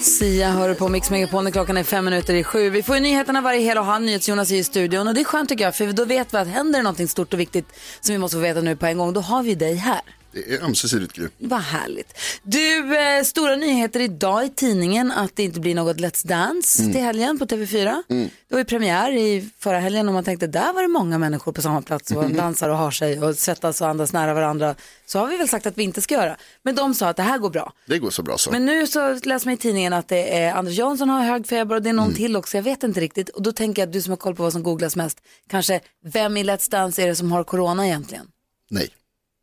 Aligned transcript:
Sia 0.00 0.50
hör 0.50 0.74
på 0.74 0.88
Mix 0.88 1.10
Megapol 1.10 1.44
när 1.44 1.50
klockan 1.50 1.76
är 1.76 1.82
fem 1.82 2.04
minuter 2.04 2.34
i 2.34 2.44
sju. 2.44 2.70
Vi 2.70 2.82
får 2.82 2.94
ju 2.94 3.00
nyheterna 3.00 3.40
varje 3.40 3.60
hel 3.60 3.78
och 3.78 3.84
halv. 3.84 4.04
NyhetsJonas 4.04 4.50
är 4.50 4.56
i 4.56 4.64
studion 4.64 5.08
och 5.08 5.14
det 5.14 5.20
är 5.20 5.24
skönt 5.24 5.48
tycker 5.48 5.64
jag 5.64 5.76
för 5.76 5.92
då 5.92 6.04
vet 6.04 6.34
vi 6.34 6.38
att 6.38 6.48
händer 6.48 6.78
det 6.78 6.82
någonting 6.82 7.08
stort 7.08 7.32
och 7.32 7.40
viktigt 7.40 7.66
som 8.00 8.12
vi 8.12 8.18
måste 8.18 8.36
få 8.36 8.40
veta 8.40 8.60
nu 8.60 8.76
på 8.76 8.86
en 8.86 8.98
gång, 8.98 9.12
då 9.12 9.20
har 9.20 9.42
vi 9.42 9.54
dig 9.54 9.74
här. 9.74 10.00
Det 10.46 10.54
är 10.54 10.64
ömsesidigt 10.64 11.12
Gry. 11.12 11.28
Vad 11.38 11.60
härligt. 11.60 12.18
Du, 12.42 12.96
eh, 12.96 13.22
stora 13.24 13.56
nyheter 13.56 14.00
idag 14.00 14.44
i 14.44 14.48
tidningen 14.48 15.12
att 15.12 15.36
det 15.36 15.42
inte 15.42 15.60
blir 15.60 15.74
något 15.74 15.96
Let's 15.96 16.26
Dance 16.26 16.82
till 16.82 17.00
helgen 17.00 17.38
på 17.38 17.46
TV4. 17.46 18.02
Det 18.08 18.54
var 18.54 18.58
ju 18.58 18.64
premiär 18.64 19.12
i 19.16 19.50
förra 19.58 19.78
helgen 19.78 20.08
och 20.08 20.14
man 20.14 20.24
tänkte 20.24 20.46
där 20.46 20.72
var 20.72 20.82
det 20.82 20.88
många 20.88 21.18
människor 21.18 21.52
på 21.52 21.62
samma 21.62 21.82
plats 21.82 22.10
och 22.10 22.30
dansar 22.30 22.68
och 22.68 22.76
har 22.76 22.90
sig 22.90 23.20
och 23.20 23.36
svettas 23.36 23.80
och 23.80 23.88
andas 23.88 24.12
nära 24.12 24.34
varandra. 24.34 24.74
Så 25.06 25.18
har 25.18 25.26
vi 25.26 25.36
väl 25.36 25.48
sagt 25.48 25.66
att 25.66 25.78
vi 25.78 25.82
inte 25.82 26.00
ska 26.00 26.14
göra. 26.14 26.36
Men 26.62 26.74
de 26.74 26.94
sa 26.94 27.08
att 27.08 27.16
det 27.16 27.22
här 27.22 27.38
går 27.38 27.50
bra. 27.50 27.72
Det 27.86 27.98
går 27.98 28.10
så 28.10 28.22
bra 28.22 28.38
så. 28.38 28.50
Men 28.50 28.66
nu 28.66 28.86
så 28.86 29.14
läser 29.24 29.46
man 29.46 29.54
i 29.54 29.56
tidningen 29.56 29.92
att 29.92 30.08
det 30.08 30.38
är 30.38 30.52
Anders 30.52 30.78
Jansson 30.78 31.08
har 31.08 31.22
hög 31.22 31.46
feber 31.46 31.74
och 31.74 31.82
det 31.82 31.88
är 31.88 31.92
någon 31.92 32.14
till 32.14 32.36
också, 32.36 32.56
jag 32.56 32.62
vet 32.62 32.82
inte 32.82 33.00
riktigt. 33.00 33.28
Och 33.28 33.42
då 33.42 33.52
tänker 33.52 33.82
jag 33.82 33.86
att 33.86 33.92
du 33.92 34.02
som 34.02 34.10
har 34.10 34.16
koll 34.16 34.34
på 34.34 34.42
vad 34.42 34.52
som 34.52 34.62
googlas 34.62 34.96
mest, 34.96 35.18
kanske 35.50 35.80
vem 36.04 36.36
i 36.36 36.44
Let's 36.44 36.70
Dance 36.70 37.02
är 37.02 37.06
det 37.06 37.16
som 37.16 37.32
har 37.32 37.44
corona 37.44 37.86
egentligen? 37.86 38.26
Nej, 38.70 38.88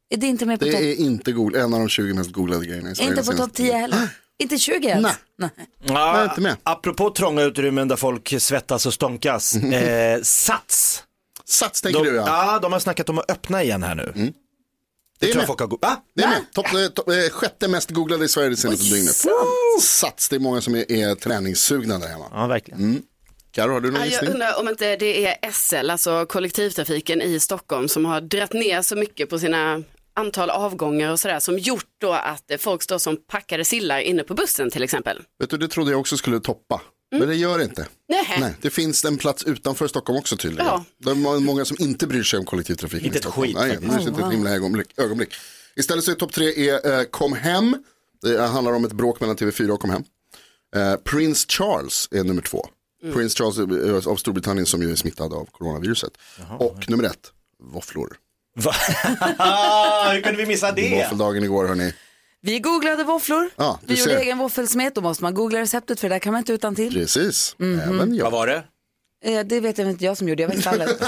Är 0.09 0.17
det 0.17 0.28
inte 0.28 0.45
med 0.45 0.59
på 0.59 0.66
det 0.66 0.72
är 0.78 0.95
inte 0.95 1.31
god, 1.31 1.56
en 1.56 1.73
av 1.73 1.80
de 1.80 1.89
20 1.89 2.14
mest 2.14 2.31
googlade 2.31 2.66
grejerna 2.66 2.92
i 2.92 2.95
Sverige. 2.95 3.09
inte 3.09 3.22
på 3.23 3.31
topp 3.31 3.38
senaste 3.38 3.56
10 3.64 3.73
heller? 3.73 4.08
Inte 4.38 4.58
20 4.58 4.88
ens? 4.88 5.03
Nej. 5.38 5.50
Nej. 5.84 5.97
Är 5.97 6.23
inte 6.23 6.42
med. 6.42 6.56
Apropå 6.64 7.09
trånga 7.09 7.42
utrymmen 7.44 7.88
där 7.88 7.95
folk 7.95 8.34
svettas 8.42 8.86
och 8.86 8.94
stånkas. 8.94 9.56
Eh, 9.73 10.22
Sats. 10.22 11.03
Sats 11.45 11.81
tänker 11.81 12.03
De, 12.03 12.09
du 12.09 12.16
ja. 12.16 12.23
ja, 12.53 12.59
de 12.59 12.73
har 12.73 12.80
snackat 12.80 13.09
om 13.09 13.17
att 13.20 13.31
öppna 13.31 13.64
igen 13.64 13.84
här 13.84 13.95
nu. 13.95 14.03
Det 14.16 14.22
Jag 15.20 15.30
är 15.30 15.34
tror 15.34 15.36
med. 15.36 15.42
jag 15.42 15.47
folk 15.47 15.59
har 15.59 15.67
go- 15.67 15.78
Va? 15.81 16.02
Det 16.16 16.23
är 16.23 16.28
med. 16.28 16.42
Topp, 16.53 16.73
eh, 16.73 16.88
topp, 16.88 17.09
eh, 17.09 17.16
sjätte 17.31 17.67
mest 17.67 17.90
googlade 17.92 18.25
i 18.25 18.28
Sverige 18.28 18.50
det 18.50 18.58
senaste 18.58 18.86
dygnet. 18.95 19.16
Sats, 19.81 20.30
det 20.30 20.36
är 20.36 20.40
många 20.40 20.62
som 20.62 20.75
är, 20.75 20.92
är 20.92 21.16
träningssugna 21.16 22.00
där 22.00 22.08
hemma. 22.08 22.25
Ja, 22.31 22.47
verkligen. 22.47 23.02
Karo, 23.52 23.72
har 23.73 23.81
du 23.81 23.92
någon 23.92 24.00
Ja, 24.00 24.06
Jag 24.06 24.12
gissning? 24.12 24.31
undrar 24.31 24.59
om 24.59 24.67
inte 24.69 24.95
det 24.95 25.25
är 25.28 25.52
SL, 25.52 25.90
alltså 25.90 26.25
kollektivtrafiken 26.25 27.22
i 27.22 27.40
Stockholm, 27.40 27.88
som 27.88 28.06
har 28.06 28.22
dratt 28.22 28.53
ner 28.53 28.81
så 28.81 28.95
mycket 28.95 29.30
på 29.30 29.40
sina 29.40 29.84
antal 30.16 30.50
avgångar 30.50 31.12
och 31.12 31.20
sådär, 31.20 31.40
som 31.40 31.60
gjort 31.60 31.86
då 31.98 32.14
att 32.14 32.52
folk 32.60 32.84
står 32.84 32.98
som 32.98 33.18
packade 33.28 33.66
sillar 33.66 34.00
inne 34.00 34.24
på 34.24 34.34
bussen 34.34 34.70
till 34.72 34.84
exempel. 34.84 35.22
Vet 35.40 35.50
du, 35.50 35.58
det 35.58 35.68
trodde 35.68 35.92
jag 35.92 36.00
också 36.00 36.18
skulle 36.18 36.40
toppa. 36.40 36.82
Men 37.12 37.28
det 37.28 37.36
gör 37.36 37.58
det 37.58 37.64
inte. 37.64 37.88
Nej, 38.40 38.54
det 38.62 38.70
finns 38.70 39.06
en 39.06 39.18
plats 39.18 39.44
utanför 39.44 39.88
Stockholm 39.88 40.20
också 40.20 40.38
tydligen. 40.38 40.66
Ja. 40.66 40.86
Det 40.98 41.10
är 41.12 41.16
må- 41.16 41.40
många 41.40 41.66
som 41.66 41.78
inte 41.80 42.08
bryr 42.08 42.24
sig 42.24 42.40
om 42.40 42.46
kollektivtrafiken 42.46 43.06
Inte 43.06 43.18
i 43.18 43.22
Stockholm. 43.22 43.48
skit, 43.48 43.56
Nej, 43.58 43.78
bryr 43.78 43.90
sig 44.00 44.08
inte 44.08 44.24
ett 44.24 44.32
himla 44.34 44.50
ögonblick. 44.50 44.88
ögonblick. 45.00 45.34
Istället 45.75 46.04
så 46.04 46.12
är 46.12 46.16
topp 46.16 46.34
tre 46.34 46.70
är, 46.70 47.00
eh, 47.00 47.04
Kom 47.04 47.34
hem. 47.34 47.78
Det 48.22 48.42
handlar 48.42 48.74
om 48.74 48.86
ett 48.86 48.94
bråk 48.94 49.20
mellan 49.20 49.36
TV4 49.36 49.70
och 49.72 49.80
Kom 49.80 49.90
hem. 49.90 50.04
Eh, 50.75 50.96
Prince 50.96 51.46
Charles 51.50 52.08
är 52.12 52.24
nummer 52.24 52.42
två. 52.42 52.68
Prince 53.14 53.38
Charles 53.38 53.58
eh, 54.06 54.12
av 54.12 54.16
Storbritannien 54.16 54.66
som 54.66 54.81
ju 54.81 54.92
är 54.92 54.96
smittad 54.96 55.34
av 55.34 55.46
coronaviruset. 55.52 56.12
och 56.59 56.90
nummer 56.90 57.04
ett, 57.04 57.31
våfflor. 57.64 58.18
Va? 58.56 58.72
Hur 60.14 60.22
kunde 60.22 60.38
vi 60.38 60.46
missa 60.46 60.72
det? 60.72 60.96
Våffeldagen 61.04 61.44
igår 61.44 61.68
hörni. 61.68 61.94
Vi 62.42 62.60
googlade 62.60 63.04
våfflor. 63.04 63.50
Ja, 63.56 63.80
du 63.82 63.94
vi 63.94 64.00
gjorde 64.00 64.12
ser. 64.12 64.20
egen 64.22 64.38
våffelsmet. 64.38 64.96
Då 64.96 65.02
måste 65.02 65.24
man 65.24 65.34
googla 65.34 65.60
receptet 65.60 66.00
för 66.00 66.10
det 66.10 66.16
där 66.16 66.20
kan 66.20 66.32
man 66.34 66.40
inte 66.40 66.54
utan 66.54 66.76
till. 66.76 66.94
Precis, 66.94 67.56
Mhm. 67.60 67.80
även 67.80 68.16
jag. 68.16 68.24
Vad 68.24 68.32
var 68.34 68.48
det? 68.48 68.64
Eh, 69.26 69.46
det 69.46 69.60
vet 69.60 69.78
jag 69.78 69.90
inte 69.90 70.06
jag 70.06 70.18
som 70.18 70.30
gjorde, 70.30 70.42
jag 70.44 70.50
var 70.50 70.56
i 70.56 70.62
stallet. 70.62 71.02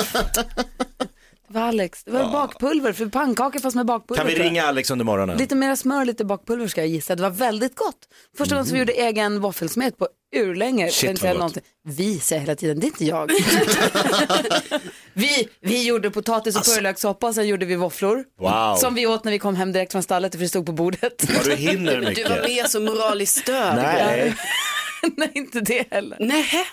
Det 1.47 1.53
var 1.53 1.61
Alex. 1.61 2.03
Det 2.03 2.11
var 2.11 2.31
bakpulver 2.31 2.93
för 2.93 3.05
pannkakor 3.05 3.59
fast 3.59 3.75
med 3.75 3.85
bakpulver. 3.85 4.23
Kan 4.23 4.33
vi 4.33 4.39
ringa 4.39 4.65
Alex 4.65 4.91
under 4.91 5.05
morgonen? 5.05 5.37
Lite 5.37 5.55
mer 5.55 5.75
smör, 5.75 6.05
lite 6.05 6.25
bakpulver 6.25 6.67
ska 6.67 6.81
jag 6.81 6.87
gissa. 6.87 7.15
Det 7.15 7.21
var 7.21 7.29
väldigt 7.29 7.75
gott. 7.75 7.97
Första 8.37 8.55
gången 8.55 8.65
som 8.65 8.73
vi 8.73 8.79
gjorde 8.79 8.93
egen 8.93 9.41
våffelsmet 9.41 9.97
på 9.97 10.07
urlänge. 10.35 10.89
Shit, 10.89 11.21
vad 11.21 11.31
gott. 11.31 11.37
någonting. 11.39 11.63
Vi 11.87 12.19
säger 12.19 12.41
hela 12.41 12.55
tiden, 12.55 12.79
det 12.79 12.85
är 12.85 12.87
inte 12.87 13.05
jag. 13.05 13.31
vi, 15.13 15.47
vi 15.61 15.87
gjorde 15.87 16.11
potatis 16.11 16.55
och 16.55 16.65
purjolökssoppa 16.65 17.27
och 17.27 17.35
sen 17.35 17.47
gjorde 17.47 17.65
vi 17.65 17.75
våfflor. 17.75 18.23
Wow. 18.39 18.75
Som 18.75 18.95
vi 18.95 19.07
åt 19.07 19.23
när 19.23 19.31
vi 19.31 19.39
kom 19.39 19.55
hem 19.55 19.71
direkt 19.71 19.91
från 19.91 20.03
stallet 20.03 20.31
för 20.35 20.39
det 20.39 20.49
stod 20.49 20.65
på 20.65 20.71
bordet. 20.71 21.29
Vad 21.35 21.45
du 21.45 21.55
hinner 21.55 21.95
Du 21.95 22.01
var 22.01 22.09
mycket. 22.09 22.47
mer 22.47 22.63
som 22.63 22.85
moraliskt 22.85 23.37
stöd. 23.37 23.75
Nej. 23.75 24.35
Nej, 25.17 25.31
inte 25.35 25.59
det 25.61 25.87
heller. 25.91 26.17
Nähä. 26.19 26.63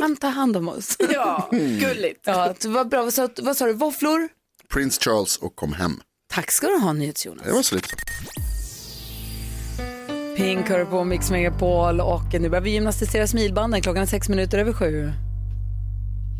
Han 0.00 0.16
tar 0.16 0.30
hand 0.30 0.56
om 0.56 0.68
oss. 0.68 0.96
Ja, 1.12 1.48
gulligt. 1.50 2.20
Ja, 2.24 2.54
det 2.60 2.68
var 2.68 2.84
bra. 2.84 3.02
Vad 3.02 3.14
sa, 3.14 3.28
vad 3.42 3.56
sa 3.56 3.66
du? 3.66 3.72
Våfflor? 3.72 4.28
Prince 4.72 5.00
Charles 5.02 5.36
och 5.36 5.56
Kom 5.56 5.72
hem. 5.72 6.00
Tack 6.32 6.50
ska 6.50 6.66
du 6.66 6.78
ha, 6.78 6.92
NyhetsJonas. 6.92 7.46
Det 7.46 7.52
var 7.52 7.62
så 7.62 7.74
lite. 7.74 7.88
Pink 10.36 10.68
hör 10.68 10.84
på 10.84 11.04
Mix 11.04 11.30
Megapol 11.30 12.00
och 12.00 12.22
nu 12.40 12.48
börjar 12.48 12.62
vi 12.62 12.70
gymnastisera 12.70 13.26
smilbanden. 13.26 13.82
Klockan 13.82 14.02
är 14.02 14.06
sex 14.06 14.28
minuter 14.28 14.58
över 14.58 14.72
sju. 14.72 15.12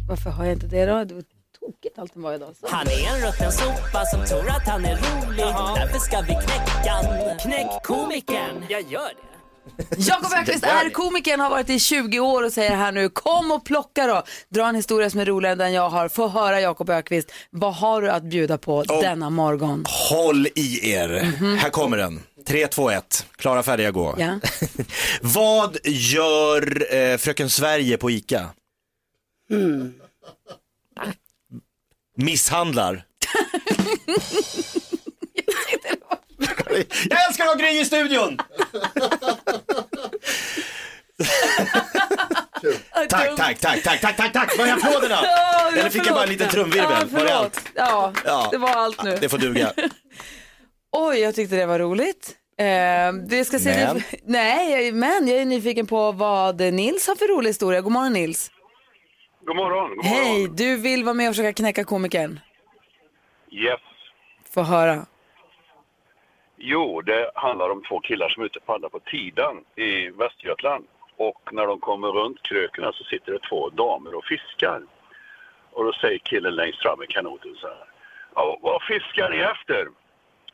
Varför 0.08 0.30
har 0.30 0.44
jag 0.44 0.52
inte 0.52 0.66
det 0.66 0.86
då? 0.86 1.04
Det 1.04 1.14
var 1.14 1.24
tokigt 1.60 1.98
allting 1.98 2.22
var 2.22 2.34
idag. 2.34 2.54
Så. 2.60 2.66
Han 2.70 2.86
är 2.86 3.06
en 3.14 3.26
rutten 3.26 3.52
sopa 3.52 4.04
som 4.04 4.24
tror 4.26 4.50
att 4.50 4.68
han 4.68 4.84
är 4.84 4.96
rolig. 4.96 5.44
Därför 5.76 5.98
ska 5.98 6.20
vi 6.20 6.26
knäcka 6.32 6.90
han. 6.92 7.38
Knäck 7.38 7.82
komikern. 7.84 8.64
Jag 8.68 8.80
gör 8.92 9.08
det. 9.08 9.31
Jakob 9.96 10.32
Öqvist 10.32 10.64
är 10.64 10.90
komikern, 10.90 11.40
har 11.40 11.50
varit 11.50 11.70
i 11.70 11.78
20 11.78 12.20
år 12.20 12.42
och 12.42 12.52
säger 12.52 12.76
här 12.76 12.92
nu, 12.92 13.08
kom 13.08 13.50
och 13.50 13.64
plocka 13.64 14.06
då. 14.06 14.22
Dra 14.48 14.68
en 14.68 14.74
historia 14.74 15.10
som 15.10 15.20
är 15.20 15.24
roligare 15.24 15.52
än 15.52 15.58
den 15.58 15.72
jag 15.72 15.88
har. 15.88 16.08
Få 16.08 16.28
höra 16.28 16.60
Jakob 16.60 16.90
Öqvist, 16.90 17.32
vad 17.50 17.74
har 17.74 18.02
du 18.02 18.10
att 18.10 18.22
bjuda 18.22 18.58
på 18.58 18.82
denna 18.82 19.30
morgon? 19.30 19.84
Håll 20.10 20.46
i 20.46 20.90
er. 20.92 21.08
Här 21.56 21.70
kommer 21.70 21.96
den. 21.96 22.22
3, 22.46 22.66
2, 22.66 22.90
1. 22.90 23.26
Klara, 23.36 23.62
färdiga, 23.62 23.90
gå. 23.90 24.16
Ja. 24.18 24.38
Vad 25.20 25.76
gör 25.84 26.94
eh, 26.94 27.16
Fröken 27.16 27.50
Sverige 27.50 27.96
på 27.96 28.10
ICA? 28.10 28.48
Misshandlar. 32.16 33.04
Jag 37.10 37.26
älskar 37.28 37.44
att 37.44 37.50
ha 37.50 37.54
Gry 37.58 37.80
i 37.80 37.84
studion! 37.84 38.38
tack, 43.08 43.36
tack, 43.36 43.58
tack, 43.60 43.82
tack, 43.82 44.00
tack, 44.00 44.16
tack, 44.16 44.32
tack. 44.32 44.58
Var 44.58 44.66
är 44.66 44.72
applåderna? 44.72 45.18
Eller 45.72 45.90
fick 45.90 46.06
jag 46.06 46.14
bara 46.14 46.22
en 46.22 46.28
liten 46.28 46.48
trumvirvel? 46.48 46.90
Ja, 47.12 47.18
Var 47.18 47.24
det 47.24 47.34
allt? 47.34 47.60
Ja, 47.74 48.12
Ja. 48.24 48.48
det 48.52 48.58
var 48.58 48.68
allt 48.70 49.04
nu. 49.04 49.16
Det 49.20 49.28
får 49.28 49.38
duga. 49.38 49.72
Oj, 50.92 51.18
jag 51.18 51.34
tyckte 51.34 51.56
det 51.56 51.66
var 51.66 51.78
roligt. 51.78 52.36
Eh, 52.58 53.12
det 53.28 53.44
ska 53.44 53.58
se 53.58 53.70
Men? 53.86 54.02
Nej, 54.24 54.84
jag- 54.86 54.94
men 54.94 55.28
jag 55.28 55.38
är 55.38 55.44
nyfiken 55.44 55.86
på 55.86 56.12
vad 56.12 56.60
Nils 56.60 57.08
har 57.08 57.14
för 57.16 57.28
rolig 57.36 57.50
historia. 57.50 57.80
God 57.80 57.92
morgon 57.92 58.12
Nils. 58.12 58.50
God 59.46 59.56
morgon. 59.56 59.96
God 59.96 60.04
Hej, 60.04 60.38
morgon. 60.40 60.56
du 60.56 60.76
vill 60.76 61.04
vara 61.04 61.14
med 61.14 61.28
och 61.28 61.34
försöka 61.34 61.52
knäcka 61.52 61.84
komikern. 61.84 62.40
Yes. 63.52 63.80
Få 64.54 64.62
höra. 64.62 65.06
Jo, 66.64 67.00
det 67.00 67.30
handlar 67.34 67.70
om 67.70 67.82
två 67.82 68.00
killar 68.00 68.28
som 68.28 68.42
är 68.42 68.46
ute 68.46 68.58
och 68.58 68.66
paddlar 68.66 68.88
på 68.88 69.00
Tidan 69.00 69.64
i 69.76 70.08
Västergötland. 70.08 70.86
Och 71.16 71.48
när 71.52 71.66
de 71.66 71.80
kommer 71.80 72.08
runt 72.08 72.42
kröken 72.42 72.92
så 72.92 73.04
sitter 73.04 73.32
det 73.32 73.38
två 73.38 73.70
damer 73.70 74.14
och 74.14 74.24
fiskar. 74.24 74.82
Och 75.72 75.84
då 75.84 75.92
säger 75.92 76.18
killen 76.18 76.54
längst 76.54 76.82
fram 76.82 77.02
i 77.02 77.06
kanoten 77.06 77.54
så 77.56 77.66
här. 77.66 77.84
Ja, 78.34 78.58
vad 78.62 78.82
fiskar 78.82 79.30
ni 79.30 79.36
efter? 79.36 79.88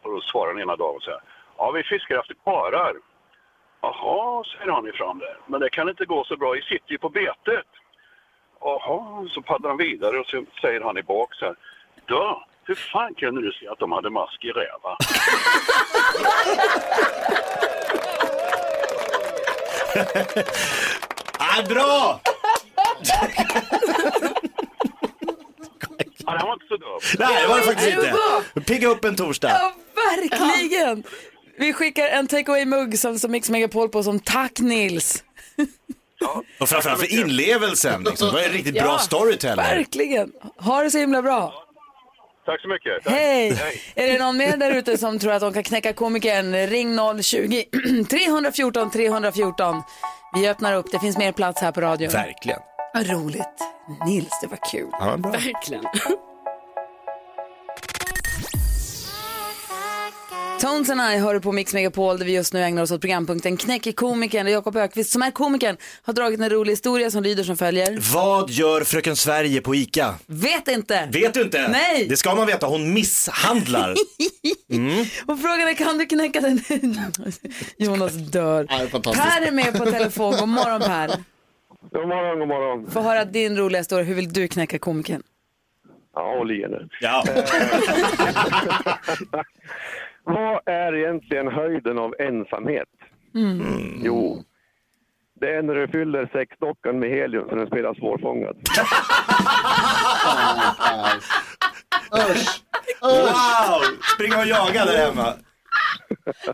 Och 0.02 0.10
då 0.10 0.20
svarar 0.20 0.52
den 0.52 0.62
ena 0.62 0.76
damen 0.76 1.00
så 1.00 1.10
här. 1.10 1.20
Ja, 1.56 1.70
vi 1.70 1.82
fiskar 1.82 2.18
efter 2.18 2.34
parar. 2.34 2.96
Jaha, 3.80 4.44
säger 4.44 4.72
han 4.72 4.88
ifrån 4.88 5.18
där. 5.18 5.36
Men 5.46 5.60
det 5.60 5.70
kan 5.70 5.88
inte 5.88 6.04
gå 6.04 6.24
så 6.24 6.36
bra, 6.36 6.56
I 6.56 6.62
sitter 6.62 6.92
ju 6.92 6.98
på 6.98 7.08
betet. 7.08 7.66
Jaha, 8.60 9.28
så 9.28 9.42
paddlar 9.42 9.70
han 9.70 9.78
vidare 9.78 10.18
och 10.18 10.26
så 10.26 10.44
säger 10.60 10.80
han 10.80 10.98
i 10.98 11.02
bak 11.02 11.34
så 11.34 11.44
här. 11.44 11.56
Då, 12.06 12.46
hur 12.64 12.74
fan 12.74 13.14
kunde 13.14 13.42
du 13.42 13.52
se 13.52 13.68
att 13.68 13.78
de 13.78 13.92
hade 13.92 14.10
mask 14.10 14.44
i 14.44 14.50
räva? 14.50 14.96
Ah, 21.38 21.62
bra! 21.68 22.20
Ja, 26.26 26.32
det 26.38 26.44
var 26.44 26.52
inte 26.52 26.66
så 26.68 26.76
dumt. 26.76 27.00
Nej, 27.18 27.42
det 27.42 27.48
var 27.48 27.56
det 27.56 27.62
faktiskt 27.62 27.88
inte. 27.88 28.14
Pigga 28.60 28.88
upp 28.88 29.04
en 29.04 29.16
torsdag. 29.16 29.48
Ja, 29.48 29.72
verkligen. 29.94 31.02
Vi 31.58 31.72
skickar 31.72 32.08
en 32.08 32.26
takeaway-mugg 32.26 32.98
som, 32.98 33.18
som 33.18 33.30
Mix 33.30 33.50
Megapol 33.50 33.88
på 33.88 34.02
som 34.02 34.20
tack 34.20 34.58
Nils. 34.60 35.24
Och 36.60 36.68
framförallt 36.68 37.00
för 37.00 37.12
inlevelsen. 37.20 38.02
Liksom. 38.04 38.28
Det 38.28 38.34
var 38.34 38.40
en 38.40 38.52
riktigt 38.52 38.74
bra 38.74 38.84
Ja, 38.84 38.98
storyteller. 38.98 39.62
Verkligen. 39.76 40.32
Ha 40.56 40.82
det 40.82 40.90
så 40.90 40.98
himla 40.98 41.22
bra. 41.22 41.64
Tack 42.48 42.60
så 42.60 42.68
mycket. 42.68 43.04
Tack. 43.04 43.12
Hej! 43.12 43.48
Är 43.94 44.12
det 44.12 44.18
någon 44.18 44.36
mer 44.36 44.56
där 44.56 44.74
ute 44.74 44.98
som 44.98 45.18
tror 45.18 45.32
att 45.32 45.40
de 45.40 45.52
kan 45.52 45.62
knäcka 45.62 45.92
komikern? 45.92 46.66
Ring 46.66 46.98
020 47.22 47.64
314 48.10 48.90
314. 48.90 49.82
Vi 50.34 50.48
öppnar 50.48 50.74
upp, 50.74 50.86
det 50.92 50.98
finns 50.98 51.18
mer 51.18 51.32
plats 51.32 51.60
här 51.60 51.72
på 51.72 51.80
radion. 51.80 52.10
Verkligen. 52.10 52.60
Vad 52.94 53.10
roligt. 53.10 53.58
Nils, 54.06 54.40
det 54.42 54.46
var 54.46 54.58
kul. 54.72 54.88
Ja, 54.92 55.16
bra. 55.16 55.30
Verkligen. 55.30 55.84
Tones 60.60 60.90
and 60.90 61.00
I 61.00 61.18
hör 61.18 61.40
på 61.40 61.52
Mix 61.52 61.74
Megapol 61.74 62.18
där 62.18 62.26
vi 62.26 62.34
just 62.34 62.52
nu 62.52 62.62
ägnar 62.62 62.82
oss 62.82 62.90
åt 62.90 63.00
programpunkten 63.00 63.56
Knäck 63.56 63.86
i 63.86 63.92
komikern 63.92 64.46
där 64.46 64.52
Jakob 64.52 64.76
Ökvist 64.76 65.10
som 65.10 65.22
är 65.22 65.30
komikern 65.30 65.76
har 66.02 66.12
dragit 66.12 66.40
en 66.40 66.50
rolig 66.50 66.72
historia 66.72 67.10
som 67.10 67.22
lyder 67.22 67.44
som 67.44 67.56
följer. 67.56 67.98
Vad 68.14 68.50
gör 68.50 68.84
fröken 68.84 69.16
Sverige 69.16 69.60
på 69.60 69.74
ICA? 69.74 70.14
Vet 70.26 70.68
inte. 70.68 71.08
Vet 71.12 71.34
du 71.34 71.42
inte? 71.42 71.68
Nej. 71.68 72.06
Det 72.08 72.16
ska 72.16 72.34
man 72.34 72.46
veta, 72.46 72.66
hon 72.66 72.92
misshandlar. 72.92 73.90
Och 75.26 75.40
frågan 75.40 75.68
är 75.68 75.74
kan 75.74 75.98
du 75.98 76.06
knäcka 76.06 76.40
den? 76.40 76.60
Jonas 77.78 78.12
dör. 78.12 78.66
Ja, 78.68 78.82
är. 78.82 79.14
Per 79.14 79.46
är 79.46 79.52
med 79.52 79.78
på 79.78 79.84
telefon. 79.84 80.34
God 80.40 80.48
morgon 80.48 80.80
Per. 80.80 81.08
God 81.92 82.08
morgon, 82.08 82.38
god 82.38 82.48
morgon. 82.48 82.90
Få 82.90 83.00
höra 83.00 83.24
din 83.24 83.56
roliga 83.56 83.80
historia. 83.80 84.04
Hur 84.04 84.14
vill 84.14 84.32
du 84.32 84.48
knäcka 84.48 84.78
komikern? 84.78 85.22
Ja, 86.14 86.44
er 86.50 86.68
nu. 86.68 86.88
Ja. 87.00 87.24
Vad 90.28 90.60
är 90.66 90.94
egentligen 90.94 91.48
höjden 91.48 91.98
av 91.98 92.14
ensamhet? 92.18 92.88
Mm. 93.34 94.00
Jo, 94.04 94.44
det 95.40 95.54
är 95.54 95.62
när 95.62 95.74
du 95.74 95.88
fyller 95.88 96.28
sexdockan 96.32 96.98
med 96.98 97.10
helium 97.10 97.48
så 97.48 97.54
den 97.54 97.66
spelar 97.66 97.94
svårfångad. 97.94 98.56
Wow! 103.00 103.80
Springa 104.14 104.38
och 104.38 104.46
jaga 104.46 104.84
där 104.84 104.96
hemma. 105.06 105.34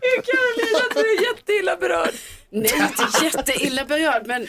Carolina, 0.01 0.79
du 0.93 0.99
är 0.99 1.27
jätteilla 1.35 1.75
berörd. 1.77 2.13
Nej, 2.49 2.71
inte 2.81 3.25
jätteilla 3.25 3.85
berörd, 3.85 4.27
men 4.27 4.41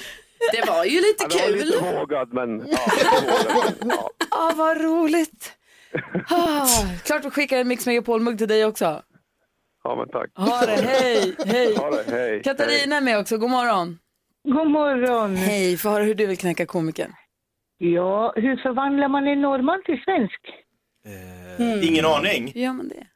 det 0.53 0.67
var 0.67 0.85
ju 0.85 1.01
lite 1.01 1.25
Ja, 1.25 1.29
det 1.29 1.53
var 1.53 1.59
kul. 1.59 1.67
lite 1.67 1.95
vågad, 1.95 2.33
men 2.33 2.67
ja. 2.69 2.79
Ja, 3.81 4.11
Ah, 4.31 4.53
vad 4.57 4.81
roligt. 4.81 5.53
Ah, 6.31 6.67
klart 7.05 7.25
vi 7.25 7.31
skickar 7.31 7.59
en 7.59 7.69
Mix 7.69 7.87
Megapol-mugg 7.87 8.39
till 8.39 8.49
dig 8.49 8.65
också. 8.65 9.03
Ja 9.87 9.97
men 9.97 10.09
tack. 10.09 10.31
Ha 10.35 10.67
det, 10.67 10.73
hej, 10.73 11.37
hej. 11.47 11.77
Ha 11.77 11.91
det, 11.91 12.05
hej. 12.11 12.31
hej. 12.31 12.43
Katarina 12.43 12.97
är 12.97 13.01
med 13.01 13.19
också, 13.19 13.39
god 13.39 13.51
morgon. 13.51 13.99
God 14.49 14.71
morgon. 14.71 15.37
Hej, 15.37 15.77
få 15.77 15.89
höra 15.89 16.05
hur 16.05 16.15
du 16.15 16.27
vill 16.27 16.39
knäcka 16.39 16.67
komikern. 16.67 17.13
Ja, 17.79 18.33
hur 18.37 18.57
förvandlar 18.57 19.09
man 19.09 19.27
en 19.27 19.41
norrman 19.41 19.83
till 19.87 20.03
svensk? 20.05 20.41
Ingen 21.91 22.05
aning. 22.07 22.53
Hur 22.55 22.61
gör 22.61 22.73
man 22.73 22.89
det? 22.89 23.07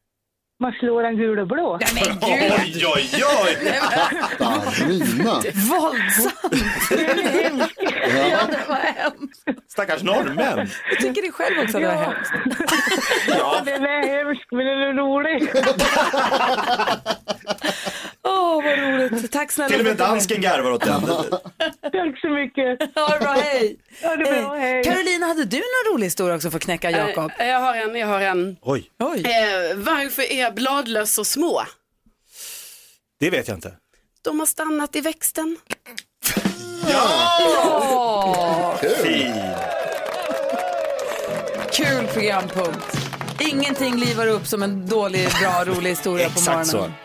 Man 0.60 0.72
slår 0.72 1.04
en 1.04 1.16
gul 1.16 1.38
och 1.38 1.46
blå. 1.46 1.78
Nej 1.80 1.90
men 1.94 2.04
gud, 2.30 2.84
Oj, 2.86 2.94
oj, 2.96 3.24
oj! 3.44 3.80
Katarina. 4.38 5.34
våldsamt. 5.70 6.64
Ja, 8.30 8.40
det 8.50 8.68
var 8.68 8.76
hemskt. 8.76 9.44
Stackars 9.72 10.02
norrmän. 10.02 10.68
Jag 10.90 10.98
tycker 11.00 11.22
det 11.22 11.32
själv 11.32 11.58
också 11.64 11.78
det 11.78 11.86
var 11.86 11.94
hemskt. 11.94 12.32
Ja, 13.28 13.62
den 13.64 13.82
är 13.84 14.24
hemsk, 14.24 14.46
men 14.50 14.66
den 14.66 14.78
är 14.78 14.92
rolig. 14.94 15.50
Åh, 18.22 18.64
vad 18.64 18.78
roligt. 18.78 19.32
Tack 19.32 19.52
snälla. 19.52 19.68
Till 19.70 19.80
och 19.80 19.86
med 19.86 19.96
dansken 19.96 20.40
garvar 20.40 20.70
åt 20.70 20.84
den. 20.84 21.02
Tack 21.92 22.20
så 22.20 22.28
mycket. 22.28 22.94
Ha 22.94 23.08
det 23.08 23.18
bra, 23.20 23.32
hej. 23.32 23.76
Ha 24.02 24.16
det 24.16 24.24
bra, 24.24 24.54
hej. 24.54 24.84
Carolina, 24.84 25.26
hade 25.26 25.44
du 25.44 25.56
någon 25.56 25.94
rolig 25.94 26.06
historia 26.06 26.36
också 26.36 26.50
för 26.50 26.56
att 26.56 26.62
knäcka 26.64 26.90
Jakob? 26.90 27.30
Eh, 27.38 27.46
Jag 27.46 27.60
har 27.60 27.74
en, 27.76 27.94
jag 27.96 28.06
har 28.06 28.20
en. 28.20 28.56
Oj, 28.62 28.90
Oj. 28.98 29.18
Eh, 29.24 29.76
varför 29.76 30.32
är 30.32 30.50
bladlöss 30.52 31.14
så 31.14 31.24
små? 31.24 31.62
det 33.20 33.30
vet 33.30 33.48
jag 33.48 33.56
inte. 33.56 33.72
De 34.22 34.38
har 34.40 34.46
stannat 34.46 34.96
i 34.96 35.00
växten. 35.00 35.56
Fin. 39.02 39.34
Kul 41.72 42.06
programpunkt. 42.06 42.96
Ingenting 43.40 43.96
livar 43.96 44.26
upp 44.26 44.46
som 44.46 44.62
en 44.62 44.86
dålig, 44.86 45.28
bra, 45.40 45.64
rolig 45.74 45.90
historia 45.90 46.26
på 46.26 46.32
Exakt 46.38 46.66
så. 46.66 46.76
morgonen. 46.76 46.96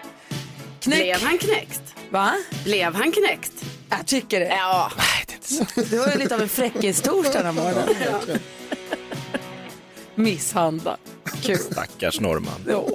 Knäck. 0.79 0.99
Blev 0.99 1.21
han 1.23 1.37
knäckt? 1.37 1.81
Va? 2.09 2.31
Blev 2.63 2.93
han 2.95 3.11
knäckt? 3.11 3.51
Jag 3.89 4.05
tycker 4.05 4.39
det. 4.39 4.45
Ja. 4.45 4.91
Det 5.75 5.97
var 5.97 6.07
ju 6.11 6.17
lite 6.17 6.35
av 6.35 6.41
en 6.41 6.49
fräckis-torsdag 6.49 7.43
den 7.43 7.45
här 7.45 7.51
morgonen. 7.63 8.39
Misshandla. 10.15 10.97
Kul. 11.41 11.57
Stackars 11.57 12.19
norrman. 12.19 12.65
Ja. 12.67 12.87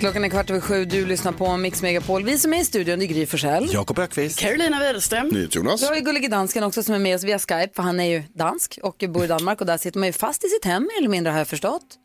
Klockan 0.00 0.24
är 0.24 0.28
kvart 0.28 0.50
över 0.50 0.60
sju, 0.60 0.84
du 0.84 1.06
lyssnar 1.06 1.32
på 1.32 1.56
Mix 1.56 1.82
Megapol. 1.82 2.24
Vi 2.24 2.38
som 2.38 2.54
är 2.54 2.60
i 2.60 2.64
studion, 2.64 2.98
det 2.98 3.04
är 3.04 3.06
Gry 3.06 3.26
Forssell. 3.26 3.70
Jakob 3.72 3.98
Ökvist. 3.98 4.38
Carolina 4.38 4.80
Widerström. 4.80 5.48
Jonas. 5.50 5.82
Vi 5.82 5.86
har 5.86 5.94
ju 5.94 6.00
Gullige 6.00 6.28
Dansken 6.28 6.64
också 6.64 6.82
som 6.82 6.94
är 6.94 6.98
med 6.98 7.16
oss 7.16 7.24
via 7.24 7.38
Skype, 7.38 7.70
för 7.76 7.82
han 7.82 8.00
är 8.00 8.04
ju 8.04 8.22
dansk 8.34 8.78
och 8.82 9.04
bor 9.08 9.24
i 9.24 9.26
Danmark 9.26 9.60
och 9.60 9.66
där 9.66 9.78
sitter 9.78 9.98
man 9.98 10.06
ju 10.06 10.12
fast 10.12 10.44
i 10.44 10.48
sitt 10.48 10.64
hem 10.64 10.82
mer 10.82 10.98
eller 10.98 11.08
mindre 11.08 11.30
har 11.30 11.38
jag 11.38 11.48
förstått. 11.48 11.98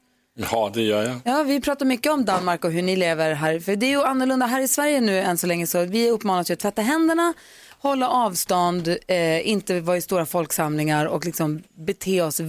Ja, 0.51 0.71
det 0.73 0.81
gör 0.81 1.03
jag. 1.03 1.15
Ja, 1.25 1.43
vi 1.43 1.61
pratar 1.61 1.85
mycket 1.85 2.11
om 2.11 2.25
Danmark 2.25 2.65
och 2.65 2.71
hur 2.71 2.81
ni 2.81 2.95
lever 2.95 3.33
här, 3.33 3.59
för 3.59 3.75
det 3.75 3.85
är 3.85 3.89
ju 3.89 4.03
annorlunda 4.03 4.45
här 4.45 4.61
i 4.61 4.67
Sverige 4.67 5.01
nu 5.01 5.19
än 5.19 5.37
så 5.37 5.47
länge 5.47 5.67
så 5.67 5.85
vi 5.85 6.09
uppmanas 6.09 6.49
ju 6.49 6.53
att 6.53 6.59
tvätta 6.59 6.81
händerna, 6.81 7.33
hålla 7.79 8.09
avstånd, 8.09 8.87
eh, 9.07 9.47
inte 9.49 9.79
vara 9.79 9.97
i 9.97 10.01
stora 10.01 10.25
folksamlingar 10.25 11.05
och 11.05 11.25
liksom 11.25 11.63
bete 11.75 12.21
oss 12.21 12.41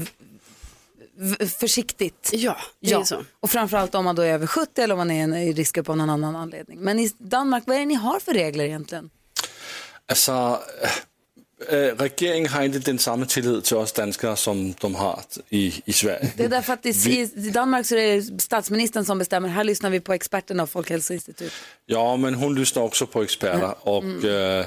försiktigt. 1.61 2.31
Ja, 2.33 2.57
det 2.81 2.93
är 2.93 3.05
så. 3.05 3.25
Och 3.41 3.51
framförallt 3.51 3.95
om 3.95 4.05
man 4.05 4.17
då 4.17 4.23
är 4.23 4.33
över 4.33 4.47
70 4.47 4.83
eller 4.83 4.95
om 4.95 4.99
man 4.99 5.11
är 5.11 5.23
en- 5.25 5.35
i 5.35 5.53
riskgrupp 5.53 5.89
av 5.89 5.97
någon 5.97 6.11
annan 6.11 6.37
anledning. 6.37 6.79
Men 6.81 6.99
i 6.99 7.11
Danmark, 7.19 7.63
vad 7.67 7.77
är 7.77 7.81
det 7.81 7.87
ni 7.87 7.95
har 7.95 8.21
för 8.21 8.33
regler 8.35 8.65
egentligen? 8.65 9.11
Altså, 10.09 10.59
øh, 11.69 12.01
regeringen 12.01 12.47
har 12.51 12.63
inte 12.63 12.79
den 12.81 12.99
samme 12.99 13.27
tillid 13.27 13.63
till 13.63 13.77
oss 13.77 13.93
danskere, 13.93 14.37
som 14.37 14.73
de 14.83 14.95
har 14.95 15.25
i, 15.51 15.83
i 15.87 15.93
Sverige. 15.93 16.33
Det 16.37 16.45
är 16.45 16.49
därför 16.49 16.73
att 16.73 16.87
i, 16.87 17.31
i 17.47 17.51
Danmark 17.51 17.87
så 17.87 17.97
är 17.97 18.17
det 18.17 18.43
statsministern 18.43 19.05
som 19.05 19.19
bestämmer. 19.19 19.49
Här 19.49 19.65
lyssnar 19.65 19.91
vi 19.91 20.01
på 20.01 20.13
experterna 20.13 20.63
och 20.63 20.71
Folkhälsoinstitutet. 20.71 21.53
Ja, 21.87 22.17
men 22.17 22.35
hon 22.35 22.55
lyssnar 22.55 22.83
också 22.83 23.07
på 23.07 23.23
experter, 23.23 23.89
och 23.89 24.05
øh, 24.25 24.65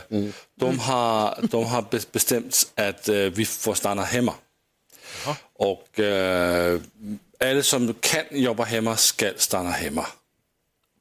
de, 0.60 0.80
har, 0.80 1.40
de 1.52 1.66
har 1.66 1.82
be- 1.82 2.00
bestämt 2.12 2.68
att 2.76 3.10
øh, 3.10 3.38
vi 3.38 3.46
får 3.46 3.74
stanna 3.74 4.04
hemma. 4.04 4.34
Och 5.60 6.00
øh, 6.00 6.82
alla 7.40 7.64
som 7.64 7.96
kan 8.02 8.24
jobba 8.32 8.64
hemma 8.64 8.96
ska 8.96 9.32
stanna 9.38 9.72
hemma. 9.72 10.06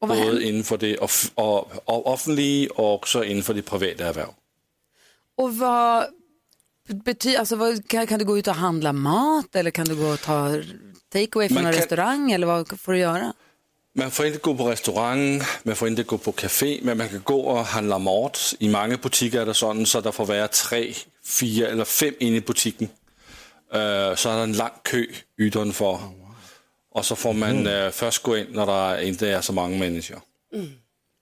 Och 0.01 0.09
Både 0.09 0.65
for 0.65 0.77
det 0.77 0.97
off- 0.99 1.31
og, 1.37 1.73
og 1.87 2.07
offentlige 2.07 2.73
og 2.73 3.01
også 3.01 3.23
inden 3.23 3.43
for 3.45 3.53
de 3.53 3.63
private 3.63 4.05
erhverv. 4.05 4.35
Och 5.41 5.57
vad 5.57 6.07
betyder, 7.05 7.39
alltså 7.39 7.57
vad, 7.57 7.89
kan, 7.89 8.07
kan 8.07 8.19
du 8.19 8.25
gå 8.25 8.39
ut 8.39 8.49
och 8.49 8.55
handla 8.55 8.93
mat 8.93 9.57
eller 9.57 9.71
kan 9.71 9.87
du 9.87 9.95
gå 9.97 10.07
och 10.07 10.21
ta 10.21 10.63
takeaway 11.13 11.49
från 11.49 11.55
Man 11.55 11.67
en 11.67 11.73
kan- 11.73 11.81
restaurang 11.81 12.33
eller 12.33 12.47
vad 12.47 12.81
får 12.81 12.93
du 12.93 12.99
göra? 12.99 13.33
Man 13.95 14.11
får 14.11 14.27
inte 14.27 14.39
gå 14.39 14.55
på 14.55 14.71
restaurang, 14.71 15.43
man 15.63 15.77
får 15.77 15.89
inte 15.89 16.03
gå 16.03 16.19
på 16.19 16.33
café, 16.33 16.81
men 16.83 16.99
man 16.99 17.09
kan 17.09 17.21
gå 17.25 17.41
och 17.41 17.65
handla 17.65 17.99
mat. 17.99 18.55
I 18.59 18.69
många 18.69 18.97
butiker 18.97 19.41
är 19.41 19.47
det 19.47 19.55
sådan, 19.55 19.87
så 19.87 20.01
der 20.01 20.13
får 20.13 20.27
vara 20.27 20.49
tre, 20.49 20.95
fyra 21.25 21.69
eller 21.69 21.85
fem 21.85 22.15
inne 22.21 22.37
i 22.37 22.41
butikken. 22.41 22.89
Øh, 23.75 24.17
så 24.17 24.29
är 24.31 24.37
det 24.37 24.43
en 24.43 24.53
lång 24.57 24.71
kö 24.85 25.05
utanför. 25.39 25.99
Och 26.95 27.05
så 27.05 27.15
får 27.17 27.33
man 27.33 27.67
øh, 27.67 27.93
först 27.93 28.23
gå 28.23 28.37
in 28.37 28.47
när 28.51 28.67
det 28.67 29.05
inte 29.07 29.29
är 29.29 29.41
så 29.41 29.53
många 29.53 29.79
människor. 29.79 30.21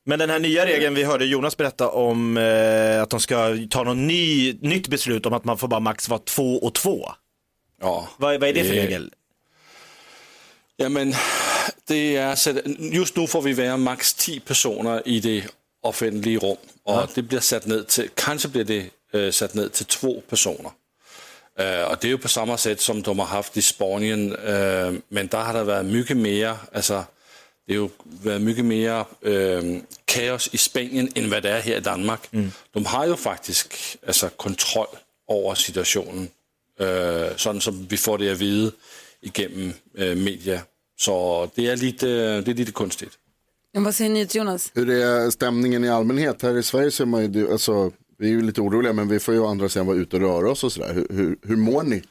Men 0.08 0.18
den 0.18 0.30
här 0.30 0.38
nya 0.38 0.66
regeln, 0.66 0.94
vi 0.94 1.04
hörde 1.04 1.24
Jonas 1.24 1.56
berätta 1.56 1.88
om 1.88 2.36
eh, 2.36 3.02
att 3.02 3.10
de 3.10 3.20
ska 3.20 3.56
ta 3.70 3.82
något 3.82 3.96
ny, 3.96 4.52
nytt 4.60 4.88
beslut 4.88 5.26
om 5.26 5.32
att 5.32 5.44
man 5.44 5.58
får 5.58 5.68
bara 5.68 5.80
max 5.80 6.08
vara 6.08 6.20
två 6.20 6.58
och 6.58 6.74
två. 6.74 7.12
Ja. 7.80 8.08
Vad, 8.16 8.40
vad 8.40 8.48
är 8.48 8.52
det 8.52 8.64
för 8.64 8.74
regel? 8.74 9.10
Jamen, 10.76 11.14
det 11.88 12.16
er, 12.16 12.34
så 12.34 12.60
just 12.92 13.16
nu 13.16 13.26
får 13.26 13.42
vi 13.42 13.52
være 13.56 13.78
maks 13.78 14.14
10 14.14 14.40
personer 14.40 15.02
i 15.06 15.20
det 15.20 15.46
offentlige 15.82 16.38
rum, 16.38 16.56
og 16.84 17.08
det 17.14 17.28
bliver 17.28 17.40
sat 17.40 17.66
ned 17.66 17.84
til, 17.84 18.08
kanskje 18.16 18.50
bliver 18.50 18.64
det 18.64 18.90
øh, 19.12 19.32
sat 19.32 19.54
ned 19.54 19.70
til 19.70 19.86
to 19.86 20.24
personer. 20.28 20.70
Øh, 21.60 21.90
og 21.90 22.02
det 22.02 22.08
er 22.08 22.12
jo 22.12 22.16
på 22.22 22.28
samme 22.28 22.58
sæt, 22.58 22.82
som 22.82 23.02
de 23.02 23.14
har 23.14 23.24
haft 23.24 23.56
i 23.56 23.60
Spanien, 23.60 24.32
øh, 24.32 25.00
men 25.10 25.26
der 25.26 25.38
har 25.38 25.52
der 25.52 25.64
været 25.64 25.84
mycket 25.86 26.16
mere, 26.16 26.58
altså, 26.72 27.02
det 27.68 27.76
har 27.76 27.82
ju 27.82 27.88
varit 28.25 28.42
mycket 28.42 28.64
mer 28.64 29.04
øh, 29.22 29.80
kaos 30.06 30.48
i 30.52 30.56
Spanien 30.56 31.08
än 31.16 31.30
vad 31.30 31.42
det 31.42 31.50
är 31.50 31.60
här 31.60 31.76
i 31.76 31.80
Danmark. 31.80 32.28
De 32.75 32.87
har 32.87 33.06
ju 33.06 33.16
faktiskt 33.16 33.96
alltså, 34.06 34.28
kontroll 34.28 34.87
över 35.30 35.54
situationen, 35.54 36.28
øh, 36.80 37.37
sådan 37.37 37.60
som 37.60 37.87
vi 37.90 37.96
får 37.96 38.16
det 38.16 38.30
att 38.30 38.40
vide 38.40 38.72
igenom 39.22 39.72
øh, 39.94 40.16
media. 40.16 40.60
Så 40.98 41.48
det 41.56 41.68
är 41.68 41.76
lite, 41.76 42.06
det 42.40 42.48
är 42.48 42.54
lite 42.54 42.72
konstigt. 42.72 43.12
Men 43.75 43.84
vad 43.84 43.94
säger 43.94 44.10
NyhetsJonas? 44.10 44.70
Hur 44.75 44.90
är 44.90 45.30
stämningen 45.30 45.84
i 45.84 45.88
allmänhet? 45.88 46.42
Här 46.42 46.56
i 46.56 46.62
Sverige 46.62 46.90
så 46.90 47.02
är 47.02 47.06
man 47.06 47.32
ju, 47.32 47.52
alltså, 47.52 47.92
vi 48.18 48.26
är 48.26 48.30
ju 48.30 48.42
lite 48.42 48.60
oroliga 48.60 48.92
men 48.92 49.08
vi 49.08 49.18
får 49.18 49.34
ju 49.34 49.40
å 49.40 49.46
andra 49.46 49.68
sidan 49.68 49.87
vara 49.87 49.96
ute 49.96 50.16
och 50.16 50.22
röra 50.22 50.50
oss 50.50 50.64
och 50.64 50.72
sådär. 50.72 50.94
Hur, 50.94 51.06
hur, 51.10 51.37
hur 51.42 51.56
mår 51.56 51.82
ni? 51.82 52.02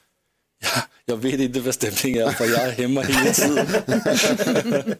Jag 1.05 1.17
vet 1.17 1.39
inte 1.39 1.59
vad 1.59 1.73
stämningen 1.73 2.27
är 2.27 2.31
för 2.31 2.45
jag 2.45 2.61
är 2.61 2.71
hemma 2.71 3.01
hela 3.01 3.33
tiden. 3.33 3.67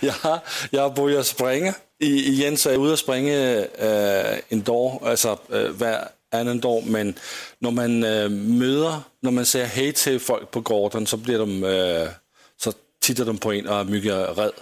jag, 0.00 0.12
har, 0.12 0.38
jag 0.70 0.82
har 0.82 0.90
börjat 0.90 1.26
springa 1.26 1.74
I, 1.98 2.28
igen, 2.28 2.56
så 2.56 2.68
är 2.68 2.72
jag 2.72 2.82
ute 2.82 2.92
och 2.92 2.98
springer 2.98 3.68
äh, 3.78 4.38
en 4.48 4.62
dag, 4.62 5.02
alltså 5.04 5.38
äh, 5.52 5.58
hver 5.60 6.08
annan 6.34 6.58
dag. 6.60 6.86
Men 6.86 7.14
när 7.58 7.70
man 7.70 8.04
äh, 8.04 8.28
möter, 8.28 8.96
när 9.22 9.30
man 9.30 9.46
säger 9.46 9.66
hej 9.66 9.92
till 9.92 10.20
folk 10.20 10.50
på 10.50 10.60
gården 10.60 11.06
så 11.06 11.16
blir 11.16 11.38
de, 11.38 11.64
äh, 11.64 12.08
så 12.56 12.72
tittar 13.00 13.24
de 13.24 13.38
på 13.38 13.52
en 13.52 13.66
och 13.68 13.76
är 13.76 13.84
mycket 13.84 14.38
rädd. 14.38 14.52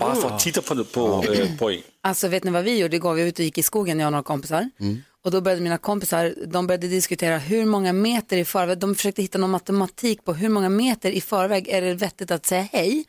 Bara 0.00 0.14
för 0.14 0.28
att 0.28 0.40
titta 0.40 0.62
på, 0.62 0.84
på, 0.84 1.24
äh, 1.32 1.58
på 1.58 1.70
en. 1.70 1.82
Alltså 2.02 2.28
vet 2.28 2.44
ni 2.44 2.50
vad 2.50 2.64
vi 2.64 2.78
gjorde 2.78 2.96
igår? 2.96 3.14
Vi 3.14 3.22
var 3.22 3.28
ute 3.28 3.42
och 3.42 3.44
gick 3.44 3.58
i 3.58 3.62
skogen, 3.62 3.98
jag 3.98 4.06
och 4.06 4.12
några 4.12 4.22
kompisar. 4.22 4.70
Och 5.26 5.32
då 5.32 5.40
började 5.40 5.62
mina 5.62 5.78
kompisar, 5.78 6.34
de 6.46 6.66
började 6.66 6.88
diskutera 6.88 7.38
hur 7.38 7.64
många 7.66 7.92
meter 7.92 8.36
i 8.36 8.44
förväg, 8.44 8.78
de 8.78 8.94
försökte 8.94 9.22
hitta 9.22 9.38
någon 9.38 9.50
matematik 9.50 10.24
på 10.24 10.34
hur 10.34 10.48
många 10.48 10.68
meter 10.68 11.10
i 11.10 11.20
förväg 11.20 11.68
är 11.68 11.82
det 11.82 11.94
vettigt 11.94 12.30
att 12.30 12.46
säga 12.46 12.68
hej. 12.72 13.04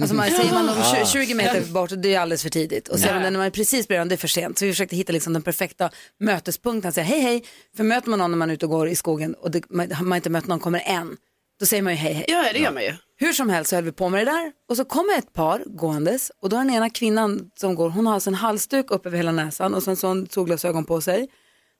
Alltså 0.00 0.14
man, 0.16 0.30
säger 0.30 0.52
man 0.52 0.68
om 0.68 0.74
tju- 0.74 1.04
20 1.06 1.34
meter 1.34 1.72
bort, 1.72 1.90
det 1.96 2.14
är 2.14 2.20
alldeles 2.20 2.42
för 2.42 2.50
tidigt. 2.50 2.88
Och 2.88 2.98
sen 2.98 3.22
när 3.22 3.30
man 3.30 3.40
är 3.40 3.50
precis 3.50 3.88
bredvid, 3.88 4.08
det 4.08 4.14
är 4.14 4.16
för 4.16 4.28
sent. 4.28 4.58
Så 4.58 4.64
vi 4.64 4.72
försökte 4.72 4.96
hitta 4.96 5.12
liksom 5.12 5.32
den 5.32 5.42
perfekta 5.42 5.90
mötespunkten, 6.20 6.88
att 6.88 6.94
säga 6.94 7.04
hej 7.04 7.20
hej. 7.20 7.44
För 7.76 7.84
möter 7.84 8.10
man 8.10 8.18
någon 8.18 8.30
när 8.30 8.38
man 8.38 8.50
är 8.50 8.54
ute 8.54 8.66
och 8.66 8.70
går 8.70 8.88
i 8.88 8.96
skogen 8.96 9.34
och 9.34 9.50
det, 9.50 9.70
man 9.70 9.92
har 9.92 10.04
man 10.04 10.16
inte 10.16 10.30
mött 10.30 10.46
någon, 10.46 10.60
kommer 10.60 10.82
en, 10.86 11.16
då 11.60 11.66
säger 11.66 11.82
man 11.82 11.92
ju 11.92 11.98
hej 11.98 12.12
hej. 12.12 12.24
Ja, 12.28 12.44
det 12.52 12.58
gör 12.58 12.72
man 12.72 12.82
ju. 12.82 12.94
Hur 13.16 13.32
som 13.32 13.50
helst 13.50 13.70
så 13.70 13.76
höll 13.76 13.84
vi 13.84 13.92
på 13.92 14.08
med 14.08 14.26
det 14.26 14.32
där 14.32 14.52
och 14.68 14.76
så 14.76 14.84
kommer 14.84 15.18
ett 15.18 15.32
par 15.32 15.62
gåendes 15.66 16.32
och 16.42 16.48
då 16.48 16.56
är 16.56 16.60
den 16.60 16.70
ena 16.70 16.90
kvinnan 16.90 17.50
som 17.54 17.74
går, 17.74 17.90
hon 17.90 18.06
har 18.06 18.14
alltså 18.14 18.30
en 18.30 18.34
halsduk 18.34 18.90
upp 18.90 19.06
över 19.06 19.16
hela 19.16 19.32
näsan 19.32 19.74
och 19.74 19.82
sen 19.82 19.96
så 19.96 20.06
har 20.06 20.14
hon 20.14 20.26
solglasögon 20.30 20.84
på 20.84 21.00
sig. 21.00 21.28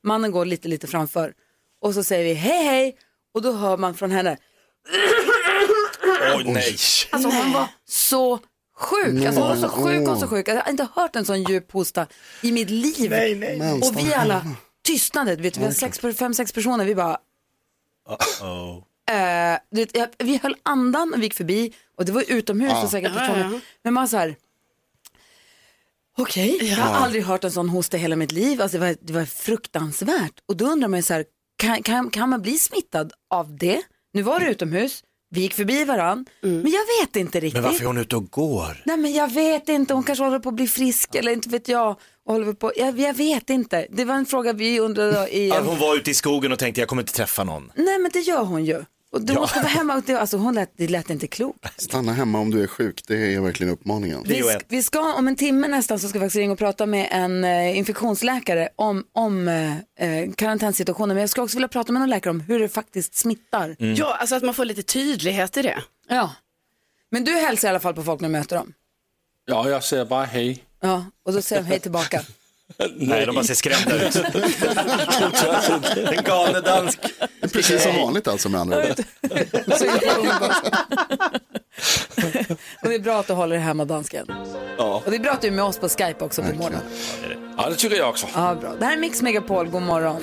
Mannen 0.07 0.31
går 0.31 0.45
lite, 0.45 0.69
lite 0.69 0.87
framför 0.87 1.35
och 1.81 1.95
så 1.95 2.05
säger 2.05 2.25
vi 2.25 2.35
hej 2.35 2.65
hej 2.65 2.97
och 3.35 3.43
då 3.43 3.53
hör 3.53 3.77
man 3.77 3.95
från 3.95 4.11
henne, 4.11 4.37
Oj, 6.37 6.45
nej. 6.45 6.77
alltså 7.11 7.29
hon 7.29 7.53
var 7.53 7.69
så 7.89 8.39
sjuk, 8.77 9.25
alltså 9.25 9.41
hon 9.41 9.49
var 9.49 9.57
så 9.57 9.69
sjuk, 9.69 10.07
var 10.07 10.17
så 10.17 10.29
sjuk. 10.29 10.49
Jag 10.49 10.57
har 10.57 10.71
inte 10.71 10.89
hört 10.95 11.17
en 11.17 11.25
sån 11.25 11.43
djup 11.43 11.73
hosta 11.73 12.07
i 12.43 12.53
mitt 12.53 12.71
liv. 12.71 13.13
Och 13.83 13.99
vi 13.99 14.15
alla 14.15 14.47
tystnade, 14.85 15.37
du 15.37 15.43
vi 15.43 15.51
var 15.51 15.71
sex, 15.71 15.99
fem, 16.19 16.35
sex 16.35 16.53
personer, 16.53 16.85
vi 16.85 16.95
bara 16.95 17.19
Uh-oh. 18.09 18.83
Eh, 19.11 19.59
du 19.71 19.81
vet, 19.81 19.97
jag, 19.97 20.09
vi 20.19 20.41
höll 20.43 20.57
andan 20.63 21.13
och 21.15 21.21
vi 21.21 21.25
gick 21.25 21.35
förbi 21.35 21.73
och 21.97 22.05
det 22.05 22.13
var 22.13 22.25
utomhus 22.29 22.85
och 22.85 22.91
säkert 22.91 23.13
ja, 23.15 23.21
fortfarande. 23.21 23.55
ja. 23.57 23.61
Men 23.83 23.95
man 23.95 24.09
så 24.09 24.17
här, 24.17 24.37
okej, 26.19 26.59
jag 26.71 26.77
har 26.77 26.95
aldrig 27.05 27.25
hört 27.25 27.45
en 27.45 27.53
sån 27.53 27.69
hosta 27.69 27.97
i 27.97 28.01
hela 28.01 28.17
mitt 28.17 28.33
liv. 28.33 28.61
Alltså, 28.63 28.79
det, 28.79 28.85
var, 28.87 28.97
det 29.01 29.13
var 29.13 29.25
fruktansvärt. 29.25 30.33
Och 30.49 30.57
då 30.57 30.65
undrar 30.67 30.89
man 30.89 30.99
ju 30.99 31.03
så 31.03 31.15
här, 31.15 31.25
kan, 31.59 31.83
kan, 31.83 32.11
kan 32.11 32.29
man 32.31 32.43
bli 32.43 32.59
smittad 32.59 33.13
av 33.35 33.57
det? 33.57 33.83
Nu 34.13 34.23
var 34.23 34.41
det 34.41 34.51
utomhus, 34.51 35.03
vi 35.31 35.41
gick 35.41 35.55
förbi 35.55 35.85
varann, 35.85 36.27
Mm. 36.43 36.61
men 36.61 36.73
jag 36.73 36.81
vet 37.01 37.17
inte 37.17 37.41
riktigt. 37.41 37.63
Men 37.63 37.71
varför 37.71 37.83
är 37.83 37.87
hon 37.87 37.99
ute 37.99 38.17
och 38.17 38.31
går? 38.31 38.83
Nej 38.87 38.97
men 38.97 39.13
jag 39.13 39.33
vet 39.33 39.69
inte, 39.69 39.95
hon 39.95 40.03
kanske 40.03 40.25
håller 40.25 40.39
på 40.39 40.49
att 40.49 40.55
bli 40.55 40.69
frisk 40.69 41.15
eller 41.15 41.33
inte 41.33 41.49
vet 41.49 41.69
jag. 41.69 41.97
Håller 42.29 42.53
på, 42.53 42.73
jag, 42.77 43.01
jag 43.01 43.15
vet 43.15 43.51
inte. 43.51 43.87
Det 43.91 44.05
var 44.05 44.15
en 44.15 44.27
fråga 44.27 44.53
vi 44.53 44.81
undrade 44.81 45.37
i... 45.37 45.51
Att 45.53 45.67
hon 45.67 45.79
var 45.79 45.97
ute 45.97 46.11
i 46.11 46.15
skogen 46.15 46.53
och 46.53 46.59
tänkte 46.59 46.81
jag 46.81 46.89
kommer 46.89 47.03
inte 47.03 47.13
träffa 47.13 47.45
någon. 47.45 47.73
Nej 47.77 47.99
men 47.99 48.11
det 48.13 48.21
gör 48.21 48.45
hon 48.45 48.65
ju. 48.65 48.85
Och 49.17 49.23
du 49.23 49.33
Ja. 49.33 49.41
måste 49.41 49.59
vara 49.59 49.69
hemma 49.69 49.95
och 49.97 50.03
det, 50.07 50.15
alltså, 50.21 50.37
hon 50.37 50.55
lät, 50.55 50.71
det 50.77 50.89
lät 50.89 51.11
inte 51.11 51.27
klokt. 51.27 51.83
Stanna 51.83 52.13
hemma 52.13 52.39
om 52.39 52.51
du 52.51 52.63
är 52.63 52.67
sjuk, 52.67 53.03
det 53.07 53.35
är 53.35 53.41
verkligen 53.41 53.73
uppmaningen. 53.73 54.23
Vi, 54.27 54.43
sk- 54.43 54.65
vi 54.69 54.83
ska 54.83 55.15
om 55.15 55.29
en 55.29 55.37
timme 55.37 55.69
nästan 55.69 55.99
så 55.99 56.09
ska 56.09 56.19
vi 56.19 56.25
faktiskt 56.25 56.37
ringa 56.37 56.53
och 56.53 56.59
prata 56.59 56.87
med 56.87 57.09
en 57.11 57.45
eh, 57.45 57.79
infektionsläkare 57.79 58.69
om, 58.77 59.05
om 59.13 59.49
eh, 59.49 59.77
eh, 60.09 60.33
karantänsituationen. 60.33 61.15
Men 61.15 61.21
jag 61.21 61.31
skulle 61.31 61.45
också 61.45 61.57
vilja 61.57 61.69
prata 61.69 61.93
med 61.93 62.01
någon 62.01 62.11
läkare 62.11 62.31
om 62.31 62.41
hur 62.41 62.61
det 62.61 62.69
faktiskt 62.69 63.15
smittar. 63.15 63.77
Ja, 63.79 64.17
alltså 64.21 64.35
att 64.35 64.43
man 64.43 64.55
får 64.55 64.65
lite 64.65 64.83
tydlighet 64.83 65.57
i 65.57 65.63
det. 65.63 65.83
Ja. 66.09 66.33
Men 67.11 67.25
du 67.25 67.33
hälsar 67.33 67.69
i 67.69 67.71
alla 67.71 67.81
fall 67.81 67.95
på 67.95 68.03
folk 68.03 68.21
när 68.21 68.29
du 68.29 68.33
möter 68.33 68.57
dem. 68.57 68.73
Ja, 69.45 69.69
jag 69.71 69.85
säger 69.85 70.05
bara 70.05 70.25
hej. 70.25 70.65
Ja, 70.81 71.05
och 71.27 71.33
då 71.33 71.43
säger 71.43 71.63
de 71.63 71.69
hej 71.69 71.81
tillbaka. 71.81 72.23
Nej, 72.97 73.27
de 73.27 73.35
bara 73.35 73.45
ser 73.45 73.55
skrämda 73.55 74.07
ut. 74.07 74.17
en 76.17 76.25
galne 76.25 76.61
dansk. 76.61 76.99
Det 77.01 77.47
är 77.47 77.49
precis 77.49 77.83
som 77.83 77.97
vanligt 77.97 78.29
alltså 78.29 78.49
med 78.49 78.61
andra 78.61 78.79
ord. 78.79 78.85
Och 82.83 82.89
det 82.89 82.95
är 82.95 82.99
bra 82.99 83.21
att 83.21 83.27
du 83.27 83.33
håller 83.33 83.57
dig 83.57 83.65
hemma 83.65 83.85
dansken. 83.85 84.27
Ja. 84.79 85.03
Och 85.05 85.11
det 85.11 85.17
är 85.17 85.21
bra 85.21 85.33
att 85.33 85.41
du 85.41 85.49
är 85.49 85.53
med 85.53 85.65
oss 85.65 85.79
på 85.79 85.89
Skype 85.89 86.25
också 86.25 86.43
på 86.43 86.49
morgonen. 86.49 86.81
ja, 87.59 87.69
det 87.71 87.77
tycker 87.77 87.97
jag 87.97 88.09
också. 88.09 88.27
Ja, 88.35 88.55
bra. 88.61 88.75
Det 88.75 88.85
här 88.85 88.93
är 88.93 88.97
Mix 89.01 89.23
Megapol, 89.23 89.69
god 89.69 89.83
morgon. 89.83 90.17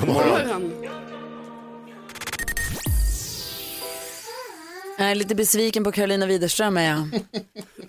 Jag 4.97 5.11
är 5.11 5.15
lite 5.15 5.35
besviken 5.35 5.83
på 5.83 5.91
Carolina 5.91 6.25
Widerström 6.25 6.77
är 6.77 6.89
jag. 6.89 7.09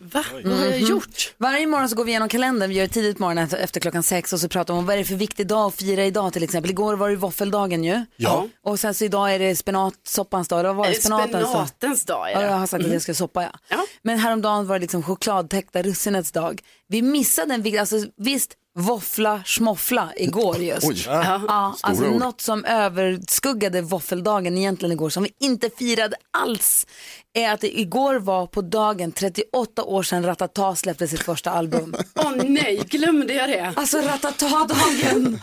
Va? 0.00 0.24
Vad 0.44 0.58
har 0.58 0.66
jag 0.66 0.80
gjort? 0.80 1.34
Varje 1.38 1.66
morgon 1.66 1.88
så 1.88 1.96
går 1.96 2.04
vi 2.04 2.10
igenom 2.10 2.28
kalendern, 2.28 2.68
vi 2.70 2.76
gör 2.76 2.86
det 2.86 2.92
tidigt 2.92 3.16
på 3.16 3.22
morgonen 3.22 3.48
efter, 3.58 3.80
klockan 3.80 4.02
sex 4.02 4.32
och 4.32 4.40
så 4.40 4.48
pratar 4.48 4.74
vi 4.74 4.78
om 4.78 4.86
vad 4.86 4.94
är 4.94 4.98
det 4.98 5.04
för 5.04 5.14
viktig 5.14 5.46
dag 5.46 5.66
att 5.66 5.74
fira 5.74 6.04
idag 6.04 6.32
till 6.32 6.42
exempel. 6.42 6.70
Igår 6.70 6.94
var 6.96 7.10
det 7.10 7.16
våffeldagen 7.16 7.84
ju. 7.84 8.04
Ja. 8.16 8.46
Och 8.62 8.80
sen 8.80 8.94
så 8.94 9.04
idag 9.04 9.34
är 9.34 9.38
det 9.38 9.56
spenatsoppans 9.56 10.48
dag, 10.48 10.60
eller 10.60 10.68
vad 10.68 10.76
var 10.76 10.86
det? 10.86 10.94
Spenatens 11.00 11.32
dag. 11.52 11.68
Spenatens 11.68 12.04
dag 12.04 12.30
är 12.30 12.34
Ja, 12.34 12.42
jag 12.42 12.52
har 12.52 12.66
sagt 12.66 12.84
att 12.84 12.92
jag 12.92 13.02
ska 13.02 13.14
soppa 13.14 13.42
ja. 13.42 13.50
Ja. 13.68 13.86
Men 14.02 14.18
häromdagen 14.18 14.66
var 14.66 14.74
det 14.74 14.80
liksom 14.80 15.02
chokladtäckta 15.02 15.82
russinets 15.82 16.32
dag. 16.32 16.60
Vi 16.88 17.02
missade 17.02 17.54
en 17.54 17.62
viktig, 17.62 17.78
alltså 17.78 17.96
visst 18.16 18.54
våffla 18.76 19.42
schmoffla 19.44 20.12
igår 20.16 20.56
just. 20.62 20.86
Oj. 20.86 21.02
Ja, 21.06 21.76
alltså 21.80 22.04
ord. 22.08 22.20
något 22.20 22.40
som 22.40 22.64
överskuggade 22.64 23.82
våffeldagen 23.82 24.58
egentligen 24.58 24.92
igår 24.92 25.10
som 25.10 25.22
vi 25.22 25.30
inte 25.40 25.70
firade 25.78 26.16
alls 26.30 26.86
är 27.34 27.50
att 27.52 27.60
det 27.60 27.80
igår 27.80 28.14
var 28.14 28.46
på 28.46 28.62
dagen 28.62 29.12
38 29.12 29.84
år 29.84 30.02
sedan 30.02 30.26
Ratata 30.26 30.74
släppte 30.76 31.08
sitt 31.08 31.22
första 31.22 31.50
album. 31.50 31.94
Åh 32.14 32.32
nej, 32.44 32.76
glömde 32.88 33.34
jag 33.34 33.48
det? 33.48 33.72
Alltså 33.76 33.98
Ratata-dagen! 33.98 35.40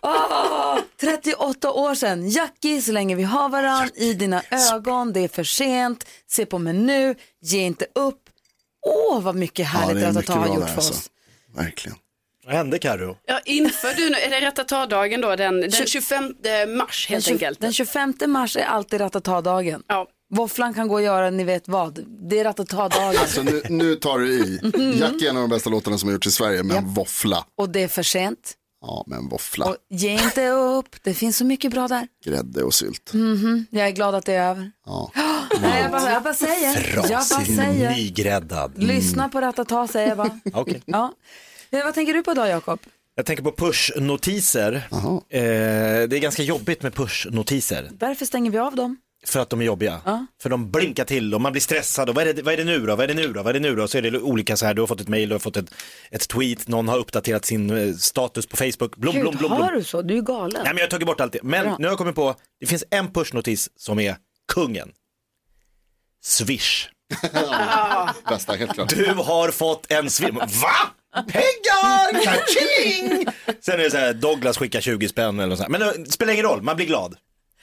Åh, 0.00 0.78
38 1.00 1.72
år 1.72 1.94
sedan. 1.94 2.28
Jackie, 2.28 2.82
så 2.82 2.92
länge 2.92 3.14
vi 3.14 3.22
har 3.22 3.48
varann, 3.48 3.90
i 3.94 4.14
dina 4.14 4.42
ögon, 4.72 5.12
det 5.12 5.20
är 5.20 5.28
för 5.28 5.44
sent, 5.44 6.04
se 6.26 6.46
på 6.46 6.58
mig 6.58 6.72
nu, 6.72 7.14
ge 7.42 7.58
inte 7.60 7.86
upp. 7.94 8.20
Åh, 8.86 9.20
vad 9.22 9.34
mycket 9.34 9.58
Ja, 9.58 9.64
härligt 9.64 10.02
är 10.02 10.12
Ratata 10.12 10.32
har 10.32 10.46
gjort 10.46 10.68
för 10.68 10.74
alltså. 10.76 10.92
oss. 10.92 11.10
Vad 12.48 12.56
hände 12.56 12.78
Carro? 12.78 13.16
Ja, 13.26 13.40
inför 13.44 13.94
du 13.96 14.10
nu, 14.10 14.16
är 14.16 14.30
det 14.40 14.46
Ratata-dagen 14.46 15.20
då, 15.20 15.36
den, 15.36 15.60
den 15.60 15.70
25 15.86 16.34
mars 16.76 17.06
Den, 17.08 17.14
helt 17.14 17.24
20, 17.24 17.32
enkelt? 17.32 17.60
den 17.60 17.72
25 17.72 18.14
mars 18.26 18.56
är 18.56 18.64
alltid 18.64 19.00
Ratata-dagen. 19.00 19.82
Ja. 19.86 20.06
Våfflan 20.34 20.74
kan 20.74 20.88
gå 20.88 20.94
och 20.94 21.02
göra, 21.02 21.30
ni 21.30 21.44
vet 21.44 21.68
vad. 21.68 22.04
Det 22.30 22.38
är 22.38 22.44
Ratata-dagen. 22.44 23.26
Så 23.26 23.42
nu, 23.42 23.62
nu 23.68 23.94
tar 23.96 24.18
du 24.18 24.32
i. 24.32 24.60
Jack 25.00 25.22
är 25.22 25.30
en 25.30 25.36
av 25.36 25.42
de 25.42 25.50
bästa 25.50 25.70
låtarna 25.70 25.98
som 25.98 26.08
har 26.08 26.12
gjorts 26.14 26.26
i 26.26 26.30
Sverige, 26.30 26.62
men 26.62 26.94
våffla. 26.94 27.44
Och 27.58 27.70
det 27.70 27.82
är 27.82 27.88
för 27.88 28.02
sent. 28.02 28.54
Ja, 28.80 29.04
men 29.06 29.28
våffla. 29.28 29.64
Och 29.66 29.76
ge 29.90 30.10
inte 30.10 30.48
upp, 30.48 30.96
det 31.02 31.14
finns 31.14 31.36
så 31.36 31.44
mycket 31.44 31.70
bra 31.70 31.88
där. 31.88 32.06
Grädde 32.24 32.62
och 32.62 32.74
sylt. 32.74 33.12
Jag 33.70 33.86
är 33.86 33.90
glad 33.90 34.14
att 34.14 34.24
det 34.26 34.32
är 34.34 34.50
över. 34.50 34.70
Ja. 34.86 35.10
Nej, 35.62 35.82
jag, 35.82 35.90
bara, 35.90 36.12
jag 36.12 36.22
bara 36.22 36.34
säger. 36.34 36.94
Jag 36.96 37.08
bara 37.08 37.44
säger. 37.44 37.90
Nygräddad. 37.90 38.72
Lyssna 38.82 39.28
på 39.28 39.40
Ratata 39.40 39.86
säger 39.86 40.08
jag 40.08 40.16
bara. 40.16 40.40
Okej. 40.52 40.82
Ja. 40.86 41.12
Eh, 41.70 41.84
Vad 41.84 41.94
tänker 41.94 42.14
du 42.14 42.22
på 42.22 42.32
idag 42.32 42.48
Jakob? 42.48 42.80
Jag 43.14 43.26
tänker 43.26 43.42
på 43.44 43.52
pushnotiser. 43.52 44.74
Eh, 44.74 44.80
det 45.30 46.16
är 46.16 46.18
ganska 46.18 46.42
jobbigt 46.42 46.82
med 46.82 46.94
pushnotiser. 46.94 47.88
Därför 47.92 48.24
stänger 48.26 48.50
vi 48.50 48.58
av 48.58 48.74
dem. 48.76 48.96
För 49.26 49.40
att 49.40 49.50
de 49.50 49.60
är 49.60 49.64
jobbiga. 49.64 50.00
Ja. 50.04 50.26
För 50.42 50.50
de 50.50 50.70
blinkar 50.70 51.04
till 51.04 51.34
och 51.34 51.40
man 51.40 51.52
blir 51.52 51.62
stressad. 51.62 52.08
Och 52.08 52.14
vad, 52.14 52.28
är 52.28 52.34
det, 52.34 52.42
vad 52.42 52.54
är 52.54 52.56
det 52.58 52.64
nu 52.64 52.78
då? 52.86 52.96
Vad 52.96 53.00
är 53.04 53.08
det 53.08 53.14
nu 53.14 53.32
då? 53.32 53.42
Vad 53.42 53.48
är 53.56 53.60
det 53.60 53.68
nu 53.68 53.76
då? 53.76 53.88
Så 53.88 53.98
är 53.98 54.02
det 54.02 54.18
olika 54.20 54.56
så 54.56 54.66
här, 54.66 54.74
du 54.74 54.82
har 54.82 54.86
fått 54.86 55.00
ett 55.00 55.08
mail, 55.08 55.28
du 55.28 55.34
har 55.34 55.38
fått 55.40 55.56
ett, 55.56 55.74
ett 56.10 56.28
tweet, 56.28 56.68
någon 56.68 56.88
har 56.88 56.96
uppdaterat 56.98 57.44
sin 57.44 57.70
eh, 57.70 57.94
status 57.94 58.46
på 58.46 58.56
Facebook. 58.56 58.96
Blom, 58.96 59.14
blom, 59.20 59.30
Gud, 59.32 59.38
blom, 59.38 59.52
har 59.52 59.58
blom. 59.58 59.74
du 59.78 59.84
så? 59.84 60.02
Du 60.02 60.14
är 60.14 60.18
ju 60.18 60.22
galen. 60.24 60.62
Nej 60.64 60.72
men 60.74 60.76
jag 60.78 60.84
har 60.86 60.90
tagit 60.90 61.06
bort 61.06 61.20
allt 61.20 61.32
det. 61.32 61.42
Men 61.42 61.64
Bra. 61.64 61.76
nu 61.78 61.84
har 61.84 61.90
jag 61.92 61.98
kommit 61.98 62.14
på, 62.14 62.34
det 62.60 62.66
finns 62.66 62.84
en 62.90 63.12
pushnotis 63.12 63.70
som 63.76 63.98
är 64.00 64.16
kungen. 64.52 64.92
Swish. 66.24 66.88
Bästa, 68.28 68.52
helt 68.52 68.74
klart. 68.74 68.88
Du 68.88 69.04
har 69.14 69.50
fått 69.50 69.90
en 69.92 70.10
swish. 70.10 70.30
Va? 70.62 70.74
Pengar! 71.14 72.24
Kaching! 72.24 73.26
Sen 73.60 73.74
är 73.80 73.84
det 73.84 73.90
så 73.90 73.96
här, 73.96 74.12
Douglas 74.14 74.58
skickar 74.58 74.80
20 74.80 75.08
spänn 75.08 75.40
eller 75.40 75.56
så 75.56 75.62
här. 75.62 75.70
Men 75.70 75.80
det 75.80 76.12
spelar 76.12 76.32
ingen 76.32 76.44
roll, 76.46 76.62
man 76.62 76.76
blir 76.76 76.86
glad. 76.86 77.16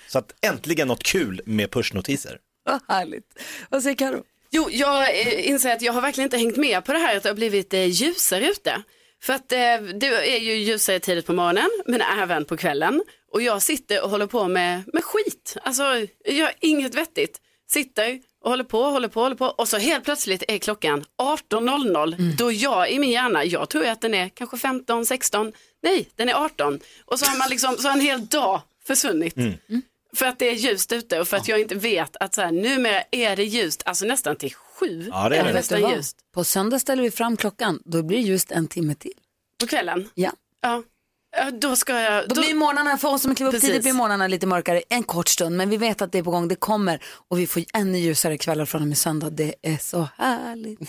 Så 0.07 0.19
att 0.19 0.33
äntligen 0.41 0.87
något 0.87 1.03
kul 1.03 1.41
med 1.45 1.71
pushnotiser. 1.71 2.37
Vad 2.63 2.81
härligt. 2.87 3.39
Vad 3.69 3.83
säger 3.83 3.95
Karo? 3.95 4.23
Jo, 4.51 4.69
jag 4.71 5.19
eh, 5.19 5.49
inser 5.49 5.73
att 5.73 5.81
jag 5.81 5.93
har 5.93 6.01
verkligen 6.01 6.25
inte 6.25 6.37
hängt 6.37 6.57
med 6.57 6.85
på 6.85 6.93
det 6.93 6.99
här 6.99 7.17
att 7.17 7.23
det 7.23 7.29
har 7.29 7.35
blivit 7.35 7.73
eh, 7.73 7.85
ljusare 7.85 8.47
ute. 8.47 8.83
För 9.21 9.33
att 9.33 9.51
eh, 9.51 9.57
det 9.99 10.35
är 10.35 10.39
ju 10.39 10.55
ljusare 10.55 10.99
tidigt 10.99 11.25
på 11.25 11.33
morgonen, 11.33 11.69
men 11.85 12.01
även 12.01 12.45
på 12.45 12.57
kvällen. 12.57 13.03
Och 13.31 13.41
jag 13.41 13.61
sitter 13.61 14.03
och 14.03 14.09
håller 14.09 14.27
på 14.27 14.47
med, 14.47 14.83
med 14.93 15.03
skit. 15.03 15.57
Alltså, 15.63 15.83
jag 16.23 16.33
gör 16.33 16.51
inget 16.59 16.95
vettigt. 16.95 17.37
Sitter 17.69 18.19
och 18.45 18.51
håller 18.51 18.63
på, 18.63 18.83
håller 18.83 19.07
på, 19.07 19.21
håller 19.21 19.35
på. 19.35 19.45
Och 19.45 19.67
så 19.67 19.77
helt 19.77 20.03
plötsligt 20.03 20.43
är 20.47 20.57
klockan 20.57 21.05
18.00. 21.21 22.35
Då 22.37 22.51
jag 22.51 22.91
i 22.91 22.99
min 22.99 23.09
hjärna, 23.09 23.45
jag 23.45 23.69
tror 23.69 23.87
att 23.87 24.01
den 24.01 24.13
är 24.13 24.29
kanske 24.29 24.57
15, 24.57 25.05
16. 25.05 25.53
Nej, 25.83 26.09
den 26.15 26.29
är 26.29 26.33
18. 26.33 26.79
Och 27.05 27.19
så 27.19 27.25
har 27.25 27.37
man 27.37 27.49
liksom, 27.49 27.77
så 27.77 27.87
har 27.87 27.93
en 27.93 28.01
hel 28.01 28.25
dag 28.25 28.61
försvunnit. 28.87 29.37
Mm. 29.37 29.53
För 30.15 30.25
att 30.25 30.39
det 30.39 30.49
är 30.49 30.53
ljust 30.53 30.91
ute 30.91 31.19
och 31.19 31.27
för 31.27 31.37
att 31.37 31.47
jag 31.47 31.61
inte 31.61 31.75
vet 31.75 32.15
att 32.19 32.33
så 32.33 32.41
här, 32.41 32.51
numera 32.51 33.03
är 33.11 33.35
det 33.35 33.43
ljust, 33.43 33.83
alltså 33.85 34.05
nästan 34.05 34.35
till 34.35 34.53
sju. 34.55 35.07
Ja, 35.11 35.29
det 35.29 35.37
är 35.37 35.43
det. 35.43 35.53
Nästan 35.53 35.91
ljust. 35.91 36.17
På 36.33 36.43
söndag 36.43 36.79
ställer 36.79 37.03
vi 37.03 37.11
fram 37.11 37.37
klockan, 37.37 37.79
då 37.85 38.03
blir 38.03 38.17
det 38.17 38.23
just 38.23 38.51
en 38.51 38.67
timme 38.67 38.95
till. 38.95 39.13
På 39.59 39.67
kvällen? 39.67 40.09
Ja. 40.13 40.31
Ja. 40.61 40.83
Ja, 41.37 41.51
Då 41.51 41.75
ska 41.75 41.99
jag... 42.01 42.29
Då 42.29 42.35
blir 42.41 42.53
morgnarna, 42.53 42.97
för 42.97 43.07
oss 43.07 43.21
som 43.21 43.35
kliver 43.35 43.49
upp 43.49 43.53
Precis. 43.53 43.69
tidigt 43.69 43.83
blir 43.83 43.93
morgnarna 43.93 44.27
lite 44.27 44.47
mörkare 44.47 44.81
en 44.89 45.03
kort 45.03 45.27
stund. 45.27 45.57
Men 45.57 45.69
vi 45.69 45.77
vet 45.77 46.01
att 46.01 46.11
det 46.11 46.17
är 46.17 46.23
på 46.23 46.31
gång, 46.31 46.47
det 46.47 46.55
kommer. 46.55 47.03
Och 47.27 47.39
vi 47.39 47.47
får 47.47 47.63
ännu 47.73 47.99
ljusare 47.99 48.37
kvällar 48.37 48.65
från 48.65 48.81
och 48.81 48.87
med 48.87 48.97
söndag. 48.97 49.29
Det 49.29 49.55
är 49.61 49.77
så 49.77 50.07
härligt. 50.17 50.79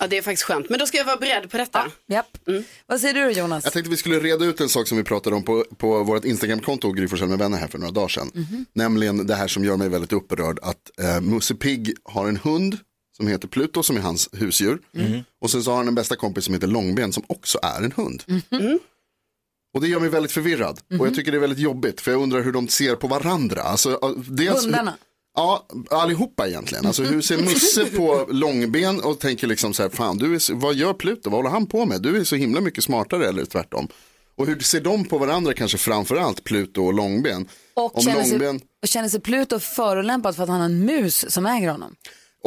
Ja, 0.00 0.06
det 0.06 0.18
är 0.18 0.22
faktiskt 0.22 0.42
skönt. 0.42 0.70
Men 0.70 0.78
då 0.78 0.86
ska 0.86 0.98
jag 0.98 1.04
vara 1.04 1.16
beredd 1.16 1.50
på 1.50 1.56
detta. 1.56 1.90
Japp. 2.08 2.38
Vad 2.86 3.00
säger 3.00 3.14
du 3.14 3.30
Jonas? 3.30 3.64
Jag 3.64 3.72
tänkte 3.72 3.90
vi 3.90 3.96
skulle 3.96 4.18
reda 4.20 4.44
ut 4.44 4.60
en 4.60 4.68
sak 4.68 4.88
som 4.88 4.98
vi 4.98 5.04
pratade 5.04 5.36
om 5.36 5.42
på, 5.42 5.64
på 5.76 6.04
vårt 6.04 6.24
Instagramkonto, 6.24 6.92
Gry 6.92 7.08
med 7.26 7.38
vänner 7.38 7.58
här 7.58 7.68
för 7.68 7.78
några 7.78 7.92
dagar 7.92 8.08
sedan. 8.08 8.30
Mhm. 8.34 8.66
Nämligen 8.72 9.26
det 9.26 9.34
här 9.34 9.48
som 9.48 9.64
gör 9.64 9.76
mig 9.76 9.88
väldigt 9.88 10.12
upprörd, 10.12 10.58
att 10.62 10.90
eh, 11.00 11.20
Musse 11.20 11.54
Pigg 11.54 11.94
har 12.04 12.28
en 12.28 12.36
hund 12.36 12.78
som 13.16 13.26
heter 13.26 13.48
Pluto 13.48 13.82
som 13.82 13.96
är 13.96 14.00
hans 14.00 14.28
husdjur. 14.32 14.78
Mm. 14.96 15.20
Och 15.40 15.50
sen 15.50 15.62
så 15.62 15.70
har 15.70 15.76
han 15.76 15.88
en 15.88 15.94
bästa 15.94 16.16
kompis 16.16 16.44
som 16.44 16.54
heter 16.54 16.66
Långben 16.66 17.12
som 17.12 17.22
också 17.26 17.58
är 17.62 17.84
en 17.84 17.92
hund. 17.92 18.22
Mhm. 18.26 18.78
Och 19.74 19.80
det 19.80 19.88
gör 19.88 20.00
mig 20.00 20.08
väldigt 20.08 20.32
förvirrad. 20.32 20.80
Och 20.98 21.06
jag 21.06 21.14
tycker 21.14 21.30
det 21.30 21.38
är 21.38 21.40
väldigt 21.40 21.58
jobbigt 21.58 22.00
för 22.00 22.10
jag 22.10 22.22
undrar 22.22 22.42
hur 22.42 22.52
de 22.52 22.68
ser 22.68 22.94
på 22.94 23.06
varandra. 23.08 23.62
Alltså, 23.62 24.14
dels, 24.28 24.64
Hundarna. 24.64 24.94
Ja, 25.34 25.66
allihopa 25.90 26.48
egentligen. 26.48 26.86
Alltså 26.86 27.02
hur 27.02 27.20
ser 27.20 27.38
Musse 27.38 27.84
på 27.84 28.26
långben 28.30 29.00
och 29.00 29.20
tänker 29.20 29.46
liksom 29.46 29.74
så 29.74 29.82
här, 29.82 29.90
fan 29.90 30.18
du 30.18 30.34
är, 30.34 30.54
vad 30.54 30.74
gör 30.74 30.92
Pluto, 30.92 31.30
vad 31.30 31.38
håller 31.38 31.50
han 31.50 31.66
på 31.66 31.86
med? 31.86 32.02
Du 32.02 32.16
är 32.16 32.24
så 32.24 32.36
himla 32.36 32.60
mycket 32.60 32.84
smartare 32.84 33.28
eller 33.28 33.44
tvärtom. 33.44 33.88
Och 34.36 34.46
hur 34.46 34.60
ser 34.60 34.80
de 34.80 35.04
på 35.04 35.18
varandra 35.18 35.54
kanske 35.54 35.78
framförallt 35.78 36.44
Pluto 36.44 36.82
och 36.82 36.94
långben? 36.94 37.48
Och 37.74 37.96
Om 37.96 38.02
känner, 38.02 38.28
långben, 38.28 38.58
sig, 38.58 38.68
och 38.82 38.88
känner 38.88 39.08
sig 39.08 39.20
Pluto 39.20 39.58
förolämpad 39.58 40.36
för 40.36 40.42
att 40.42 40.48
han 40.48 40.58
har 40.58 40.66
en 40.66 40.84
mus 40.84 41.32
som 41.32 41.46
äger 41.46 41.68
honom? 41.68 41.94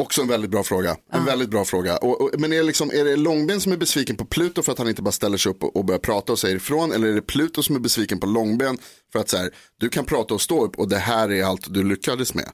Också 0.02 0.22
en 0.22 0.28
väldigt 0.28 0.50
bra 0.50 0.62
fråga. 0.62 0.96
En 1.12 1.24
väldigt 1.24 1.48
bra 1.50 1.64
fråga. 1.64 1.96
Och, 1.96 2.20
och, 2.20 2.30
men 2.40 2.52
är 2.52 2.56
det, 2.56 2.62
liksom, 2.62 2.90
är 2.90 3.04
det 3.04 3.16
långben 3.16 3.60
som 3.60 3.72
är 3.72 3.76
besviken 3.76 4.16
på 4.16 4.24
Pluto 4.24 4.62
för 4.62 4.72
att 4.72 4.78
han 4.78 4.88
inte 4.88 5.02
bara 5.02 5.12
ställer 5.12 5.38
sig 5.38 5.50
upp 5.50 5.62
och, 5.62 5.76
och 5.76 5.84
börjar 5.84 5.98
prata 5.98 6.32
och 6.32 6.38
säger 6.38 6.56
ifrån? 6.56 6.92
Eller 6.92 7.08
är 7.08 7.14
det 7.14 7.22
Pluto 7.22 7.62
som 7.62 7.76
är 7.76 7.80
besviken 7.80 8.20
på 8.20 8.26
långben 8.26 8.78
för 9.12 9.18
att 9.18 9.28
så 9.28 9.36
här, 9.36 9.50
du 9.80 9.88
kan 9.88 10.04
prata 10.04 10.34
och 10.34 10.40
stå 10.40 10.64
upp 10.64 10.78
och 10.78 10.88
det 10.88 10.98
här 10.98 11.32
är 11.32 11.44
allt 11.44 11.74
du 11.74 11.84
lyckades 11.84 12.34
med? 12.34 12.48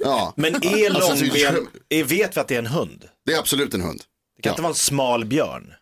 Ja. 0.00 0.32
Men 0.36 0.54
är 0.54 0.90
Alltså, 0.90 1.24
långben, 1.24 1.66
är, 1.88 2.04
vet 2.04 2.36
vi 2.36 2.40
att 2.40 2.48
det 2.48 2.54
är 2.54 2.58
en 2.58 2.66
hund? 2.66 3.04
Det 3.26 3.32
är 3.32 3.38
absolut 3.38 3.74
en 3.74 3.80
hund. 3.80 4.02
Det 4.36 4.42
kan 4.42 4.52
inte 4.52 4.62
vara 4.62 4.70
en 4.70 4.74
smal 4.74 5.24
björn. 5.24 5.72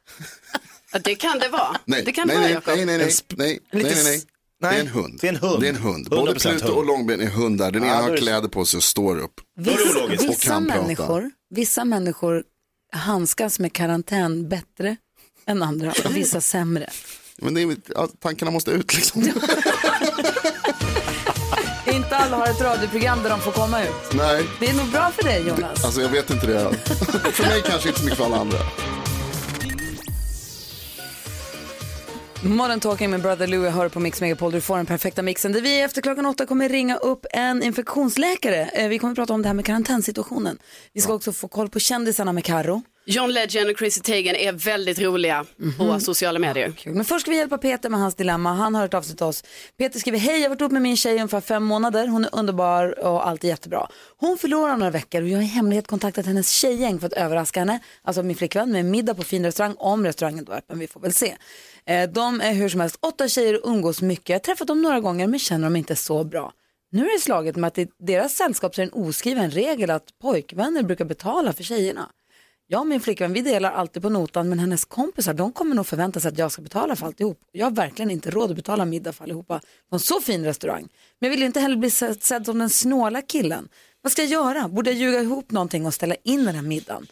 Ja, 0.92 0.98
det 0.98 1.14
kan 1.14 1.38
det 1.38 1.48
vara. 1.48 1.76
Nej, 1.84 2.02
det 2.04 2.12
kan 2.12 2.28
nej, 2.28 2.36
det 2.36 2.54
vara, 2.54 2.76
nej, 2.76 2.86
nej, 2.86 2.98
nej, 2.98 3.06
nej, 3.06 3.36
nej, 3.36 3.60
nej, 3.72 3.84
lite 3.84 4.02
nej, 4.02 4.22
nej. 4.60 4.70
Det 4.72 4.76
är 4.76 4.80
en 4.80 4.86
hund. 4.88 5.18
det 5.20 5.26
är 5.28 5.32
en 5.32 5.36
hund. 5.36 5.60
Det 5.60 5.66
är 5.66 5.70
en 5.70 5.76
hund. 5.76 6.08
Både 6.10 6.32
100% 6.32 6.38
Pluto 6.50 6.66
hund. 6.66 6.78
och 6.78 6.86
Långben 6.86 7.20
är 7.20 7.26
hundar. 7.26 7.70
Den 7.70 7.82
Ja, 7.82 7.88
ena 7.88 8.02
har 8.02 8.10
det- 8.10 8.16
kläder 8.18 8.48
på 8.48 8.64
sig 8.64 8.76
och 8.78 8.82
står 8.84 9.18
upp. 9.18 9.32
Det 9.60 9.70
ologiskt. 9.70 10.24
Och 10.24 10.30
Vissa 10.30 10.46
kan 10.50 10.66
prata. 10.66 10.82
människor, 10.82 11.30
vissa 11.54 11.84
människor 11.84 12.42
handskas 12.92 13.58
med 13.58 13.72
karantän 13.72 14.48
bättre 14.48 14.96
än 15.46 15.62
andra 15.62 15.92
och 16.04 16.16
vissa 16.16 16.40
sämre. 16.40 16.90
Men 17.38 17.54
det 17.54 17.62
är, 17.62 17.76
ja, 17.94 18.08
tankarna 18.20 18.50
måste 18.50 18.70
ut 18.70 18.94
liksom. 18.94 19.22
Inte 21.86 22.16
alla 22.16 22.36
har 22.36 22.46
ett 22.46 22.60
radioprogram 22.60 23.22
där 23.22 23.30
de 23.30 23.40
får 23.40 23.52
komma 23.52 23.82
ut. 23.82 23.88
Nej, 24.14 24.44
Det 24.60 24.66
är 24.68 24.74
nog 24.74 24.86
bra 24.90 25.10
för 25.16 25.22
dig 25.22 25.44
Jonas. 25.48 25.84
alltså 25.84 26.00
jag 26.00 26.08
vet 26.08 26.30
inte 26.30 26.46
det. 26.46 26.74
för 27.32 27.42
mig 27.44 27.62
kanske 27.66 27.88
inte 27.88 27.98
så 28.00 28.04
mycket 28.04 28.18
för 28.18 28.24
alla 28.24 28.36
andra. 28.36 28.58
Modern 32.44 32.80
Talking 32.80 33.10
med 33.10 33.22
Brother 33.22 33.46
Louie 33.46 33.70
hör 33.70 33.88
på 33.88 34.00
Mix 34.00 34.20
Megapol. 34.20 34.52
Du 34.52 34.60
får 34.60 34.76
den 34.76 34.86
perfekta 34.86 35.22
mixen. 35.22 35.52
Där 35.52 35.60
vi 35.60 35.80
efter 35.80 36.02
klockan 36.02 36.26
åtta 36.26 36.46
kommer 36.46 36.68
ringa 36.68 36.96
upp 36.96 37.26
en 37.30 37.62
infektionsläkare. 37.62 38.64
Eh, 38.74 38.88
Vi 38.88 38.98
kommer 38.98 39.14
prata 39.14 39.32
om 39.34 39.42
det 39.42 39.48
här 39.48 39.54
med 39.54 39.64
karantänsituationen. 39.64 40.58
Vi 40.92 41.00
ska 41.00 41.12
också 41.14 41.32
få 41.32 41.48
koll 41.48 41.68
på 41.68 41.78
kändisarna 41.80 42.32
med 42.32 42.44
Karo. 42.44 42.82
John 43.12 43.32
Legend 43.32 43.70
och 43.70 43.78
Chrissy 43.78 44.00
Teigen 44.00 44.36
är 44.36 44.52
väldigt 44.52 44.98
roliga 45.00 45.46
på 45.78 46.00
sociala 46.00 46.38
medier. 46.38 46.72
Kul. 46.76 46.94
Men 46.94 47.04
först 47.04 47.20
ska 47.20 47.30
vi 47.30 47.36
hjälpa 47.36 47.58
Peter 47.58 47.88
med 47.88 48.00
hans 48.00 48.14
dilemma. 48.14 48.52
Han 48.54 48.74
har 48.74 48.82
hört 48.82 48.94
av 48.94 49.02
sig 49.02 49.16
till 49.16 49.26
oss. 49.26 49.44
Peter 49.78 49.98
skriver, 49.98 50.18
hej 50.18 50.34
jag 50.36 50.42
har 50.42 50.48
varit 50.48 50.60
ihop 50.60 50.72
med 50.72 50.82
min 50.82 50.96
tjej 50.96 51.12
i 51.12 51.16
ungefär 51.16 51.40
fem 51.40 51.64
månader. 51.64 52.06
Hon 52.06 52.24
är 52.24 52.30
underbar 52.34 52.98
och 52.98 53.28
allt 53.28 53.44
är 53.44 53.48
jättebra. 53.48 53.88
Hon 54.16 54.38
förlorar 54.38 54.76
några 54.76 54.90
veckor 54.90 55.22
och 55.22 55.28
jag 55.28 55.36
har 55.38 55.42
i 55.42 55.46
hemlighet 55.46 55.86
kontaktat 55.86 56.26
hennes 56.26 56.50
tjejgäng 56.50 57.00
för 57.00 57.06
att 57.06 57.12
överraska 57.12 57.60
henne. 57.60 57.80
Alltså 58.02 58.22
min 58.22 58.36
flickvän 58.36 58.72
med 58.72 58.84
middag 58.84 59.14
på 59.14 59.22
fin 59.22 59.44
restaurang 59.44 59.74
om 59.78 60.04
restaurangen 60.04 60.44
då 60.44 60.52
är 60.52 60.56
öppen. 60.56 60.78
Vi 60.78 60.86
får 60.86 61.00
väl 61.00 61.12
se. 61.12 61.36
Eh, 61.86 62.08
De 62.10 62.40
är 62.40 62.52
hur 62.52 62.68
som 62.68 62.80
helst 62.80 62.98
åtta 63.00 63.28
tjejer 63.28 63.64
och 63.64 63.70
umgås 63.72 64.02
mycket. 64.02 64.28
Jag 64.28 64.34
har 64.36 64.40
träffat 64.40 64.68
dem 64.68 64.82
några 64.82 65.00
gånger 65.00 65.26
men 65.26 65.38
känner 65.38 65.64
dem 65.64 65.76
inte 65.76 65.96
så 65.96 66.24
bra. 66.24 66.52
Nu 66.92 67.04
är 67.06 67.16
det 67.18 67.22
slaget 67.22 67.56
med 67.56 67.68
att 67.68 67.78
i 67.78 67.86
deras 67.98 68.34
sällskap 68.36 68.74
så 68.74 68.82
är 68.82 68.86
det 68.86 68.92
en 68.92 69.02
oskriven 69.08 69.50
regel 69.50 69.90
att 69.90 70.04
pojkvänner 70.22 70.82
brukar 70.82 71.04
betala 71.04 71.52
för 71.52 71.62
tjejerna. 71.62 72.10
Jag 72.72 72.80
och 72.80 72.86
min 72.86 73.00
flickvän, 73.00 73.32
vi 73.32 73.40
delar 73.40 73.72
alltid 73.72 74.02
på 74.02 74.08
notan, 74.08 74.48
men 74.48 74.58
hennes 74.58 74.84
kompisar, 74.84 75.34
de 75.34 75.52
kommer 75.52 75.74
nog 75.74 75.86
förvänta 75.86 76.20
sig 76.20 76.28
att 76.28 76.38
jag 76.38 76.52
ska 76.52 76.62
betala 76.62 76.96
för 76.96 77.06
alltihop. 77.06 77.40
Jag 77.52 77.66
har 77.66 77.70
verkligen 77.70 78.10
inte 78.10 78.30
råd 78.30 78.50
att 78.50 78.56
betala 78.56 78.84
middag 78.84 79.12
för 79.12 79.24
allihopa 79.24 79.60
på 79.90 79.96
en 79.96 80.00
så 80.00 80.20
fin 80.20 80.44
restaurang. 80.44 80.88
Men 81.18 81.26
jag 81.26 81.30
vill 81.30 81.40
ju 81.40 81.46
inte 81.46 81.60
heller 81.60 81.76
bli 81.76 81.90
sedd 81.90 82.22
sedd 82.22 82.46
som 82.46 82.58
den 82.58 82.70
snåla 82.70 83.22
killen. 83.22 83.68
Vad 84.02 84.12
ska 84.12 84.22
jag 84.22 84.30
göra? 84.30 84.68
Borde 84.68 84.90
jag 84.90 84.98
ljuga 84.98 85.20
ihop 85.20 85.50
någonting 85.50 85.86
och 85.86 85.94
ställa 85.94 86.14
in 86.22 86.44
den 86.44 86.54
här 86.54 86.62
middagen? 86.62 87.06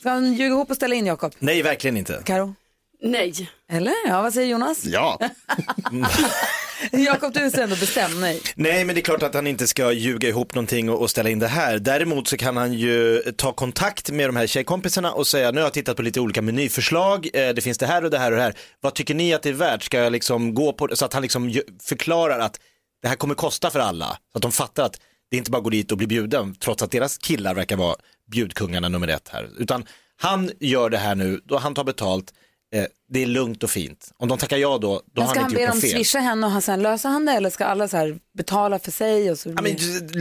Ska 0.00 0.10
han 0.10 0.32
ljuga 0.32 0.54
ihop 0.54 0.70
och 0.70 0.76
ställa 0.76 0.94
in, 0.94 1.06
Jakob? 1.06 1.32
Nej, 1.38 1.62
verkligen 1.62 1.96
inte. 1.96 2.22
Karo? 2.24 2.54
Nej. 3.02 3.50
Eller? 3.68 3.94
Ja, 4.08 4.22
vad 4.22 4.34
säger 4.34 4.48
Jonas? 4.48 4.84
Ja, 4.84 5.18
Jakob, 6.92 7.32
du 7.32 7.40
är 7.40 7.60
ändå 7.60 7.76
bestämd, 7.76 8.20
nej. 8.20 8.40
Nej, 8.54 8.84
men 8.84 8.94
det 8.94 9.00
är 9.00 9.02
klart 9.02 9.22
att 9.22 9.34
han 9.34 9.46
inte 9.46 9.66
ska 9.66 9.92
ljuga 9.92 10.28
ihop 10.28 10.54
någonting 10.54 10.90
och, 10.90 11.00
och 11.00 11.10
ställa 11.10 11.30
in 11.30 11.38
det 11.38 11.48
här. 11.48 11.78
Däremot 11.78 12.28
så 12.28 12.36
kan 12.36 12.56
han 12.56 12.72
ju 12.72 13.22
ta 13.36 13.52
kontakt 13.52 14.10
med 14.10 14.28
de 14.28 14.36
här 14.36 14.46
tjejkompisarna 14.46 15.12
och 15.12 15.26
säga, 15.26 15.50
nu 15.50 15.60
har 15.60 15.66
jag 15.66 15.72
tittat 15.72 15.96
på 15.96 16.02
lite 16.02 16.20
olika 16.20 16.42
menyförslag, 16.42 17.28
eh, 17.32 17.48
det 17.54 17.60
finns 17.60 17.78
det 17.78 17.86
här 17.86 18.04
och 18.04 18.10
det 18.10 18.18
här 18.18 18.30
och 18.30 18.36
det 18.36 18.42
här. 18.42 18.54
Vad 18.80 18.94
tycker 18.94 19.14
ni 19.14 19.34
att 19.34 19.42
det 19.42 19.48
är 19.48 19.52
värt? 19.52 19.82
Ska 19.82 19.98
jag 19.98 20.12
liksom 20.12 20.54
gå 20.54 20.72
på 20.72 20.86
det? 20.86 20.96
Så 20.96 21.04
att 21.04 21.12
han 21.12 21.22
liksom 21.22 21.60
förklarar 21.82 22.38
att 22.38 22.60
det 23.02 23.08
här 23.08 23.16
kommer 23.16 23.34
kosta 23.34 23.70
för 23.70 23.80
alla. 23.80 24.06
Så 24.06 24.38
att 24.38 24.42
de 24.42 24.52
fattar 24.52 24.84
att 24.84 25.00
det 25.30 25.36
inte 25.36 25.50
bara 25.50 25.62
går 25.62 25.70
dit 25.70 25.92
och 25.92 25.98
blir 25.98 26.08
bjuden, 26.08 26.54
trots 26.54 26.82
att 26.82 26.90
deras 26.90 27.18
killar 27.18 27.54
verkar 27.54 27.76
vara 27.76 27.96
bjudkungarna 28.30 28.88
nummer 28.88 29.08
ett 29.08 29.28
här. 29.28 29.48
Utan 29.58 29.84
han 30.16 30.50
gör 30.60 30.90
det 30.90 30.98
här 30.98 31.14
nu, 31.14 31.40
då 31.44 31.58
han 31.58 31.74
tar 31.74 31.84
betalt, 31.84 32.32
eh, 32.72 32.84
det 33.08 33.22
är 33.22 33.26
lugnt 33.26 33.62
och 33.62 33.70
fint. 33.70 34.12
Om 34.18 34.28
de 34.28 34.38
tackar 34.38 34.56
ja 34.56 34.78
då, 34.78 34.78
då 34.78 35.02
Men 35.14 35.22
har 35.22 35.30
ska 35.30 35.40
han 35.40 35.42
han 35.42 35.50
inte 35.50 35.56
be 35.56 35.62
gjort 35.62 35.70
dem 35.70 35.76
något 35.76 35.82
fel. 35.82 35.90
swisha 35.90 36.18
henne 36.18 36.46
och 36.46 36.52
han 36.52 36.62
sen 36.62 36.82
löser 36.82 37.08
han 37.08 37.26
det 37.26 37.32
eller 37.32 37.50
ska 37.50 37.64
alla 37.64 37.88
så 37.88 37.96
här 37.96 38.18
betala 38.38 38.78
för 38.78 38.90
sig? 38.90 39.30
Och 39.30 39.38
så 39.38 39.48
Ja, 39.56 39.62
men, 39.62 39.76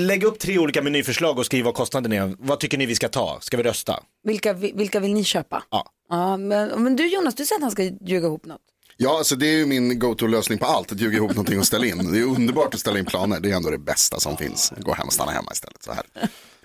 lägg 0.07 0.23
upp 0.23 0.39
tre 0.39 0.57
olika 0.59 0.81
menyförslag 0.81 1.37
och 1.39 1.45
skriv 1.45 1.65
vad 1.65 1.73
kostnaden 1.73 2.13
är. 2.13 2.35
Vad 2.39 2.59
tycker 2.59 2.77
ni 2.77 2.85
vi 2.85 2.95
ska 2.95 3.09
ta? 3.09 3.37
Ska 3.41 3.57
vi 3.57 3.63
rösta? 3.63 3.99
vilka, 4.23 4.53
vilka 4.53 4.99
vill 4.99 5.13
ni 5.13 5.23
köpa? 5.23 5.63
Ja. 5.71 5.85
Ja, 6.09 6.37
men, 6.37 6.83
men 6.83 6.95
du 6.95 7.07
Jonas, 7.07 7.35
du 7.35 7.45
säger 7.45 7.57
att 7.59 7.63
han 7.63 7.71
ska 7.71 7.83
ljuga 7.83 8.27
ihop 8.27 8.45
något. 8.45 8.61
ja 8.97 9.17
alltså 9.17 9.35
det 9.35 9.45
är 9.47 9.57
ju 9.57 9.65
min 9.65 9.99
go-to-lösning 9.99 10.57
på 10.59 10.65
allt, 10.65 10.91
att 10.91 10.99
ljuga 10.99 11.17
ihop 11.17 11.29
någonting 11.31 11.59
och 11.59 11.67
ställa 11.67 11.85
in. 11.85 12.11
Det 12.11 12.19
är 12.19 12.23
underbart 12.23 12.73
att 12.73 12.79
ställa 12.79 12.99
in 12.99 13.05
planer, 13.05 13.39
det 13.39 13.51
är 13.51 13.55
ändå 13.55 13.69
det 13.69 13.77
bästa 13.77 14.19
som 14.19 14.37
finns. 14.37 14.73
Gå 14.77 14.93
hem 14.93 15.07
och 15.07 15.13
stanna 15.13 15.31
hemma 15.31 15.51
istället. 15.51 15.83
Så 15.83 15.91
här. 15.93 16.03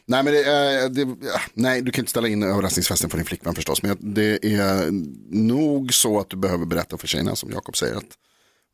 Nej, 0.08 0.22
men 0.22 0.32
det, 0.32 0.88
det, 0.88 1.16
nej, 1.54 1.82
du 1.82 1.92
kan 1.92 2.02
inte 2.02 2.10
ställa 2.10 2.28
in 2.28 2.42
överraskningsfesten 2.42 3.10
för 3.10 3.16
din 3.18 3.26
flickvän 3.26 3.54
förstås. 3.54 3.82
Men 3.82 3.96
det 4.14 4.44
är 4.44 4.88
nog 5.36 5.94
så 5.94 6.20
att 6.20 6.30
du 6.30 6.36
behöver 6.36 6.66
berätta 6.66 6.98
för 6.98 7.06
tjejerna 7.06 7.36
som 7.36 7.50
Jakob 7.50 7.76
säger. 7.76 7.94
att 7.94 8.04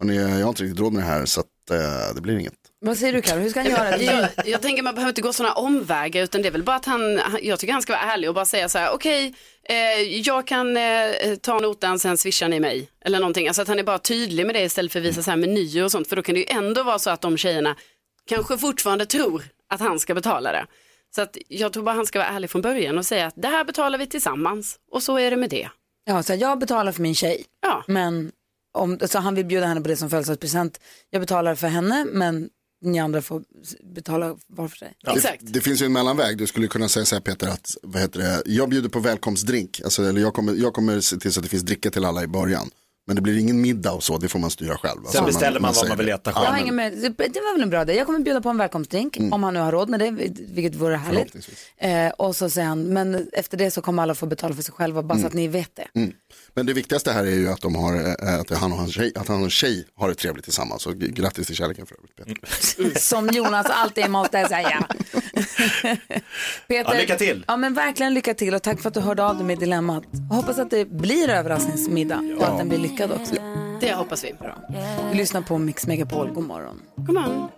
"Hörni, 0.01 0.17
Jag 0.17 0.29
har 0.43 0.49
inte 0.49 0.63
riktigt 0.63 0.81
råd 0.81 0.93
med 0.93 1.03
det 1.03 1.07
här 1.07 1.25
så 1.27 1.41
att, 1.41 1.71
eh, 1.71 2.15
det 2.15 2.21
blir 2.21 2.39
inget. 2.39 2.53
Vad 2.81 2.99
säger 2.99 3.13
du 3.13 3.23
Karo, 3.23 3.39
hur 3.41 3.51
ska 3.51 3.61
han 3.61 3.71
göra? 3.71 3.99
Jag, 3.99 4.29
jag 4.47 4.63
tänker 4.63 4.83
man 4.83 4.95
behöver 4.95 5.11
inte 5.11 5.21
gå 5.23 5.33
sådana 5.33 5.55
omvägar 5.55 6.23
utan 6.23 6.43
det 6.43 6.49
är 6.49 6.53
väl 6.53 6.63
bara 6.63 6.77
att 6.77 6.85
han, 6.85 7.19
han- 7.19 7.39
jag 7.43 7.59
tycker 7.59 7.73
han 7.73 7.83
ska 7.83 7.93
vara 7.93 8.03
ärlig 8.13 8.29
och 8.29 8.35
bara 8.35 8.45
säga 8.45 8.69
så 8.69 8.79
här, 8.79 8.91
okej, 8.95 9.35
eh, 9.69 10.03
jag 10.03 10.47
kan 10.47 10.77
eh, 10.77 10.83
ta 11.41 11.59
notan 11.61 11.99
sen 11.99 12.19
swishar 12.19 12.49
ni 12.49 12.61
mig 12.61 12.89
eller 13.05 13.19
någonting. 13.19 13.49
Alltså 13.49 13.63
att 13.63 13.69
han 13.69 13.79
är 13.79 13.83
bara 13.83 13.99
tydlig 13.99 14.47
med 14.47 14.55
det 14.55 14.63
istället 14.63 14.93
för 14.93 14.99
att 15.01 15.07
visa 15.07 15.23
så 15.23 15.31
här 15.31 15.37
menyer 15.39 15.85
och 15.85 15.91
sånt 15.93 16.09
för 16.09 16.17
då 16.17 16.23
kan 16.23 16.35
det 16.35 16.41
ju 16.41 16.47
ändå 16.49 16.83
vara 16.83 16.99
så 16.99 17.11
att 17.11 17.21
de 17.21 17.37
tjejerna 17.37 17.77
kanske 18.29 18.59
fortfarande 18.59 19.07
tror 19.07 19.43
att 19.69 19.81
han 19.81 19.99
ska 20.01 20.15
betala 20.15 20.53
det. 20.53 20.67
Så 21.15 21.23
att 21.23 21.37
jag 21.49 21.73
tror 21.73 21.83
bara 21.83 21.95
han 21.95 22.07
ska 22.07 22.19
vara 22.19 22.29
ärlig 22.29 22.51
från 22.51 22.63
början 22.63 22.99
och 22.99 23.07
säga 23.07 23.27
att 23.27 23.35
det 23.37 23.49
här 23.49 23.65
betalar 23.65 23.99
vi 23.99 24.07
tillsammans 24.07 24.77
och 24.93 25.03
så 25.03 25.19
är 25.19 25.31
det 25.31 25.37
med 25.37 25.51
det. 25.51 25.69
Ja, 26.05 26.23
så 26.23 26.35
jag 26.35 26.59
betalar 26.59 26.93
för 26.93 27.03
min 27.03 27.15
tjej, 27.15 27.45
Ja, 27.63 27.85
men 27.89 28.33
om, 28.79 28.99
så 29.05 29.19
han 29.19 29.35
vill 29.35 29.45
bjuda 29.47 29.67
henne 29.67 29.81
på 29.81 29.89
det 29.89 29.97
som 29.97 30.11
födelsedagspresent. 30.11 30.81
Jag 31.11 31.23
betalar 31.23 31.55
för 31.55 31.69
henne, 31.69 32.07
men 32.13 32.49
ni 32.85 32.99
andra 32.99 33.23
får 33.23 33.43
betala 33.95 34.37
var 34.47 34.69
för 34.69 34.77
sig. 34.77 34.95
Det, 35.05 35.39
det 35.41 35.61
finns 35.61 35.83
ju 35.83 35.87
en 35.87 35.93
mellanväg, 35.93 36.39
du 36.39 36.47
skulle 36.47 36.67
kunna 36.67 36.89
säga 36.89 37.05
så 37.05 37.15
här 37.15 37.21
Peter 37.23 37.49
att 37.49 37.71
vad 37.83 38.03
heter 38.03 38.21
det, 38.21 38.43
jag 38.47 38.69
bjuder 38.69 38.89
på 38.89 39.01
välkomstdrink, 39.01 39.81
alltså, 39.85 40.03
eller 40.03 40.21
jag 40.21 40.35
kommer, 40.35 40.55
jag 40.55 40.73
kommer 40.73 41.01
se 41.01 41.17
till 41.17 41.33
så 41.33 41.41
att 41.41 41.45
det 41.45 41.51
finns 41.51 41.63
dricka 41.63 41.91
till 41.91 42.05
alla 42.05 42.23
i 42.23 42.27
början. 42.27 42.71
Men 43.07 43.17
det 43.17 43.23
blir 43.23 43.39
ingen 43.39 43.61
middag 43.61 43.93
och 43.93 44.03
så, 44.03 44.19
det 44.19 44.29
får 44.29 44.39
man 44.39 44.51
styra 44.51 44.77
själv. 44.79 45.01
Alltså, 45.07 45.25
beställer 45.25 45.61
man 45.61 45.69
vad 45.69 45.77
säger 45.77 45.89
man 45.89 45.99
vill 45.99 46.09
äta 46.09 46.33
Ja, 46.35 46.45
Jag 46.45 46.51
men- 46.51 46.55
hänger 46.55 46.73
med. 46.73 46.93
Det 46.93 47.41
var 47.41 47.53
väl 47.55 47.63
en 47.63 47.71
bra 47.71 47.83
idé. 47.83 47.95
Jag 47.97 48.07
kommer 48.07 48.19
bjuda 48.19 48.41
på 48.41 48.49
en 48.49 48.59
välkomstdrink 48.59 49.17
om 49.33 49.43
han 49.43 49.55
nu 49.55 49.61
har 49.61 49.73
råd 49.73 49.89
med 49.89 50.01
det, 50.01 50.11
vilket 50.55 50.75
vore 50.75 50.97
härligt. 50.97 51.35
Eh, 51.79 52.09
och 52.09 52.37
så 52.37 52.51
säger 52.51 52.69
han, 52.69 52.85
men 52.85 53.29
efter 53.33 53.57
det 53.57 53.71
så 53.71 53.83
kommer 53.83 54.03
alla 54.03 54.15
få 54.15 54.27
betala 54.27 54.55
för 54.55 54.63
sig 54.63 54.75
själva, 54.75 55.03
bara 55.03 55.19
så 55.19 55.27
att 55.27 55.33
ni 55.33 55.49
vet 55.49 55.77
det. 55.77 56.01
Mm. 56.01 56.13
Men 56.55 56.67
det 56.67 56.73
viktigaste 56.73 57.13
här 57.13 57.25
är 57.25 57.31
ju 57.31 57.49
att, 57.49 57.61
de 57.61 57.75
har, 57.75 57.95
eh, 57.95 58.41
att 58.41 58.51
han 58.51 58.73
och 58.73 58.79
hans 58.79 58.95
tjej, 58.95 59.13
att 59.17 59.29
han 59.29 59.45
och 59.45 59.51
tjej 59.51 59.87
har 59.97 60.09
det 60.09 60.15
trevligt 60.15 60.45
tillsammans. 60.45 60.83
Så 60.83 60.93
grattis 60.97 61.47
till 61.47 61.57
kärleken 61.57 61.87
för 61.87 61.97
övrigt 61.97 62.17
Peter. 62.17 62.99
Som 63.01 63.29
Jonas 63.29 63.67
alltid 63.71 64.11
måste 64.11 64.49
säga. 64.49 64.87
Peter, 66.69 66.93
Ja, 66.93 66.93
lycka 67.01 67.17
till. 67.17 67.45
Ja, 67.49 67.57
men 67.57 67.75
verkligen 67.75 68.15
lycka 68.15 68.35
till 68.35 68.55
och 68.55 68.63
tack 68.63 68.81
för 68.81 68.89
att 68.89 68.95
du 68.95 69.01
hörde 69.01 69.25
av 69.25 69.37
dig 69.37 69.47
med 69.47 69.59
dilemmat. 69.59 70.03
Hoppas 70.31 70.59
att 70.59 70.71
det 70.71 70.85
blir 70.85 71.29
överraskningsmiddag 71.29 72.23
och 72.39 72.49
att 72.49 72.59
den 72.59 72.69
blir 72.69 72.79
lyckad 72.79 72.92
också. 73.01 73.35
Det 73.81 73.95
hoppas 73.95 74.25
vi. 74.25 74.35
Vi 75.11 75.19
lyssnar 75.19 75.43
på 75.43 75.59
Mix 75.59 75.87
Megapol. 75.87 76.33
God 76.33 76.45
morgon. 76.47 76.83
God 76.97 77.15
morgon. 77.15 77.49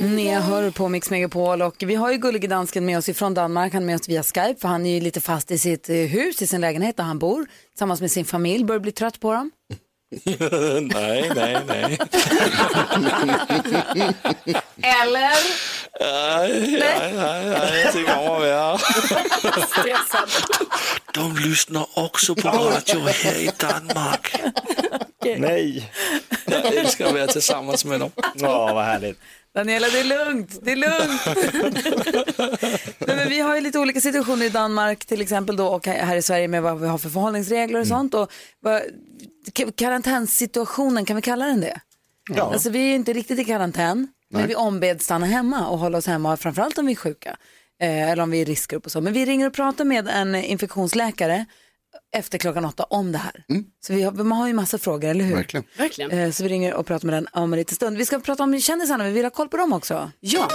Ni 0.00 0.34
hör 0.34 0.70
på 0.70 0.88
Mix 0.88 1.10
Megapol 1.10 1.62
och 1.62 1.74
vi 1.78 1.94
har 1.94 2.12
ju 2.12 2.18
gullige 2.18 2.48
dansken 2.48 2.86
med 2.86 2.98
oss 2.98 3.08
ifrån 3.08 3.34
Danmark. 3.34 3.72
Han 3.72 3.82
är 3.82 3.86
med 3.86 3.94
oss 3.94 4.08
via 4.08 4.22
Skype 4.22 4.60
för 4.60 4.68
han 4.68 4.86
är 4.86 4.94
ju 4.94 5.00
lite 5.00 5.20
fast 5.20 5.50
i 5.50 5.58
sitt 5.58 5.90
eh, 5.90 5.96
hus, 5.96 6.42
i 6.42 6.46
sin 6.46 6.60
lägenhet 6.60 6.96
där 6.96 7.04
han 7.04 7.18
bor 7.18 7.46
tillsammans 7.70 8.00
med 8.00 8.10
sin 8.10 8.24
familj. 8.24 8.64
Börjar 8.64 8.80
bli 8.80 8.92
trött 8.92 9.20
på 9.20 9.32
dem. 9.32 9.50
nej, 10.94 11.30
nej, 11.34 11.58
nej. 11.66 11.98
Eller? 14.82 15.34
Nej, 16.00 16.78
nej, 16.80 17.12
nej, 17.14 17.44
nej, 17.46 17.90
det 17.92 18.02
kommer 18.02 18.40
vara. 18.40 18.78
De 21.14 21.36
lyssnar 21.36 21.86
också 21.94 22.34
på 22.34 22.48
radio 22.48 23.00
här 23.08 23.34
i 23.34 23.50
Danmark. 23.56 24.34
Nej. 25.36 25.90
Jag 26.46 26.64
älskar 26.74 27.06
att 27.06 27.12
vara 27.12 27.26
tillsammans 27.26 27.84
med 27.84 28.00
dem. 28.00 28.10
Ja, 28.34 28.74
vad 28.74 28.84
härligt. 28.84 29.18
Daniela, 29.54 29.86
det 29.88 30.00
är 30.00 30.04
lugnt. 30.04 30.58
Det 30.62 30.72
är 30.72 30.76
lugnt. 30.76 31.22
Nej, 33.06 33.16
men 33.16 33.28
vi 33.28 33.40
har 33.40 33.54
ju 33.54 33.60
lite 33.60 33.78
olika 33.78 34.00
situationer 34.00 34.46
i 34.46 34.48
Danmark 34.48 35.04
till 35.04 35.20
exempel 35.20 35.56
då 35.56 35.66
och 35.66 35.86
här 35.86 36.16
i 36.16 36.22
Sverige 36.22 36.48
med 36.48 36.62
vad 36.62 36.80
vi 36.80 36.86
har 36.88 36.98
för 36.98 37.08
förhållningsregler 37.08 37.80
och 37.80 37.86
sånt. 37.86 38.14
Och 38.14 38.32
vad, 38.60 38.82
ka- 39.52 39.72
karantänssituationen, 39.76 41.04
kan 41.04 41.16
vi 41.16 41.22
kalla 41.22 41.46
den 41.46 41.60
det? 41.60 41.80
Ja. 42.36 42.52
Alltså 42.52 42.70
vi 42.70 42.90
är 42.90 42.94
inte 42.94 43.12
riktigt 43.12 43.38
i 43.38 43.44
karantän, 43.44 44.08
men 44.30 44.40
Nej. 44.40 44.48
vi 44.48 44.54
ombeds 44.54 45.04
stanna 45.04 45.26
hemma 45.26 45.68
och 45.68 45.78
hålla 45.78 45.98
oss 45.98 46.06
hemma, 46.06 46.36
framförallt 46.36 46.78
om 46.78 46.86
vi 46.86 46.92
är 46.92 46.96
sjuka. 46.96 47.36
Eh, 47.80 48.10
eller 48.10 48.22
om 48.22 48.30
vi 48.30 48.38
är 48.38 48.42
i 48.42 48.44
riskgrupp 48.44 48.84
och 48.86 48.92
så. 48.92 49.00
Men 49.00 49.12
vi 49.12 49.24
ringer 49.26 49.46
och 49.46 49.54
pratar 49.54 49.84
med 49.84 50.08
en 50.08 50.34
infektionsläkare 50.34 51.46
efter 52.16 52.38
klockan 52.38 52.64
åtta 52.64 52.84
om 52.84 53.12
det 53.12 53.18
här. 53.18 53.44
Så 53.86 53.92
vi 53.92 54.02
har, 54.02 54.12
man 54.12 54.38
har 54.38 54.46
ju 54.46 54.52
massa 54.52 54.78
frågor, 54.78 55.08
eller 55.08 55.24
hur? 55.24 55.34
Verkligen. 55.34 55.64
Verkligen. 55.78 56.10
Eh, 56.10 56.30
så 56.30 56.42
vi 56.42 56.48
ringer 56.48 56.74
och 56.74 56.86
pratar 56.86 57.06
med 57.06 57.14
den 57.14 57.26
om 57.32 57.52
en 57.52 57.58
liten 57.58 57.74
stund. 57.74 57.96
Vi 57.96 58.06
ska 58.06 58.20
prata 58.20 58.42
om 58.42 58.60
kändisarna, 58.60 59.04
vi 59.04 59.10
vill 59.10 59.24
ha 59.24 59.30
koll 59.30 59.48
på 59.48 59.56
dem 59.56 59.72
också. 59.72 60.10
Ja, 60.20 60.48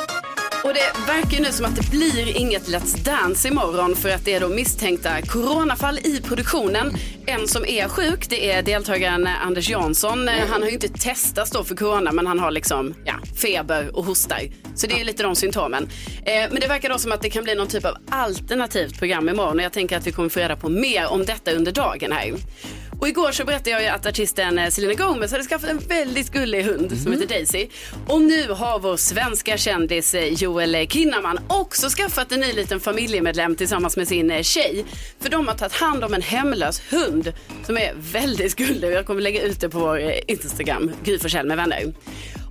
och 0.64 0.74
det 0.74 1.08
verkar 1.08 1.32
ju 1.32 1.44
nu 1.44 1.52
som 1.52 1.66
att 1.66 1.76
det 1.76 1.90
blir 1.92 2.38
inget 2.38 2.68
Let's 2.68 3.04
Dance 3.04 3.48
imorgon 3.48 3.96
för 3.96 4.10
att 4.10 4.26
det 4.26 4.34
är 4.34 4.40
då 4.40 4.50
misstänkta 4.50 5.22
coronafall 5.22 6.00
i 6.00 6.22
produktionen. 6.22 6.94
En 7.26 7.48
som 7.48 7.66
är 7.66 7.88
sjuk, 7.88 8.30
det 8.30 8.52
är 8.52 8.62
deltagaren 8.62 9.28
Anders 9.28 9.70
Jansson. 9.70 10.28
Han 10.28 10.62
har 10.62 10.68
ju 10.68 10.74
inte 10.74 10.88
testats 10.88 11.52
då 11.52 11.64
för 11.64 11.76
corona 11.76 12.12
men 12.12 12.28
han 12.28 12.40
har 12.40 12.52
liksom 12.52 12.94
ja, 13.06 13.14
feber 13.42 13.98
och 13.98 14.06
hostar. 14.06 14.42
Så 14.76 14.88
det 14.88 14.94
är 14.94 14.98
ju 14.98 15.04
lite 15.04 15.24
de 15.24 15.36
symptomen. 15.36 15.90
Eh, 16.26 16.50
men 16.52 16.62
det 16.62 16.68
verkar 16.68 16.90
då 16.90 16.98
som 16.98 17.12
att 17.12 17.22
det 17.22 17.30
kan 17.30 17.44
bli 17.44 17.56
någon 17.56 17.68
typ 17.68 17.86
av 17.86 17.96
alternativt 18.10 19.00
program 19.00 19.30
imorgon 19.30 19.58
och 19.58 19.64
jag 19.66 19.74
tänker 19.74 19.98
att 19.98 20.08
vi 20.08 20.12
kommer 20.12 20.30
få 20.30 20.40
reda 20.40 20.56
på 20.56 20.70
mer 20.70 21.08
om 21.08 21.26
detta 21.26 21.52
under 21.52 21.72
dagen 21.72 22.12
här. 22.12 22.34
Och 23.00 23.08
igår 23.08 23.32
så 23.32 23.46
berättade 23.46 23.70
jag 23.70 23.82
ju 23.82 23.88
att 23.88 24.06
artisten 24.06 24.60
eh, 24.60 24.70
Selena 24.70 24.94
Gomez 24.94 25.32
hade 25.32 25.44
skaffat 25.44 25.70
en 25.70 25.78
väldigt 25.78 26.32
gullig 26.32 26.64
hund 26.64 27.02
som 27.02 27.12
heter 27.12 27.28
Daisy. 27.28 27.68
Och 28.08 28.22
nu 28.22 28.52
har 28.52 28.80
vår 28.80 28.98
svenska 28.98 29.58
kändis 29.58 30.14
eh, 30.14 30.34
Joel 30.34 30.88
Kinnaman 30.90 31.40
också 31.48 31.90
skaffat 31.90 32.32
en 32.32 32.40
ny 32.40 32.54
liten 32.54 32.80
familjemedlem 32.80 33.56
tillsammans 33.56 33.98
med 33.98 34.08
sin 34.08 34.32
eh, 34.32 34.42
tjej. 34.42 34.86
För 35.20 35.30
de 35.30 35.48
har 35.48 35.56
tagit 35.56 35.74
hand 35.74 36.04
om 36.04 36.14
en 36.14 36.22
hemlös 36.22 36.82
hund 36.90 37.34
som 37.66 37.78
är 37.78 37.94
väldigt 37.96 38.56
gullig. 38.56 38.92
Jag 38.92 39.06
kommer 39.06 39.22
lägga 39.22 39.42
ut 39.42 39.62
det 39.62 39.70
på 39.70 39.80
vår 39.80 40.14
Instagram, 40.28 40.92
Gry 41.04 41.44
med 41.44 41.58
vänner. 41.58 41.94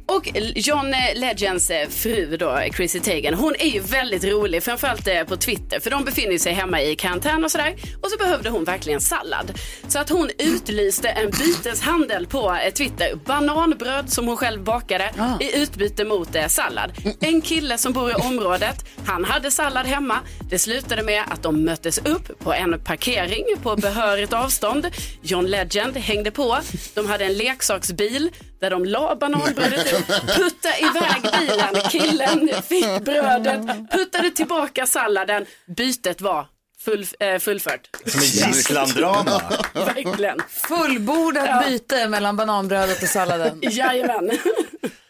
Och 0.08 0.30
John 0.54 0.94
Legends 1.14 1.70
eh, 1.70 1.88
fru 1.88 2.36
då, 2.36 2.60
Chrissy 2.74 3.00
Teigen, 3.00 3.34
hon 3.34 3.54
är 3.58 3.68
ju 3.68 3.80
väldigt 3.80 4.24
rolig, 4.24 4.62
framförallt 4.62 5.08
eh, 5.08 5.24
på 5.24 5.36
Twitter, 5.36 5.80
för 5.80 5.90
de 5.90 6.04
befinner 6.04 6.38
sig 6.38 6.52
hemma 6.52 6.82
i 6.82 6.96
karantän 6.96 7.44
och 7.44 7.50
sådär. 7.50 7.74
Och 8.02 8.10
så 8.10 8.16
behövde 8.18 8.50
hon 8.50 8.64
verkligen 8.64 9.00
sallad. 9.00 9.52
Så 9.88 9.98
att 9.98 10.10
hon 10.10 10.30
utlyste 10.38 11.08
en 11.08 11.30
byteshandel 11.30 12.26
på 12.26 12.58
eh, 12.64 12.72
Twitter. 12.72 13.14
Bananbröd 13.26 14.10
som 14.10 14.26
hon 14.26 14.36
själv 14.36 14.62
bakade 14.62 15.10
i 15.40 15.62
utbyte 15.62 16.04
mot 16.04 16.36
sallad. 16.48 16.92
En 17.20 17.40
kille 17.40 17.78
som 17.78 17.92
bor 17.92 18.10
i 18.10 18.14
området, 18.14 18.84
han 19.06 19.24
hade 19.24 19.50
sallad 19.50 19.86
hemma. 19.86 20.18
Det 20.50 20.58
slutade 20.58 21.02
med 21.02 21.22
att 21.28 21.42
de 21.42 21.64
möttes 21.64 21.98
upp 21.98 22.38
på 22.38 22.52
en 22.52 22.80
parkering 22.80 23.44
på 23.62 23.76
behörigt 23.76 24.32
avstånd. 24.32 24.86
John 25.22 25.46
Legend 25.46 25.96
hängde 25.96 26.30
på. 26.30 26.58
De 26.94 27.06
hade 27.06 27.24
en 27.24 27.32
leksaksbil 27.32 28.30
där 28.60 28.70
de 28.70 28.84
la 28.84 29.16
bananbrödet 29.16 29.86
i, 29.86 29.96
puttade 30.26 30.78
iväg 30.78 31.22
bilen, 31.22 31.74
killen 31.90 32.62
fick 32.62 33.04
brödet, 33.04 33.90
puttade 33.90 34.30
tillbaka 34.30 34.86
salladen, 34.86 35.46
bytet 35.76 36.20
var 36.20 36.46
full, 36.80 37.06
eh, 37.20 37.38
fullfört. 37.38 37.88
Som 38.06 38.20
en 38.20 38.52
gisslandrama. 38.52 39.42
Verkligen. 39.74 40.38
Fullbordat 40.48 41.66
byte 41.66 42.08
mellan 42.08 42.36
bananbrödet 42.36 43.02
och 43.02 43.08
salladen. 43.08 43.58
Jajamän. 43.62 44.30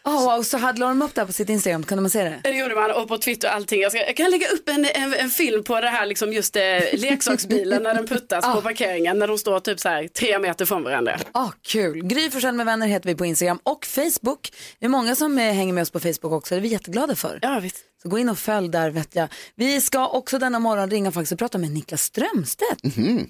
Oh, 0.03 0.35
wow, 0.35 0.43
så 0.43 0.57
hade 0.57 0.81
de 0.81 1.01
upp 1.01 1.15
det 1.15 1.21
här 1.21 1.25
på 1.25 1.33
sitt 1.33 1.49
Instagram, 1.49 1.83
kunde 1.83 2.01
man 2.01 2.09
se 2.09 2.23
det? 2.23 2.39
Det 2.43 2.49
gjorde 2.49 2.75
man 2.75 2.91
och 2.91 3.07
på 3.07 3.17
Twitter 3.17 3.47
och 3.47 3.55
allting. 3.55 3.81
Jag, 3.81 3.91
ska, 3.91 4.05
jag 4.05 4.15
kan 4.15 4.31
lägga 4.31 4.47
upp 4.47 4.69
en, 4.69 4.85
en, 4.85 5.13
en 5.13 5.29
film 5.29 5.63
på 5.63 5.81
det 5.81 5.87
här 5.87 6.05
liksom 6.05 6.33
just 6.33 6.55
eh, 6.55 6.61
leksaksbilen 6.93 7.83
när 7.83 7.93
den 7.93 8.07
puttas 8.07 8.55
på 8.55 8.61
parkeringen 8.61 9.19
när 9.19 9.27
de 9.27 9.37
står 9.37 9.59
typ 9.59 9.79
så 9.79 9.89
här 9.89 10.07
tre 10.07 10.39
meter 10.39 10.65
från 10.65 10.83
varandra. 10.83 11.19
Ah, 11.31 11.51
kul. 11.61 12.03
Gry 12.03 12.29
Forssell 12.31 12.55
med 12.55 12.65
vänner 12.65 12.87
heter 12.87 13.09
vi 13.09 13.15
på 13.15 13.25
Instagram 13.25 13.59
och 13.63 13.85
Facebook. 13.85 14.51
Det 14.79 14.85
är 14.85 14.89
många 14.89 15.15
som 15.15 15.37
eh, 15.37 15.53
hänger 15.53 15.73
med 15.73 15.81
oss 15.81 15.91
på 15.91 15.99
Facebook 15.99 16.33
också, 16.33 16.55
det 16.55 16.59
är 16.59 16.61
vi 16.61 16.67
jätteglada 16.67 17.15
för. 17.15 17.39
Ja, 17.41 17.59
visst. 17.59 17.88
Så 18.03 18.09
gå 18.09 18.17
in 18.19 18.29
och 18.29 18.39
följ 18.39 18.69
där 18.69 18.89
vet 18.89 19.15
jag. 19.15 19.27
Vi 19.55 19.81
ska 19.81 20.07
också 20.07 20.39
denna 20.39 20.59
morgon 20.59 20.89
ringa 20.89 21.11
faktiskt 21.11 21.31
och 21.31 21.39
prata 21.39 21.57
med 21.57 21.71
Niklas 21.71 22.01
Strömstedt. 22.03 22.81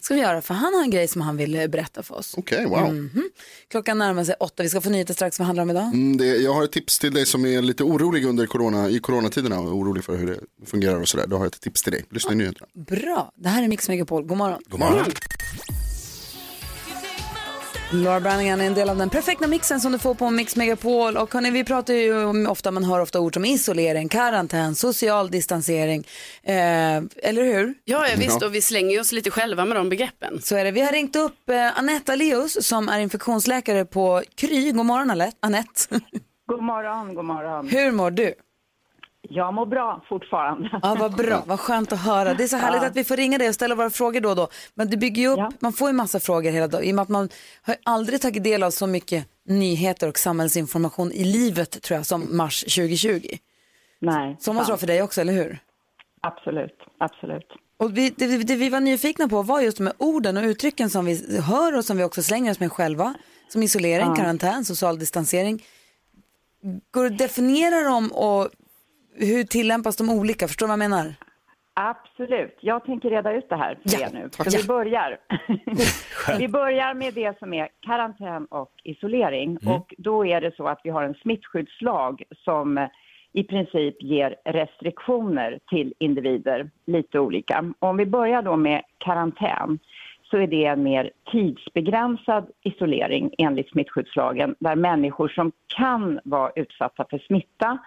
Ska 0.01 0.13
vi 0.13 0.19
göra, 0.19 0.41
för 0.41 0.53
han 0.53 0.73
har 0.73 0.81
en 0.83 0.89
grej 0.89 1.07
som 1.07 1.21
han 1.21 1.37
vill 1.37 1.55
eh, 1.55 1.67
berätta 1.67 2.03
för 2.03 2.15
oss. 2.15 2.33
Okej, 2.37 2.65
wow. 2.65 2.93
Mhm. 2.93 3.29
Klockan 3.67 3.97
närmar 3.97 4.23
sig 4.23 4.35
åtta, 4.39 4.63
vi 4.63 4.69
ska 4.69 4.81
få 4.81 4.89
nyheter 4.89 5.13
strax. 5.13 5.39
Vad 5.39 5.45
handlar 5.45 5.65
det 5.65 5.71
om 5.71 5.77
idag? 5.77 5.93
Mm, 5.93 6.17
det, 6.17 6.25
jag 6.25 6.53
har 6.53 6.63
ett 6.63 6.71
tips 6.71 6.99
till 6.99 7.13
dig 7.13 7.25
som 7.25 7.45
är 7.45 7.61
lite 7.61 7.83
orolig 7.83 8.25
under 8.25 8.45
corona, 8.45 8.89
i 8.89 8.99
coronatiderna 8.99 9.59
och 9.59 9.75
orolig 9.75 10.03
för 10.03 10.17
hur 10.17 10.27
det 10.27 10.65
fungerar 10.65 10.99
och 11.01 11.07
sådär. 11.07 11.27
Då 11.27 11.35
har 11.35 11.43
jag 11.45 11.53
ett 11.53 11.61
tips 11.61 11.83
till 11.83 11.91
dig. 11.91 12.05
Lyssna 12.09 12.31
i 12.31 12.35
nyheterna. 12.35 12.67
Bra, 12.73 13.31
det 13.35 13.49
här 13.49 13.63
är 13.63 13.67
Mix 13.67 13.89
Megapol. 13.89 14.23
God 14.23 14.37
morgon. 14.37 14.61
God 14.69 14.79
morgon. 14.79 15.05
Laura 17.91 18.19
Brannigan 18.19 18.61
är 18.61 18.65
en 18.65 18.73
del 18.73 18.89
av 18.89 18.97
den 18.97 19.09
perfekta 19.09 19.47
mixen 19.47 19.79
som 19.79 19.91
du 19.91 19.99
får 19.99 20.13
på 20.15 20.29
Mix 20.29 20.55
Megapol. 20.55 21.17
Och 21.17 21.33
hörni, 21.33 21.51
vi 21.51 21.63
pratar 21.63 21.93
ju 21.93 22.23
om, 22.23 22.47
ofta, 22.47 22.71
man 22.71 22.83
hör 22.83 22.99
ofta 22.99 23.19
ord 23.19 23.33
som 23.33 23.45
isolering, 23.45 24.09
karantän, 24.09 24.75
social 24.75 25.31
distansering. 25.31 26.07
Eh, 26.43 26.55
eller 27.23 27.43
hur? 27.43 27.73
Ja, 27.85 28.07
ja, 28.07 28.15
visst 28.17 28.41
och 28.41 28.55
vi 28.55 28.61
slänger 28.61 28.99
oss 28.99 29.11
lite 29.11 29.31
själva 29.31 29.65
med 29.65 29.77
de 29.77 29.89
begreppen. 29.89 30.41
Så 30.41 30.55
är 30.55 30.65
det. 30.65 30.71
Vi 30.71 30.81
har 30.81 30.91
ringt 30.91 31.15
upp 31.15 31.49
eh, 31.49 31.79
Anette 31.79 32.15
Leos 32.15 32.67
som 32.67 32.89
är 32.89 32.99
infektionsläkare 32.99 33.85
på 33.85 34.23
Kry. 34.35 34.71
God 34.71 34.85
morgon 34.85 35.21
Anette. 35.39 35.71
God 36.47 36.63
morgon, 36.63 37.15
god 37.15 37.25
morgon. 37.25 37.67
Hur 37.69 37.91
mår 37.91 38.11
du? 38.11 38.33
Jag 39.31 39.53
mår 39.53 39.65
bra 39.65 40.03
fortfarande. 40.09 40.69
Ja, 40.83 40.95
vad 40.99 41.15
bra, 41.15 41.43
vad 41.47 41.59
skönt 41.59 41.91
att 41.91 41.99
höra. 41.99 42.33
Det 42.33 42.43
är 42.43 42.47
så 42.47 42.57
härligt 42.57 42.81
Ja. 42.81 42.87
att 42.87 42.95
vi 42.95 43.03
får 43.03 43.17
ringa 43.17 43.37
dig 43.37 43.49
och 43.49 43.55
ställa 43.55 43.75
våra 43.75 43.89
frågor 43.89 44.21
då 44.21 44.29
och 44.29 44.35
då. 44.35 44.47
Men 44.73 44.89
det 44.89 44.97
bygger 44.97 45.21
ju 45.21 45.27
upp, 45.27 45.61
man 45.61 45.73
får 45.73 45.89
ju 45.89 45.93
massa 45.93 46.19
frågor 46.19 46.51
hela 46.51 46.67
dagen. 46.67 46.83
I 46.83 46.91
och 46.91 46.95
med 46.95 47.03
att 47.03 47.09
man 47.09 47.29
har 47.61 47.75
aldrig 47.85 48.21
tagit 48.21 48.43
del 48.43 48.63
av 48.63 48.71
så 48.71 48.87
mycket 48.87 49.27
nyheter 49.47 50.07
och 50.09 50.17
samhällsinformation 50.19 51.11
i 51.11 51.23
livet 51.23 51.81
tror 51.81 51.97
jag 51.97 52.05
som 52.05 52.37
mars 52.37 52.61
2020. 52.61 53.21
Nej. 54.01 54.37
Så 54.39 54.53
måste 54.53 54.67
det 54.67 54.71
vara 54.71 54.79
för 54.79 54.87
dig 54.87 55.01
också, 55.01 55.21
eller 55.21 55.33
hur? 55.33 55.59
Absolut, 56.21 56.77
absolut. 56.99 57.47
Och 57.77 57.97
vi, 57.97 58.09
det, 58.17 58.37
det 58.37 58.55
vi 58.55 58.69
var 58.69 58.79
nyfikna 58.79 59.27
på 59.27 59.41
var 59.41 59.61
just 59.61 59.77
de 59.77 59.91
orden 59.97 60.37
och 60.37 60.43
uttrycken 60.43 60.89
som 60.89 61.05
vi 61.05 61.41
hör 61.41 61.77
och 61.77 61.85
som 61.85 61.97
vi 61.97 62.03
också 62.03 62.23
slänger 62.23 62.51
oss 62.51 62.59
med 62.59 62.71
själva. 62.71 63.13
Som 63.47 63.63
isolering, 63.63 64.07
Ja. 64.07 64.15
karantän, 64.15 64.65
social 64.65 64.99
distansering. 64.99 65.63
Går 66.91 67.03
det 67.03 67.09
att 67.09 67.17
definiera 67.17 67.83
dem 67.83 68.11
och 68.11 68.49
hur 69.19 69.43
tillämpas 69.43 69.97
de 69.97 70.09
olika? 70.09 70.47
Förstår 70.47 70.65
du 70.65 70.67
vad 70.67 70.73
jag 70.73 70.89
menar? 70.89 71.13
Absolut. 71.73 72.57
Jag 72.61 72.85
tänker 72.85 73.09
reda 73.09 73.33
ut 73.33 73.49
det 73.49 73.55
här 73.55 73.77
för 73.83 74.01
er 74.01 74.09
nu. 74.13 74.29
Så 74.31 74.43
Ja. 74.45 74.51
vi 74.61 74.67
börjar. 74.67 75.17
vi 76.39 76.47
börjar 76.47 76.93
med 76.93 77.13
det 77.13 77.39
som 77.39 77.53
är 77.53 77.69
karantän 77.79 78.45
och 78.45 78.71
isolering. 78.83 79.57
Mm. 79.61 79.73
Och 79.75 79.93
då 79.97 80.25
är 80.25 80.41
det 80.41 80.55
så 80.55 80.67
att 80.67 80.81
vi 80.83 80.89
har 80.89 81.03
en 81.03 81.13
smittskyddslag 81.13 82.23
som 82.43 82.87
i 83.33 83.43
princip 83.43 84.03
ger 84.03 84.35
restriktioner 84.45 85.59
till 85.69 85.93
individer, 85.99 86.69
lite 86.85 87.19
olika. 87.19 87.73
Om 87.79 87.97
vi 87.97 88.05
börjar 88.05 88.41
då 88.41 88.55
med 88.55 88.81
karantän 88.97 89.79
så 90.23 90.37
är 90.37 90.47
det 90.47 90.65
en 90.65 90.83
mer 90.83 91.11
tidsbegränsad 91.31 92.47
isolering 92.63 93.31
enligt 93.37 93.69
smittskyddslagen 93.69 94.55
där 94.59 94.75
människor 94.75 95.27
som 95.27 95.51
kan 95.67 96.19
vara 96.23 96.51
utsatta 96.55 97.05
för 97.09 97.19
smitta 97.19 97.77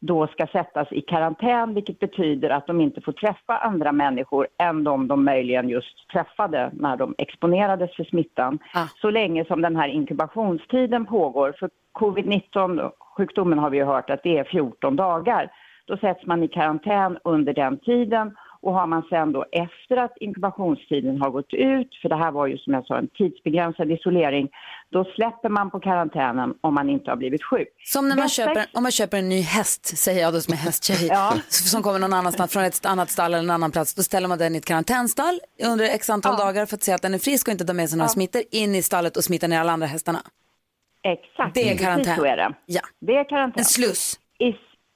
då 0.00 0.26
ska 0.26 0.46
sättas 0.46 0.92
i 0.92 1.00
karantän 1.00 1.74
vilket 1.74 1.98
betyder 1.98 2.50
att 2.50 2.66
de 2.66 2.80
inte 2.80 3.00
får 3.00 3.12
träffa 3.12 3.56
andra 3.58 3.92
människor 3.92 4.46
än 4.58 4.84
de 4.84 5.08
de 5.08 5.24
möjligen 5.24 5.68
just 5.68 6.08
träffade 6.08 6.70
när 6.72 6.96
de 6.96 7.14
exponerades 7.18 7.96
för 7.96 8.04
smittan. 8.04 8.58
Så 9.00 9.10
länge 9.10 9.44
som 9.44 9.62
den 9.62 9.76
här 9.76 9.88
inkubationstiden 9.88 11.06
pågår. 11.06 11.54
För 11.58 11.70
covid-19-sjukdomen 11.92 13.58
har 13.58 13.70
vi 13.70 13.76
ju 13.76 13.84
hört 13.84 14.10
att 14.10 14.22
det 14.22 14.38
är 14.38 14.44
14 14.44 14.96
dagar. 14.96 15.50
Då 15.86 15.96
sätts 15.96 16.26
man 16.26 16.42
i 16.42 16.48
karantän 16.48 17.18
under 17.24 17.54
den 17.54 17.78
tiden 17.78 18.36
och 18.66 18.72
har 18.74 18.86
man 18.86 19.02
sen 19.10 19.32
då 19.32 19.44
efter 19.52 19.96
att 19.96 20.14
inkubationstiden 20.20 21.20
har 21.22 21.30
gått 21.30 21.52
ut, 21.54 21.90
för 22.02 22.08
det 22.08 22.16
här 22.16 22.30
var 22.30 22.46
ju 22.46 22.58
som 22.58 22.72
jag 22.74 22.86
sa 22.86 22.98
en 22.98 23.08
tidsbegränsad 23.08 23.90
isolering, 23.92 24.48
då 24.90 25.04
släpper 25.04 25.48
man 25.48 25.70
på 25.70 25.80
karantänen 25.80 26.54
om 26.60 26.74
man 26.74 26.90
inte 26.90 27.10
har 27.10 27.16
blivit 27.16 27.44
sjuk. 27.44 27.68
Som 27.84 28.08
när 28.08 28.16
man 28.16 28.22
Detta- 28.22 28.28
köper, 28.28 28.64
om 28.72 28.82
man 28.82 28.92
köper 28.92 29.18
en 29.18 29.28
ny 29.28 29.40
häst, 29.42 29.98
säger 29.98 30.22
jag 30.22 30.32
då 30.34 30.40
som 30.40 30.52
är 30.54 30.58
hästtjej, 30.58 31.10
som 31.48 31.82
kommer 31.82 31.98
någon 31.98 32.12
annanstans 32.12 32.52
från 32.52 32.64
ett 32.64 32.86
annat 32.86 33.10
stall 33.10 33.34
eller 33.34 33.44
en 33.44 33.50
annan 33.50 33.70
plats. 33.70 33.94
Då 33.94 34.02
ställer 34.02 34.28
man 34.28 34.38
den 34.38 34.54
i 34.54 34.58
ett 34.58 34.64
karantänstall 34.66 35.40
under 35.64 35.84
x 35.84 36.10
antal 36.10 36.36
dagar 36.36 36.66
för 36.66 36.76
att 36.76 36.82
se 36.82 36.92
att 36.92 37.02
den 37.02 37.14
är 37.14 37.18
frisk 37.18 37.48
och 37.48 37.52
inte 37.52 37.64
tar 37.64 37.74
med 37.74 37.88
sig 37.88 37.98
några 37.98 38.08
smittor 38.08 38.42
in 38.50 38.74
i 38.74 38.82
stallet 38.82 39.16
och 39.16 39.24
smittar 39.24 39.48
ner 39.48 39.60
alla 39.60 39.72
andra 39.72 39.86
hästarna. 39.86 40.18
Exakt, 41.02 41.54
Det 41.54 41.60
är 41.60 41.64
precis 41.64 41.80
karantän. 41.86 42.16
så 42.16 42.24
är 42.24 42.36
det. 42.36 42.52
Ja. 42.66 42.80
Det 43.00 43.16
är 43.16 43.24
karantän. 43.28 43.58
En 43.58 43.64
sluss. 43.64 44.20
I, 44.38 44.46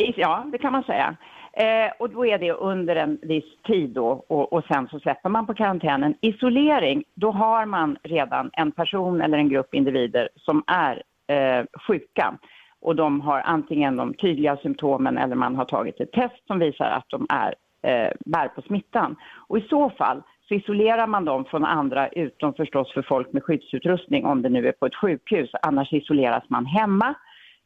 i, 0.04 0.14
ja, 0.16 0.46
det 0.52 0.59
kan 0.59 0.72
man 0.72 0.83
säga. 0.83 1.16
Eh, 1.53 1.93
och 1.99 2.11
då 2.11 2.27
är 2.27 2.39
det 2.39 2.53
under 2.53 2.97
en 2.97 3.19
viss 3.23 3.63
tid 3.67 3.91
då 3.91 4.25
och, 4.29 4.53
och 4.53 4.65
sen 4.65 4.89
så 4.89 5.01
släpper 5.01 5.29
man 5.29 5.47
på 5.47 5.55
karantänen. 5.55 6.15
Isolering, 6.21 7.05
då 7.15 7.31
har 7.31 7.67
man 7.67 7.97
redan 8.03 8.51
en 8.53 8.73
person 8.73 9.21
eller 9.21 9.39
en 9.39 9.49
grupp 9.49 9.75
individer 9.75 10.29
som 10.37 10.63
är 10.67 11.03
eh, 11.29 11.65
sjuka 11.87 12.39
och 12.81 12.97
de 12.97 13.21
har 13.21 13.41
antingen 13.41 13.97
de 13.97 14.15
tydliga 14.15 14.57
symptomen 14.57 15.19
eller 15.19 15.37
man 15.37 15.57
har 15.57 15.65
tagit 15.65 16.01
ett 16.01 16.13
test 16.13 16.47
som 16.47 16.59
visar 16.59 16.85
att 16.85 17.07
de 17.09 17.27
är, 17.29 17.55
eh, 17.83 18.13
bär 18.27 18.49
på 18.49 18.63
smittan. 18.63 19.17
Och 19.49 19.59
i 19.59 19.67
så 19.71 19.91
fall 19.91 20.23
så 20.49 20.55
isolerar 20.55 21.07
man 21.07 21.25
dem 21.25 21.45
från 21.45 21.65
andra 21.65 22.09
utom 22.09 22.55
förstås 22.55 22.93
för 22.93 23.03
folk 23.03 23.33
med 23.33 23.43
skyddsutrustning 23.43 24.27
om 24.27 24.43
det 24.43 24.49
nu 24.49 24.69
är 24.69 24.73
på 24.73 24.87
ett 24.87 24.95
sjukhus. 24.95 25.51
Annars 25.63 25.93
isoleras 25.93 26.45
man 26.49 26.67
hemma 26.67 27.15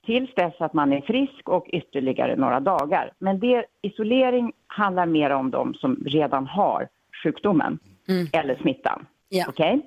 tills 0.06 0.34
dess 0.34 0.54
att 0.58 0.72
man 0.72 0.92
är 0.92 1.00
frisk 1.00 1.48
och 1.48 1.66
ytterligare 1.68 2.36
några 2.36 2.60
dagar. 2.60 3.12
Men 3.18 3.40
det, 3.40 3.64
isolering 3.82 4.52
handlar 4.66 5.06
mer 5.06 5.30
om 5.30 5.50
de 5.50 5.74
som 5.74 5.96
redan 6.06 6.46
har 6.46 6.88
sjukdomen 7.22 7.78
eller 8.32 8.56
smittan. 8.56 9.06
Okej? 9.48 9.80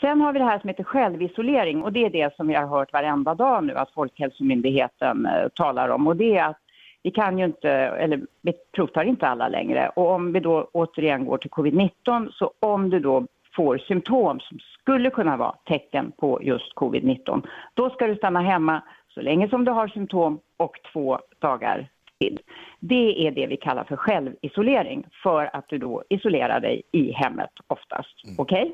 Sen 0.00 0.20
har 0.20 0.32
vi 0.32 0.38
det 0.38 0.44
här 0.44 0.58
som 0.58 0.68
heter 0.68 0.84
självisolering 0.84 1.82
och 1.82 1.92
det 1.92 2.04
är 2.04 2.10
det 2.10 2.36
som 2.36 2.48
vi 2.48 2.54
har 2.54 2.66
hört 2.66 2.92
varenda 2.92 3.34
dag 3.34 3.64
nu 3.64 3.74
att 3.74 3.92
Folkhälsomyndigheten 3.92 5.26
eh, 5.26 5.48
talar 5.54 5.88
om 5.88 6.06
och 6.06 6.16
det 6.16 6.36
är 6.36 6.44
att 6.44 6.58
vi 7.02 7.10
kan 7.10 7.38
ju 7.38 7.44
inte, 7.44 7.70
eller 7.70 8.20
vi 8.42 8.52
provtar 8.74 9.04
inte 9.04 9.28
alla 9.28 9.48
längre 9.48 9.88
och 9.88 10.10
om 10.10 10.32
vi 10.32 10.40
då 10.40 10.68
återigen 10.72 11.24
går 11.24 11.38
till 11.38 11.50
covid-19 11.50 12.30
så 12.32 12.52
om 12.60 12.90
du 12.90 13.00
då 13.00 13.26
får 13.56 13.78
symptom 13.78 14.40
som 14.40 14.58
skulle 14.58 15.10
kunna 15.10 15.36
vara 15.36 15.54
tecken 15.68 16.12
på 16.18 16.42
just 16.42 16.74
covid-19 16.74 17.46
då 17.74 17.90
ska 17.90 18.06
du 18.06 18.16
stanna 18.16 18.40
hemma 18.40 18.82
så 19.18 19.22
länge 19.22 19.48
som 19.48 19.64
du 19.64 19.70
har 19.70 19.88
symptom 19.88 20.40
och 20.56 20.76
två 20.92 21.18
dagar 21.38 21.88
till. 22.20 22.38
Det 22.80 23.26
är 23.26 23.30
det 23.30 23.46
vi 23.46 23.56
kallar 23.56 23.84
för 23.84 23.96
självisolering 23.96 25.06
för 25.22 25.56
att 25.56 25.68
du 25.68 25.78
då 25.78 26.02
isolerar 26.08 26.60
dig 26.60 26.82
i 26.92 27.12
hemmet 27.12 27.50
oftast. 27.66 28.14
Okej? 28.38 28.72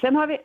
Sen, 0.00 0.16
har 0.16 0.26
vi, 0.26 0.38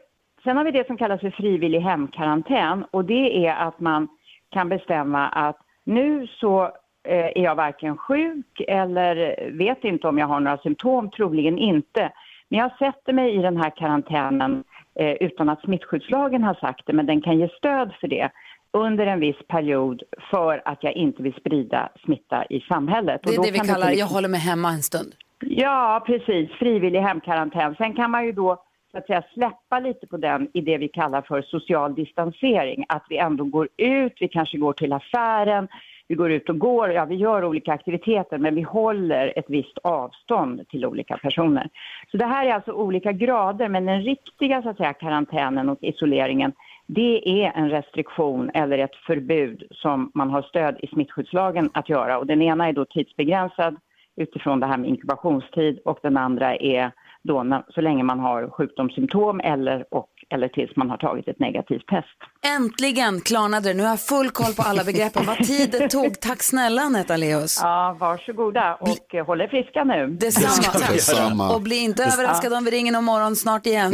sen 0.43 0.57
har 0.57 0.63
vi 0.63 0.71
det 0.71 0.87
som 0.87 0.97
kallas 0.97 1.21
för 1.21 1.29
frivillig 1.29 1.79
hemkarantän 1.79 2.85
och 2.91 3.05
det 3.05 3.47
är 3.47 3.55
att 3.55 3.79
man 3.79 4.07
kan 4.49 4.69
bestämma 4.69 5.27
att 5.27 5.57
nu 5.83 6.27
så 6.27 6.63
eh, 7.07 7.25
är 7.25 7.43
jag 7.43 7.55
varken 7.55 7.97
sjuk 7.97 8.61
eller 8.67 9.49
vet 9.51 9.83
inte 9.83 10.07
om 10.07 10.17
jag 10.17 10.27
har 10.27 10.39
några 10.39 10.57
symptom, 10.57 11.09
troligen 11.09 11.57
inte. 11.57 12.11
Men 12.49 12.59
jag 12.59 12.77
sätter 12.77 13.13
mig 13.13 13.35
i 13.35 13.41
den 13.41 13.57
här 13.57 13.69
karantänen 13.69 14.63
eh, 14.99 15.13
utan 15.13 15.49
att 15.49 15.61
smittskyddslagen 15.61 16.43
har 16.43 16.53
sagt 16.53 16.85
det, 16.85 16.93
men 16.93 17.05
den 17.05 17.21
kan 17.21 17.39
ge 17.39 17.49
stöd 17.49 17.93
för 17.99 18.07
det 18.07 18.29
under 18.75 19.07
en 19.07 19.19
viss 19.19 19.47
period 19.47 20.03
för 20.31 20.61
att 20.65 20.83
jag 20.83 20.93
inte 20.93 21.23
vill 21.23 21.33
sprida 21.33 21.89
smitta 22.05 22.45
i 22.49 22.59
samhället. 22.59 23.21
Det 23.23 23.35
är 23.35 23.43
det 23.43 23.51
vi 23.51 23.59
kallar, 23.59 23.87
till 23.87 23.99
jag 23.99 24.05
håller 24.05 24.29
mig 24.29 24.39
hemma 24.39 24.69
en 24.69 24.83
stund. 24.83 25.13
Ja, 25.39 26.03
precis. 26.05 26.51
Frivillig 26.51 26.99
hemkarantän. 26.99 27.75
Sen 27.75 27.93
kan 27.93 28.11
man 28.11 28.25
ju 28.25 28.31
då 28.31 28.63
så 28.91 28.97
att 28.97 29.07
säga 29.07 29.23
släppa 29.33 29.79
lite 29.79 30.07
på 30.07 30.17
den 30.17 30.47
i 30.53 30.61
det 30.61 30.77
vi 30.77 30.87
kallar 30.87 31.21
för 31.21 31.41
social 31.41 31.95
distansering. 31.95 32.85
Att 32.89 33.05
vi 33.09 33.17
ändå 33.17 33.43
går 33.43 33.67
ut, 33.77 34.13
vi 34.19 34.27
kanske 34.27 34.57
går 34.57 34.73
till 34.73 34.93
affären, 34.93 35.67
vi 36.07 36.15
går 36.15 36.31
ut 36.31 36.49
och 36.49 36.59
går, 36.59 36.91
ja 36.91 37.05
vi 37.05 37.15
gör 37.15 37.43
olika 37.43 37.73
aktiviteter 37.73 38.37
men 38.37 38.55
vi 38.55 38.61
håller 38.61 39.33
ett 39.39 39.45
visst 39.47 39.77
avstånd 39.83 40.67
till 40.69 40.85
olika 40.85 41.17
personer. 41.17 41.69
Så 42.11 42.17
det 42.17 42.25
här 42.25 42.45
är 42.45 42.53
alltså 42.53 42.71
olika 42.71 43.11
grader 43.11 43.69
men 43.69 43.85
den 43.85 44.01
riktiga 44.01 44.61
så 44.61 44.69
att 44.69 44.77
säga 44.77 44.93
karantänen 44.93 45.69
och 45.69 45.77
isoleringen 45.81 46.53
det 46.87 47.43
är 47.43 47.51
en 47.55 47.69
restriktion 47.69 48.51
eller 48.53 48.77
ett 48.77 48.95
förbud 48.95 49.63
som 49.71 50.11
man 50.13 50.29
har 50.29 50.41
stöd 50.41 50.77
i 50.79 50.87
smittskyddslagen 50.87 51.69
att 51.73 51.89
göra. 51.89 52.17
Och 52.17 52.27
den 52.27 52.41
ena 52.41 52.67
är 52.67 52.73
då 52.73 52.85
tidsbegränsad 52.85 53.75
utifrån 54.15 54.59
det 54.59 54.67
här 54.67 54.77
med 54.77 54.89
inkubationstid 54.89 55.79
och 55.85 55.99
den 56.01 56.17
andra 56.17 56.55
är 56.55 56.91
då 57.23 57.43
när, 57.43 57.63
så 57.69 57.81
länge 57.81 58.03
man 58.03 58.19
har 58.19 58.49
sjukdomssymptom 58.49 59.39
eller, 59.39 59.85
och, 59.93 60.09
eller 60.33 60.47
tills 60.47 60.75
man 60.75 60.89
har 60.89 60.97
tagit 60.97 61.27
ett 61.27 61.39
negativt 61.39 61.87
test. 61.87 62.07
Äntligen 62.55 63.21
klarnade 63.21 63.69
det. 63.69 63.73
Nu 63.73 63.83
har 63.83 63.89
jag 63.89 64.01
full 64.01 64.29
koll 64.29 64.53
på 64.53 64.61
alla 64.61 64.83
begreppen. 64.83 65.25
Vad 65.25 65.37
tid 65.37 65.71
det 65.71 65.89
tog. 65.89 66.19
Tack 66.19 66.43
snälla 66.43 66.81
Anetta 66.81 67.17
Leos. 67.17 67.59
Ja, 67.63 67.97
varsågoda 67.99 68.75
och 68.75 69.15
eh, 69.15 69.25
håll 69.25 69.41
er 69.41 69.47
friska 69.47 69.83
nu. 69.83 70.07
Detsamma. 70.07 70.87
Detsamma. 70.93 71.55
Och 71.55 71.61
bli 71.61 71.75
inte 71.75 72.03
överraskade 72.03 72.55
om 72.55 72.65
vi 72.65 72.71
ringer 72.71 72.91
någon 72.91 73.03
morgon 73.03 73.35
snart 73.35 73.65
igen. 73.65 73.91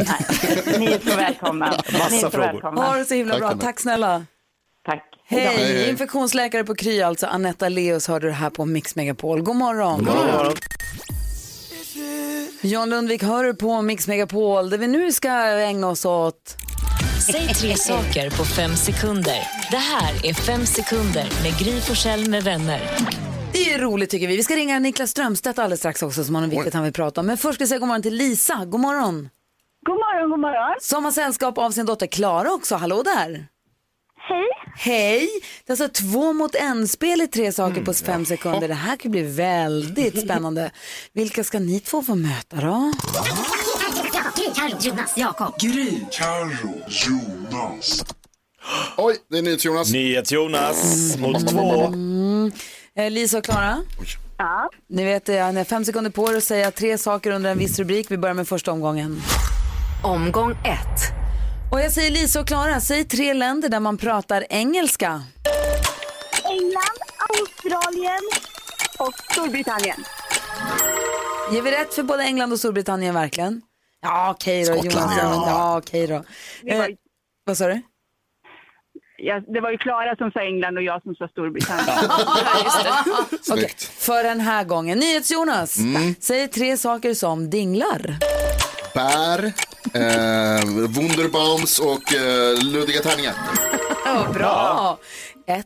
Ni 0.78 0.86
är 0.86 1.10
så 1.10 1.16
välkomna. 1.16 1.66
Ni 2.10 2.16
är 2.16 2.30
så 2.30 2.38
välkomna. 2.38 2.82
Ha 2.82 2.96
det 2.96 3.04
så 3.04 3.14
himla 3.14 3.32
Tack, 3.32 3.40
bra. 3.40 3.48
Anette. 3.48 3.66
Tack 3.66 3.80
snälla. 3.80 4.26
Tack. 4.84 5.04
Hej. 5.24 5.40
Hej. 5.40 5.56
Hej. 5.56 5.90
Infektionsläkare 5.90 6.64
på 6.64 6.74
Kry 6.74 7.02
alltså. 7.02 7.26
Anetta 7.26 7.68
Leos 7.68 8.08
hörde 8.08 8.26
det 8.26 8.32
här 8.32 8.50
på 8.50 8.64
Mix 8.64 8.96
Megapol. 8.96 9.42
God 9.42 9.56
morgon. 9.56 10.04
God 10.04 10.16
morgon. 10.16 10.52
John 12.64 12.90
Lundvik 12.90 13.22
hör 13.22 13.44
du 13.44 13.54
på 13.54 13.82
Mix 13.82 14.08
Megapol 14.08 14.70
där 14.70 14.78
vi 14.78 14.86
nu 14.88 15.12
ska 15.12 15.28
ägna 15.46 15.88
oss 15.88 16.04
åt 16.04 16.56
Säg 17.26 17.54
tre 17.54 17.76
saker 17.76 18.30
på 18.30 18.44
fem 18.44 18.76
sekunder. 18.76 19.38
Det 19.70 19.76
här 19.76 20.26
är 20.26 20.34
Fem 20.34 20.66
sekunder 20.66 21.28
med 21.42 21.58
Gry 21.58 21.80
Forssell 21.80 22.28
med 22.28 22.42
vänner. 22.44 22.80
Det 23.52 23.72
är 23.72 23.78
roligt 23.78 24.10
tycker 24.10 24.28
vi. 24.28 24.36
Vi 24.36 24.42
ska 24.42 24.56
ringa 24.56 24.78
Niklas 24.78 25.10
Strömstedt 25.10 25.58
alldeles 25.58 25.80
strax 25.80 26.02
också 26.02 26.24
som 26.24 26.34
har 26.34 26.42
något 26.42 26.52
viktigt 26.52 26.74
han 26.74 26.84
vill 26.84 26.92
prata 26.92 27.20
om. 27.20 27.26
Men 27.26 27.36
först 27.36 27.54
ska 27.54 27.62
jag 27.62 27.68
säga 27.68 27.78
god 27.78 27.88
morgon 27.88 28.02
till 28.02 28.14
Lisa. 28.14 28.64
God 28.64 28.80
morgon. 28.80 29.28
God 29.86 29.96
morgon, 29.96 30.30
god 30.30 30.40
morgon. 30.40 30.76
Som 30.80 31.04
har 31.04 31.12
sällskap 31.12 31.58
av 31.58 31.70
sin 31.70 31.86
dotter 31.86 32.06
Klara 32.06 32.52
också. 32.52 32.76
Hallå 32.76 33.02
där. 33.02 33.46
Hej. 34.28 34.48
Hej! 34.76 35.28
Det 35.66 35.72
är 35.72 35.82
alltså 35.82 36.02
två 36.02 36.32
mot 36.32 36.54
en-spel 36.54 37.20
i 37.20 37.26
tre 37.26 37.52
saker 37.52 37.82
på 37.84 37.94
fem 37.94 38.26
sekunder. 38.26 38.68
Det 38.68 38.74
här 38.74 38.96
kan 38.96 39.10
bli 39.10 39.22
väldigt 39.22 40.20
spännande. 40.24 40.70
Vilka 41.12 41.44
ska 41.44 41.58
ni 41.58 41.80
två 41.80 42.02
få 42.02 42.14
möta 42.14 42.56
då? 42.56 42.92
Gry, 44.36 44.50
Carro, 44.54 44.76
Jonas, 44.80 45.12
Jakob. 45.16 45.54
Gry. 45.60 45.90
Carro, 46.10 46.82
Jonas. 46.88 48.04
Oj, 48.96 49.16
det 49.30 49.38
är 49.38 49.42
NyhetsJonas. 49.42 49.92
NyhetsJonas 49.92 51.16
mot 51.16 51.48
två. 51.48 51.86
Mm. 51.86 52.52
Eh, 52.96 53.10
Lisa 53.10 53.38
och 53.38 53.44
Klara? 53.44 53.78
Ja. 54.38 54.70
Ni 54.88 55.04
vet, 55.04 55.28
eh, 55.28 55.34
ni 55.52 55.56
har 55.58 55.64
fem 55.64 55.84
sekunder 55.84 56.10
på 56.10 56.32
er 56.32 56.36
att 56.36 56.44
säga 56.44 56.70
tre 56.70 56.98
saker 56.98 57.30
under 57.30 57.50
en 57.50 57.58
viss 57.58 57.78
rubrik. 57.78 58.10
Vi 58.10 58.16
börjar 58.18 58.34
med 58.34 58.48
första 58.48 58.72
omgången. 58.72 59.22
Omgång 60.02 60.50
ett. 60.52 61.21
Och 61.72 61.80
jag 61.80 61.92
säger 61.92 62.10
Lisa 62.10 62.40
och 62.40 62.46
Klara, 62.46 62.80
säg 62.80 63.04
tre 63.04 63.34
länder 63.34 63.68
där 63.68 63.80
man 63.80 63.98
pratar 63.98 64.44
engelska. 64.50 65.22
England, 66.44 66.98
Australien 67.40 68.20
och 68.98 69.12
Storbritannien. 69.32 70.04
Ger 71.52 71.62
vi 71.62 71.70
rätt 71.70 71.94
för 71.94 72.02
både 72.02 72.22
England 72.24 72.52
och 72.52 72.58
Storbritannien 72.58 73.14
verkligen? 73.14 73.62
Ja, 74.02 74.30
okej 74.30 74.64
då. 74.64 74.72
Skottland, 74.74 74.94
Jonas. 75.10 75.18
ja. 75.18 75.44
Ja, 75.46 75.78
okej 75.78 76.06
då. 76.06 76.22
Det 76.62 76.78
var- 76.78 76.84
Eh, 76.88 76.94
vad 77.44 77.56
sa 77.56 77.66
du? 77.66 77.82
jag, 79.18 79.52
det 79.54 79.60
var 79.60 79.70
ju 79.70 79.78
Klara 79.78 80.16
som 80.16 80.30
sa 80.30 80.40
England 80.40 80.76
och 80.76 80.82
jag 80.82 81.02
som 81.02 81.14
sa 81.14 81.28
Storbritannien. 81.28 82.10
Okej, 83.50 83.70
för 83.98 84.24
den 84.24 84.40
här 84.40 84.64
gången. 84.64 84.98
NyhetsJonas, 84.98 85.78
Mm. 85.78 86.14
säg 86.20 86.48
tre 86.48 86.76
saker 86.76 87.14
som 87.14 87.50
dinglar. 87.50 88.16
Bär, 88.94 89.44
eh, 89.94 90.64
Wunderbaums 90.88 91.78
och 91.78 92.14
eh, 92.14 92.62
luddiga 92.64 93.00
tärningar. 93.02 93.34
Bra! 94.32 94.98
1-1. 95.46 95.62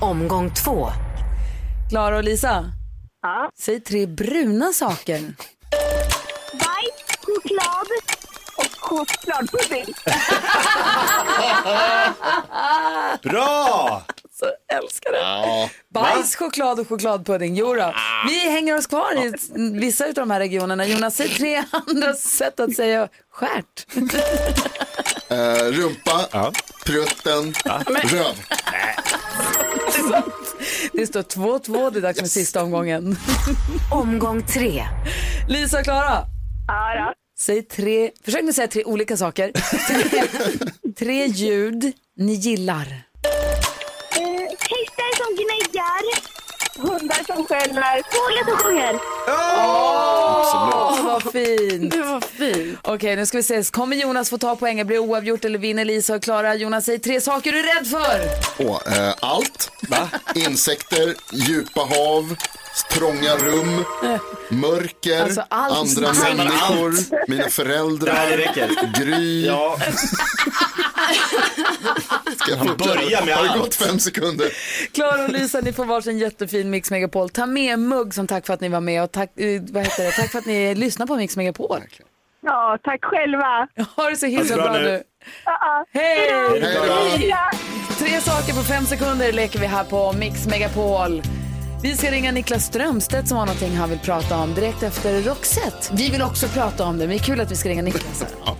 Omgång 0.00 0.54
två. 0.54 0.88
Klara 1.90 2.16
och 2.16 2.24
Lisa, 2.24 2.64
Ja. 3.22 3.50
säg 3.58 3.80
tre 3.80 4.06
bruna 4.06 4.72
saker. 4.72 5.20
Bajs, 6.52 7.18
choklad 7.26 7.86
och 8.56 8.80
chokladpudding. 8.80 9.94
Bra! 13.22 14.02
Så 14.44 14.76
älskar 14.76 15.12
det. 15.12 15.18
Ja. 15.18 15.70
Bajs, 15.94 16.36
choklad 16.36 16.80
och 16.80 16.88
chokladpudding. 16.88 17.54
Jo 17.56 17.74
då. 17.74 17.94
Vi 18.28 18.50
hänger 18.50 18.76
oss 18.78 18.86
kvar 18.86 19.24
i 19.26 19.32
vissa 19.80 20.04
av 20.06 20.14
de 20.14 20.30
här 20.30 20.40
regionerna. 20.40 20.86
Jonas, 20.86 21.16
säg 21.16 21.28
tre 21.28 21.64
andra 21.88 22.14
sätt 22.14 22.60
att 22.60 22.74
säga 22.74 23.08
skärt. 23.32 23.86
Eh, 25.28 25.64
rumpa, 25.64 26.52
prutten, 26.86 27.54
röv. 28.12 28.34
Det 30.92 31.06
står 31.06 31.22
2-2, 31.22 31.90
det 31.90 31.98
är 31.98 32.02
dags 32.02 32.20
för 32.20 32.26
sista 32.26 32.62
omgången. 32.62 33.16
Omgång 33.92 34.46
tre. 34.46 34.84
Lisa 35.48 35.78
och 35.78 35.84
Klara, 35.84 36.24
Ja, 36.68 37.14
säg 37.38 37.62
tre, 37.62 38.10
försök 38.24 38.42
nu 38.44 38.52
säga 38.52 38.68
tre 38.68 38.84
olika 38.84 39.16
saker. 39.16 39.52
Tre, 39.88 40.24
tre 40.98 41.26
ljud 41.26 41.92
ni 42.16 42.32
gillar. 42.32 42.86
Hundar 46.88 47.34
som 47.34 47.46
skäller. 47.46 48.02
Fåglar 48.12 48.44
som 48.48 48.56
sjunger. 48.58 48.98
Åh, 49.28 51.04
vad 51.04 51.22
fint. 51.32 51.92
Det 51.92 52.02
var 52.02 52.20
fint. 52.20 52.78
Okej, 52.82 53.16
nu 53.16 53.26
ska 53.26 53.38
vi 53.38 53.42
se. 53.42 53.62
Kommer 53.64 53.96
Jonas 53.96 54.30
få 54.30 54.38
ta 54.38 54.56
poäng? 54.56 54.86
Blir 54.86 54.96
det 54.96 55.02
oavgjort 55.02 55.44
eller 55.44 55.58
vinner 55.58 55.84
Lisa 55.84 56.14
och 56.14 56.22
Klara? 56.22 56.54
Jonas, 56.54 56.84
säg 56.84 56.98
tre 56.98 57.20
saker 57.20 57.52
du 57.52 57.58
är 57.58 57.74
rädd 57.74 57.86
för. 57.86 58.20
Åh, 58.58 58.98
eh, 58.98 59.14
allt, 59.20 59.70
insekter, 60.34 61.14
djupa 61.32 61.80
hav, 61.80 62.36
trånga 62.82 63.36
rum, 63.36 63.84
mörker, 64.48 65.22
Alltså, 65.22 65.42
allt. 65.48 65.98
andra 65.98 66.08
Allt. 66.08 66.36
människor, 66.36 66.94
mina 67.30 67.48
föräldrar. 67.48 69.00
Gry. 69.00 69.46
Ja. 69.46 69.76
Ska 72.36 72.50
jag 72.50 72.76
Börja 72.78 73.24
med 73.24 73.34
Har 73.34 73.44
det 73.44 73.50
allt. 73.50 73.60
gått 73.60 73.74
fem 73.74 73.98
sekunder? 73.98 74.48
Klara 74.92 75.24
och 75.24 75.30
Lisa, 75.30 75.60
ni 75.60 75.72
får 75.72 75.84
varsin 75.84 76.18
jättefin 76.18 76.70
Mix 76.70 76.90
Megapol. 76.90 77.28
Ta 77.30 77.46
med 77.46 77.74
en 77.74 77.88
mugg 77.88 78.14
som 78.14 78.26
tack 78.26 78.46
för 78.46 78.54
att 78.54 78.60
ni 78.60 78.68
var 78.68 78.80
med 78.80 79.02
och 79.02 79.12
tack, 79.12 79.40
eh, 79.40 79.62
vad 79.70 79.82
heter 79.82 80.04
det? 80.04 80.10
tack 80.12 80.30
för 80.30 80.38
att 80.38 80.46
ni 80.46 80.74
lyssnar 80.74 81.06
på 81.06 81.16
Mix 81.16 81.36
Megapol. 81.36 81.80
Ja, 82.46 82.78
tack 82.84 83.04
själva. 83.04 83.68
Ha 83.96 84.10
det 84.10 84.16
så 84.16 84.26
himla 84.26 84.44
det 84.44 84.54
bra, 84.54 84.64
bra 84.64 84.72
nu. 84.72 84.82
nu. 84.82 85.02
Hej! 85.92 86.28
Hej 86.62 87.30
då! 87.30 87.94
Tre 87.98 88.20
saker 88.20 88.52
på 88.52 88.62
fem 88.62 88.86
sekunder 88.86 89.32
leker 89.32 89.58
vi 89.58 89.66
här 89.66 89.84
på 89.84 90.12
Mix 90.12 90.46
Megapol. 90.46 91.22
Vi 91.84 91.96
ska 91.96 92.10
ringa 92.10 92.32
Niklas 92.32 92.64
Strömstedt 92.64 93.28
som 93.28 93.38
har 93.38 93.46
någonting 93.46 93.76
han 93.76 93.90
vill 93.90 93.98
prata 93.98 94.36
om 94.38 94.54
direkt 94.54 94.82
efter 94.82 95.22
Roxette. 95.22 95.94
Vi 95.96 96.10
vill 96.10 96.22
också 96.22 96.48
prata 96.48 96.84
om 96.84 96.98
det, 96.98 97.06
men 97.06 97.16
det 97.16 97.22
är 97.22 97.24
kul 97.24 97.40
att 97.40 97.50
vi 97.50 97.56
ska 97.56 97.68
ringa 97.68 97.82
Niklas. 97.82 98.22
här. 98.22 98.30
Ja. 98.44 98.56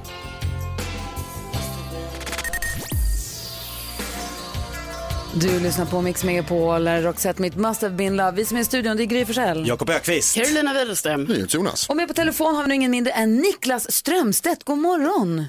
Du 5.34 5.60
lyssnar 5.60 5.87
på 5.87 6.00
Mix 6.00 6.24
Megapol, 6.24 6.88
Roxette, 6.88 7.42
mitt 7.42 7.56
must 7.56 7.82
have 7.82 7.94
been 7.94 8.16
love. 8.16 8.32
Vi 8.32 8.44
som 8.44 8.56
är 8.56 8.60
i 8.60 8.64
studion, 8.64 8.96
det 8.96 9.02
är 9.02 9.06
Gry 9.06 9.24
Forssell. 9.24 9.68
Jakob 9.68 9.90
Ökvist. 9.90 10.37
Carolina 10.37 10.74
Widerström. 10.74 11.28
Jonas. 11.48 11.88
Och 11.88 11.96
med 11.96 12.08
på 12.08 12.14
telefon 12.14 12.54
har 12.54 12.62
vi 12.62 12.68
nu 12.68 12.74
ingen 12.74 12.90
mindre 12.90 13.12
än 13.12 13.37
Niklas 13.37 13.92
Strömstedt. 13.92 14.64
God 14.64 14.78
morgon! 14.78 15.44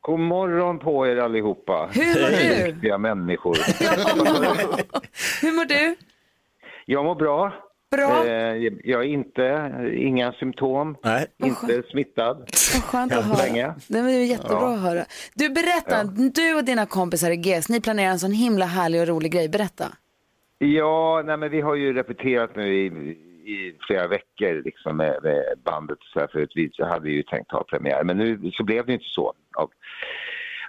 God 0.00 0.20
morgon 0.20 0.78
på 0.78 1.06
er 1.06 1.16
allihopa. 1.16 1.90
Hur 1.92 2.20
mår 2.20 2.30
du? 2.30 2.66
Riktiga 2.72 2.98
människor. 2.98 3.56
Hur 5.40 5.52
mår 5.52 5.64
du? 5.64 5.96
Jag 6.92 7.04
mår 7.04 7.14
bra. 7.14 7.52
Bra. 7.90 8.26
Eh, 8.26 8.56
jag 8.84 9.00
är 9.00 9.08
inte, 9.08 9.72
inga 9.94 10.32
symptom, 10.32 10.96
Nej. 11.04 11.26
inte 11.44 11.82
smittad. 11.90 12.36
Vad 12.74 12.82
skönt 12.84 13.12
att 13.12 13.24
höra. 13.24 13.36
länge. 13.46 13.74
Det 13.88 14.02
var 14.02 14.10
ju 14.10 14.24
jättebra 14.24 14.58
Ja. 14.60 14.74
att 14.74 14.80
höra. 14.80 15.04
Du, 15.34 15.48
berätta. 15.48 16.04
Du 16.34 16.54
och 16.54 16.64
dina 16.64 16.86
kompisar 16.86 17.30
i 17.30 17.34
GES, 17.36 17.68
ni 17.68 17.80
planerar 17.80 18.10
en 18.10 18.18
sån 18.18 18.32
himla 18.32 18.64
härlig 18.64 19.00
och 19.00 19.08
rolig 19.08 19.32
grej. 19.32 19.48
Berätta. 19.48 19.84
Ja, 20.58 21.22
nej, 21.26 21.36
men 21.36 21.50
vi 21.50 21.60
har 21.60 21.74
ju 21.74 21.92
repeterat 21.92 22.56
nu 22.56 22.74
i, 22.74 22.86
i 23.54 23.76
flera 23.86 24.08
veckor 24.08 24.62
liksom 24.64 24.96
med, 24.96 25.18
med 25.22 25.44
bandet 25.64 25.98
så 26.12 26.20
här, 26.20 26.26
för 26.26 26.42
att 26.42 26.50
vi 26.54 26.70
hade 26.78 27.10
ju 27.10 27.22
tänkt 27.22 27.52
ha 27.52 27.64
premiär. 27.64 28.04
Men 28.04 28.16
nu 28.18 28.50
så 28.52 28.64
blev 28.64 28.86
det 28.86 28.92
inte 28.92 29.04
så 29.08 29.34
av, 29.56 29.70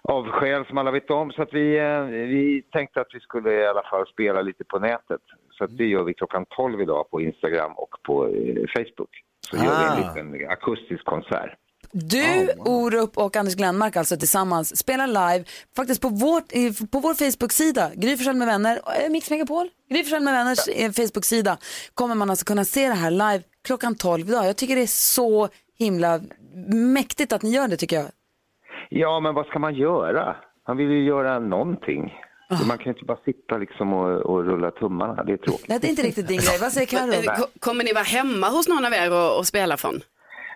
av 0.03 0.27
skäl 0.27 0.65
som 0.65 0.77
alla 0.77 0.91
vet 0.91 1.12
om. 1.12 1.31
Så 1.31 1.41
att 1.41 1.53
vi, 1.53 1.77
eh, 1.77 2.03
vi 2.03 2.63
tänkte 2.71 3.01
att 3.01 3.13
vi 3.13 3.19
skulle 3.19 3.51
i 3.53 3.67
alla 3.67 3.84
fall 3.84 4.07
spela 4.07 4.41
lite 4.41 4.63
på 4.63 4.79
nätet. 4.79 5.21
Så 5.62 5.67
det 5.67 5.86
gör 5.86 6.04
vi 6.04 6.13
klockan 6.13 6.45
12 6.50 6.82
idag 6.82 7.10
på 7.12 7.21
Instagram 7.21 7.71
och 7.76 7.89
på 8.06 8.26
eh, 8.28 8.32
Facebook. 8.76 9.10
Så 9.50 9.56
gör 9.56 9.63
vi 9.63 9.67
en 10.02 10.08
Ah. 10.08 10.13
liten 10.34 10.50
akustisk 10.50 11.06
konsert. 11.06 11.52
Du, 11.91 12.50
Orup 12.58 13.17
och 13.17 13.36
Anders 13.36 13.56
Glenmark 13.56 13.95
alltså 13.95 14.17
tillsammans 14.17 14.78
spelar 14.78 15.08
live 15.08 15.45
faktiskt 15.76 16.02
på, 16.02 16.10
vårt, 16.10 16.47
på 16.91 17.00
vår 17.00 17.13
Facebook-sida, 17.13 17.91
Gry 17.95 18.17
Forssell 18.17 18.36
med 18.36 18.47
vänner, 18.47 18.80
eh, 19.06 19.10
Mix 19.12 19.30
Megapol, 19.32 19.69
Gry 19.89 20.04
Forssell 20.04 20.24
med 20.24 20.34
vänners 20.34 20.67
eh, 20.67 20.91
Facebook-sida 20.91 21.58
kommer 21.93 22.15
man 22.15 22.30
alltså 22.30 22.45
kunna 22.45 22.63
se 22.65 22.88
det 22.88 22.93
här 22.93 23.12
live 23.12 23.43
klockan 23.67 23.95
12 23.95 24.30
idag. 24.30 24.45
Jag 24.47 24.58
tycker 24.58 24.76
det 24.76 24.82
är 24.82 24.88
så 25.17 25.50
himla 25.80 26.19
mäktigt 26.93 27.34
att 27.34 27.41
ni 27.43 27.50
gör 27.50 27.67
det 27.67 27.78
tycker 27.78 27.95
jag. 27.95 28.06
Ja, 28.89 29.19
men 29.19 29.34
vad 29.36 29.45
ska 29.45 29.60
man 29.60 29.76
göra? 29.76 30.36
Man 30.67 30.78
vill 30.78 30.88
ju 30.91 31.04
göra 31.06 31.39
någonting. 31.39 32.13
Man 32.68 32.78
kan 32.78 32.86
ju 32.86 32.92
inte 32.92 33.06
bara 33.06 33.18
sitta 33.26 33.58
liksom 33.58 33.94
och, 33.94 34.20
och 34.20 34.46
rulla 34.46 34.72
tummarna, 34.72 35.24
det 35.24 35.34
är 35.34 35.38
tråkigt. 35.38 35.68
Nej, 35.68 35.80
det 35.82 35.88
är 35.88 35.90
inte 35.90 36.02
riktigt 36.02 36.28
din 36.28 36.38
grej. 36.38 36.58
Vad 36.62 36.72
säger 36.72 36.88
Carro? 36.88 37.14
Eh, 37.14 37.36
ko- 37.40 37.48
Kommer 37.60 37.84
ni 37.84 37.94
vara 37.94 38.04
hemma 38.04 38.48
hos 38.50 38.68
någon 38.68 38.86
av 38.86 38.94
er 38.94 39.12
och, 39.14 39.38
och 39.40 39.48
spela 39.48 39.78
från? 39.78 40.00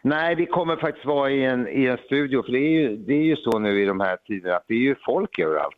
Nej, 0.02 0.36
vi 0.36 0.46
kommer 0.46 0.76
faktiskt 0.76 1.06
vara 1.06 1.32
i 1.32 1.46
en, 1.46 1.68
i 1.68 1.86
en 1.86 1.98
studio, 1.98 2.44
för 2.44 2.52
det 2.52 2.60
är, 2.60 2.72
ju, 2.82 2.98
det 2.98 3.14
är 3.14 3.24
ju 3.24 3.36
så 3.36 3.60
nu 3.60 3.82
i 3.82 3.86
de 3.86 4.00
här 4.00 4.18
tiderna 4.28 4.56
att 4.56 4.66
det 4.68 4.74
är 4.74 4.78
ju 4.80 4.96
folk 5.06 5.40
överallt. 5.40 5.76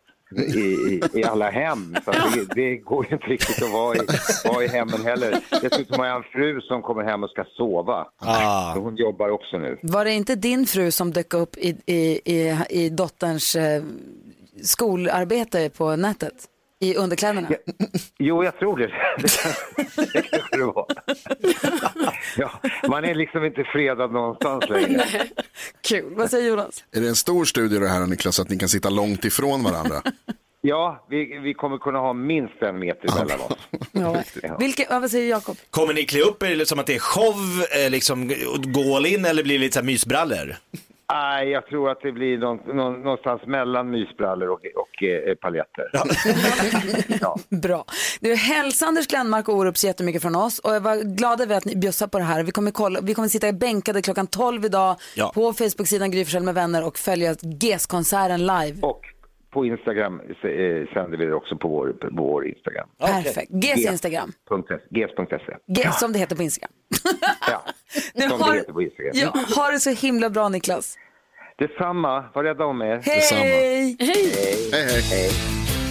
I, 0.56 0.60
i, 0.60 1.02
i 1.14 1.24
alla 1.24 1.50
hem. 1.50 1.96
Så 2.06 2.12
det, 2.12 2.56
det 2.56 2.78
går 2.78 3.06
ju 3.06 3.14
inte 3.16 3.28
riktigt 3.28 3.64
att 3.64 3.72
vara 3.72 3.96
i, 3.96 4.00
vara 4.46 4.64
i 4.64 4.68
hemmen 4.68 5.02
heller. 5.06 5.40
Dessutom 5.62 6.00
har 6.00 6.06
jag 6.08 6.18
en 6.18 6.24
fru 6.24 6.62
som 6.62 6.82
kommer 6.82 7.04
hem 7.04 7.24
och 7.24 7.30
ska 7.30 7.44
sova. 7.44 8.08
Ah. 8.18 8.74
Så 8.74 8.80
hon 8.80 8.96
jobbar 8.96 9.30
också 9.30 9.58
nu. 9.58 9.78
Var 9.82 10.06
det 10.06 10.12
inte 10.12 10.36
din 10.36 10.66
fru 10.66 10.92
som 10.92 11.12
dök 11.12 11.34
upp 11.34 11.58
i, 11.58 11.78
i, 11.86 12.20
i, 12.26 12.58
i 12.70 12.90
dotterns 12.90 13.56
eh, 13.56 13.84
skolarbete 14.64 15.70
på 15.70 15.96
nätet? 15.96 16.34
I 16.80 16.96
underkläderna? 16.96 17.48
Jo, 18.18 18.44
jag 18.44 18.60
tror 18.60 18.78
det. 18.78 18.88
Det 20.14 20.22
kanske 20.22 20.58
det 20.58 20.66
var. 20.66 20.86
Ja, 22.38 22.52
man 22.88 23.06
är 23.06 23.16
liksom 23.16 23.46
inte 23.46 23.64
fredad 23.64 24.12
någonstans 24.12 24.70
längre. 24.70 25.04
Kul. 25.88 26.14
Vad 26.16 26.30
säger 26.30 26.50
Jonas? 26.50 26.84
Är 26.92 27.02
det 27.02 27.08
en 27.08 27.16
stor 27.16 27.46
studie 27.46 27.80
det 27.80 27.88
här 27.88 28.06
Niklas, 28.06 28.36
så 28.36 28.42
att 28.42 28.50
ni 28.50 28.58
kan 28.58 28.70
sitta 28.70 28.90
långt 28.90 29.26
ifrån 29.26 29.64
varandra? 29.64 30.02
Ja, 30.62 31.06
vi, 31.10 31.40
vi 31.44 31.54
kommer 31.54 31.78
kunna 31.78 32.00
ha 32.00 32.14
minst 32.14 32.62
en 32.62 32.80
meter 32.80 33.16
mellan 33.20 33.42
oss. 33.42 33.58
Ja. 33.92 34.24
Vilka, 34.60 34.84
ja, 34.90 35.00
vad 35.00 35.12
säger 35.12 35.30
Jakob? 35.30 35.58
Kommer 35.70 35.94
ni 35.94 36.04
klä 36.06 36.22
upp 36.22 36.44
er 36.44 36.66
som 36.66 36.80
att 36.80 36.88
det 36.88 36.96
är 36.96 37.00
show, 37.00 37.36
eh, 37.84 37.90
liksom 37.90 38.32
gå 38.66 38.96
all 38.96 39.06
in 39.06 39.26
eller 39.26 39.44
blir 39.44 39.54
det 39.56 39.60
lite 39.60 39.74
så 39.74 39.80
här 39.80 39.86
mysbrallor? 39.86 40.56
Nej, 41.14 41.50
jag 41.50 41.66
tror 41.68 41.90
att 41.92 42.02
det 42.02 42.12
blir 42.12 42.38
någon, 42.38 42.58
någon, 42.78 43.02
någonstans 43.02 43.42
mellan 43.46 43.90
mysbrallor 43.92 44.50
och, 44.50 44.62
och 44.76 45.04
eh, 45.04 45.36
paljetter. 45.36 45.86
Bra. 47.62 47.86
Du, 48.20 48.36
hälsa 48.36 48.86
Anders 48.86 49.08
Glenmark 49.08 49.48
och 49.50 49.56
Orup 49.56 49.78
så 49.78 49.88
jättemycket 49.88 50.22
från 50.22 50.36
oss. 50.36 50.60
Och 50.60 50.76
jag 50.76 50.82
var 50.82 51.16
glad 51.16 51.42
över 51.42 51.58
att 51.58 51.66
ni 51.66 51.76
bjussar 51.76 52.08
på 52.08 52.18
det 52.18 52.24
här. 52.24 52.44
Vi 52.44 52.52
kommer, 52.52 52.72
kolla, 52.72 53.00
vi 53.04 53.14
kommer 53.14 53.28
sitta 53.28 53.54
bänkade 53.54 54.02
klockan 54.02 54.28
12 54.28 54.66
idag 54.66 54.96
Ja. 55.16 55.32
på 55.36 55.54
Facebook-sidan 55.54 56.12
Gry 56.12 56.40
med 56.40 56.54
vänner 56.56 56.84
och 56.86 56.98
följa 56.98 57.36
GES-konserten 57.62 58.40
live. 58.40 58.78
Och 58.82 59.02
på 59.58 59.66
Instagram 59.66 60.20
eh, 60.20 60.94
sänder 60.94 61.18
vi 61.18 61.26
det 61.26 61.34
också 61.34 61.58
på 61.58 61.68
vår, 61.68 61.88
på 62.02 62.08
vår 62.12 62.48
Instagram. 62.48 62.88
Perfekt. 63.00 63.52
GES 63.64 63.86
Instagram. 63.92 64.32
GES.se. 64.92 65.54
GES 65.68 66.00
som 66.00 66.14
det 66.14 66.20
heter 66.20 66.36
på 66.36 66.44
Instagram. 66.44 66.72
Du 68.14 68.22
Som 68.22 68.38
det 68.40 68.44
har, 68.46 68.56
heter 68.56 68.74
på 68.74 68.82
Instagram. 68.82 69.12
ja, 69.16 69.34
ha 69.56 69.72
det 69.72 69.80
så 69.80 69.90
himla 69.90 70.30
bra 70.30 70.50
Niklas. 70.50 70.98
Detsamma, 71.60 72.26
var 72.36 72.44
rädda 72.44 72.66
om 72.66 72.82
er. 72.82 73.02
Hej! 73.04 73.98
Hej, 74.72 75.02
hej. 75.12 75.30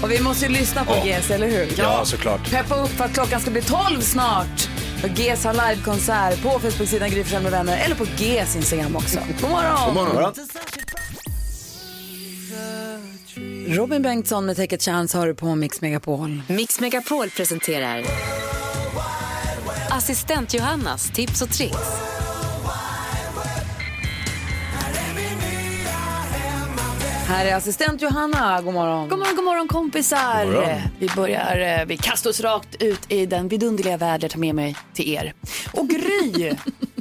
Och 0.03 0.11
vi 0.11 0.23
måste 0.23 0.47
ju 0.47 0.53
lyssna 0.53 0.85
på 0.85 0.93
Ja. 0.93 1.05
GES, 1.07 1.31
eller 1.31 1.47
hur? 1.47 1.67
Ja, 1.79 2.05
såklart. 2.05 2.51
Peppa 2.51 2.83
upp 2.83 2.89
för 2.89 3.05
att 3.05 3.15
klockan 3.15 3.41
ska 3.41 3.51
bli 3.51 3.63
12 3.63 4.01
snart. 4.01 4.61
För 5.01 5.09
GES 5.09 5.45
har 5.45 5.53
livekonsert 5.69 6.43
på 6.43 6.49
Facebook-sidan 6.49 7.11
Gry 7.11 7.25
med 7.43 7.53
vänner 7.53 7.85
eller 7.85 7.97
på 7.97 8.05
GES 8.05 8.57
Instagram 8.57 8.97
också. 8.97 9.19
God 9.41 9.51
morgon! 9.51 9.95
God 9.95 9.95
morgon. 9.95 10.33
Robin 13.69 14.03
Bengtsson 14.03 14.47
med 14.47 14.57
Take 14.57 14.77
a 14.77 14.79
chance 14.79 15.19
har 15.19 15.27
du 15.27 15.35
på 15.35 15.55
Mix 15.55 15.81
Megapol. 15.81 16.43
Mix 16.49 16.81
Megapol 16.81 17.31
presenterar 17.31 18.03
Assistent 19.91 20.55
Johannas 20.55 21.11
tips 21.11 21.43
och 21.43 21.51
tricks. 21.51 21.77
Här 27.29 27.47
är 27.47 27.55
assistent 27.57 28.03
Johanna, 28.03 28.63
god 28.63 28.75
morgon. 28.75 29.09
God 29.09 29.19
morgon, 29.19 29.37
god 29.37 29.45
morgon 29.45 29.69
kompisar. 29.69 30.45
God 30.45 30.55
morgon. 30.55 30.79
Vi 30.99 31.09
börjar, 31.17 31.79
eh, 31.81 31.87
vi 31.87 31.97
kastar 31.97 32.31
oss 32.31 32.41
rakt 32.41 32.83
ut 32.83 33.13
i 33.13 33.27
den 33.27 33.49
vidunderliga 33.49 33.97
värld 33.97 34.25
jag 34.25 34.31
tar 34.31 34.39
med 34.39 34.55
mig 34.55 34.77
till 34.95 35.09
er. 35.15 35.35
Och 35.73 35.89
Gry, 35.89 36.53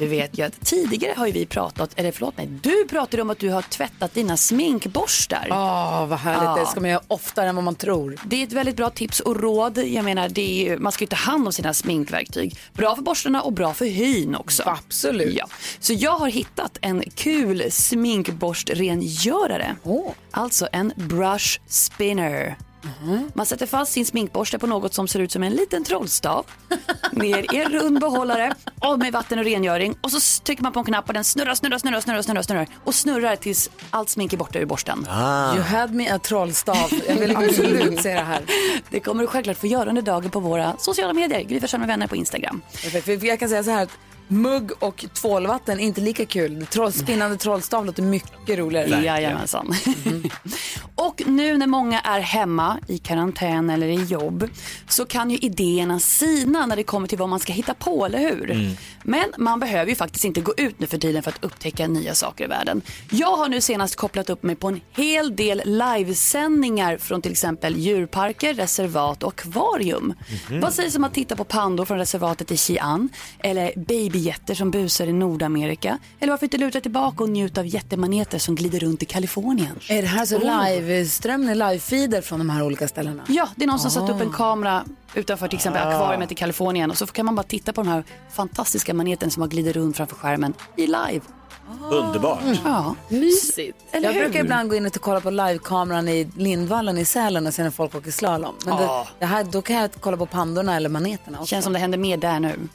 du 0.00 0.06
vet 0.06 0.38
ju 0.38 0.42
att 0.42 0.66
tidigare 0.66 1.14
har 1.16 1.26
ju 1.26 1.32
vi 1.32 1.46
pratat, 1.46 1.90
eller 1.96 2.12
förlåt 2.12 2.36
mig, 2.36 2.46
du 2.46 2.86
pratade 2.88 3.22
om 3.22 3.30
att 3.30 3.38
du 3.38 3.48
har 3.48 3.62
tvättat 3.62 4.14
dina 4.14 4.36
sminkborstar. 4.36 5.48
Åh, 5.50 6.06
vad 6.06 6.18
härligt. 6.18 6.64
Det 6.64 6.70
ska 6.70 6.80
man 6.80 6.90
göra 6.90 7.02
oftare 7.08 7.48
än 7.48 7.54
vad 7.54 7.64
man 7.64 7.74
tror. 7.74 8.18
Det 8.24 8.36
är 8.36 8.46
ett 8.46 8.52
väldigt 8.52 8.76
bra 8.76 8.90
tips 8.90 9.20
och 9.20 9.40
råd. 9.40 9.78
Jag 9.78 10.04
menar, 10.04 10.28
det 10.28 10.68
är 10.68 10.78
man 10.78 10.92
ska 10.92 11.04
ju 11.04 11.08
ta 11.08 11.16
hand 11.16 11.46
om 11.46 11.52
sina 11.52 11.74
sminkverktyg. 11.74 12.56
Bra 12.72 12.94
för 12.94 13.02
borstarna 13.02 13.42
och 13.42 13.52
bra 13.52 13.74
för 13.74 13.84
hyn 13.84 14.34
också. 14.34 14.62
Absolut. 14.66 15.36
Ja. 15.36 15.46
Så 15.80 15.92
jag 15.92 16.18
har 16.18 16.28
hittat 16.28 16.78
en 16.80 17.02
kul 17.14 17.64
sminkborstrengörare. 17.70 19.76
Alltså 20.30 20.68
en 20.72 20.92
brush 20.96 21.60
spinner. 21.66 22.56
Man 23.34 23.46
sätter 23.46 23.66
fast 23.66 23.92
sin 23.92 24.06
sminkborste 24.06 24.58
på 24.58 24.66
något 24.66 24.94
som 24.94 25.08
ser 25.08 25.20
ut 25.20 25.32
som 25.32 25.42
en 25.42 25.52
liten 25.52 25.84
trollstav. 25.84 26.46
Ner 27.12 27.54
i 27.54 27.58
en 27.58 27.72
rund 27.72 28.00
behållare 28.00 28.54
och 28.80 28.98
med 28.98 29.12
vatten 29.12 29.38
och 29.38 29.44
rengöring. 29.44 29.94
Och 30.00 30.10
så 30.10 30.42
trycker 30.44 30.62
man 30.62 30.72
på 30.72 30.78
en 30.78 30.84
knapp 30.84 31.08
och 31.08 31.14
den 31.14 31.24
snurrar, 31.24 31.54
snurrar, 31.54 31.78
snurrar, 31.78 32.00
snurrar, 32.00 32.22
snurrar, 32.22 32.42
snurrar 32.42 32.66
och 32.84 32.94
snurrar 32.94 33.36
tills 33.36 33.70
allt 33.90 34.08
smink 34.08 34.32
är 34.32 34.36
borta 34.36 34.58
ur 34.58 34.66
borsten. 34.66 35.06
Ah. 35.10 35.54
You 35.54 35.62
had 35.62 35.94
me 35.94 36.08
a 36.10 36.18
trollstav. 36.18 36.90
Jag 37.08 37.16
vill 37.16 37.36
absolut 37.36 38.02
se 38.02 38.14
det 38.14 38.20
här. 38.20 38.42
Det 38.90 39.00
kommer 39.00 39.22
du 39.22 39.26
självklart 39.26 39.56
få 39.56 39.66
göra 39.66 39.88
under 39.88 40.02
dagen 40.02 40.30
på 40.30 40.40
våra 40.40 40.76
sociala 40.78 41.12
medier. 41.12 41.40
Gry 41.40 41.60
med 41.78 41.88
vänner 41.88 42.06
på 42.06 42.16
Instagram. 42.16 42.62
Jag 43.20 43.38
kan 43.38 43.48
säga 43.48 43.64
så 43.64 43.70
här 43.70 43.82
att 43.82 43.98
mugg 44.30 44.70
och 44.78 45.04
tvålvatten 45.14 45.80
är 45.80 45.84
inte 45.84 46.00
lika 46.00 46.26
kul. 46.26 46.66
Troll, 46.70 46.92
spinnande 46.92 47.36
trollstav 47.36 47.86
låter 47.86 48.02
mycket 48.02 48.58
roligare. 48.58 49.04
Jajamensan. 49.04 49.74
och 51.26 51.32
nu 51.32 51.58
när 51.58 51.66
många 51.66 52.00
är 52.00 52.20
hemma 52.20 52.78
i 52.86 52.98
karantän 52.98 53.70
eller 53.70 53.86
i 53.86 54.04
jobb 54.04 54.48
så 54.88 55.06
kan 55.06 55.30
ju 55.30 55.36
idéerna 55.36 56.00
sina 56.00 56.66
när 56.66 56.76
det 56.76 56.82
kommer 56.82 57.08
till 57.08 57.18
vad 57.18 57.28
man 57.28 57.40
ska 57.40 57.52
hitta 57.52 57.74
på, 57.74 58.06
eller 58.06 58.18
hur? 58.18 58.50
Mm. 58.50 58.76
Men 59.02 59.24
man 59.38 59.60
behöver 59.60 59.90
ju 59.90 59.96
faktiskt 59.96 60.24
inte 60.24 60.40
gå 60.40 60.54
ut 60.56 60.80
nu 60.80 60.86
för 60.86 60.98
tiden 60.98 61.22
för 61.22 61.30
att 61.30 61.44
upptäcka 61.44 61.86
nya 61.86 62.14
saker 62.14 62.44
i 62.44 62.46
världen. 62.46 62.82
Jag 63.10 63.36
har 63.36 63.48
nu 63.48 63.60
senast 63.60 63.96
kopplat 63.96 64.30
upp 64.30 64.42
mig 64.42 64.56
på 64.56 64.68
en 64.68 64.80
hel 64.96 65.36
del 65.36 65.62
livesändningar 65.64 66.96
från 66.96 67.22
till 67.22 67.32
exempel 67.32 67.76
djurparker, 67.76 68.54
reservat 68.54 69.22
och 69.22 69.40
akvarium. 69.40 70.14
Mhm. 70.48 70.60
Vad 70.60 70.74
sägs 70.74 70.96
om 70.96 71.04
att 71.04 71.14
titta 71.14 71.36
på 71.36 71.44
pandor 71.44 71.84
från 71.84 71.98
reservatet 71.98 72.50
i 72.50 72.54
Xi'an 72.54 73.08
eller 73.38 73.72
babyjätter 73.76 74.54
som 74.54 74.70
busar 74.70 75.06
i 75.06 75.12
Nordamerika? 75.12 75.98
Eller 76.20 76.32
varför 76.32 76.46
inte 76.46 76.58
luta 76.58 76.80
tillbaka 76.80 77.24
och 77.24 77.30
njuta 77.30 77.60
av 77.60 77.66
jättemaneter 77.66 78.38
som 78.38 78.54
glider 78.54 78.78
runt 78.78 79.02
i 79.02 79.06
Kalifornien? 79.06 79.78
Är 79.88 80.02
det 80.02 80.08
här 80.08 80.26
så 80.26 80.40
Oh. 80.40 80.46
Live-strömning, 81.10 81.54
live-feeder 81.54 82.20
från 82.20 82.38
de 82.38 82.50
här 82.50 82.62
olika 82.62 82.88
ställena? 82.88 83.22
Ja, 83.28 83.48
det 83.56 83.64
är 83.64 83.66
någon 83.68 83.78
som 83.78 83.90
satt 83.90 84.10
upp 84.10 84.20
en 84.20 84.28
Ah. 84.28 84.32
kamera 84.32 84.84
utanför 85.14 85.48
till 85.48 85.56
exempel 85.56 85.82
Ah. 85.82 85.86
akvariet 85.90 86.32
i 86.32 86.34
Kalifornien 86.34 86.90
och 86.90 86.98
så 86.98 87.06
kan 87.06 87.24
man 87.26 87.34
bara 87.34 87.42
titta 87.42 87.72
på 87.72 87.82
den 87.82 87.90
här 87.92 88.04
fantastiska 88.32 88.94
maneten 88.94 89.30
som 89.30 89.40
har 89.40 89.48
glider 89.48 89.72
runt 89.72 89.96
framför 89.96 90.16
skärmen 90.16 90.54
i 90.76 90.86
live. 90.86 91.20
Underbart. 91.90 92.40
Ja. 92.64 92.94
Mysigt. 93.08 93.78
Eller 93.92 94.08
jag 94.08 94.14
hur? 94.14 94.20
brukar 94.24 94.40
ibland 94.40 94.70
gå 94.70 94.76
in 94.76 94.86
och 94.86 94.92
kolla 94.94 95.20
på 95.20 95.30
livekameran 95.30 96.08
i 96.08 96.28
Lindvallen 96.36 96.98
i 96.98 97.04
Sälen 97.04 97.46
och 97.46 97.54
se 97.54 97.62
när 97.62 97.70
folk 97.70 97.94
åker 97.94 98.10
slalom. 98.10 98.54
Men 98.64 98.76
det, 98.76 98.84
Ah. 98.88 99.06
det 99.18 99.26
här, 99.26 99.44
då 99.44 99.62
kan 99.62 99.76
jag 99.76 99.90
kolla 100.00 100.16
på 100.16 100.26
pandorna 100.26 100.76
eller 100.76 100.88
maneterna 100.88 101.38
också. 101.38 101.46
Känns 101.50 101.64
som 101.64 101.72
det 101.72 101.78
händer 101.78 101.98
mer 101.98 102.16
där 102.16 102.40
nu. 102.40 102.54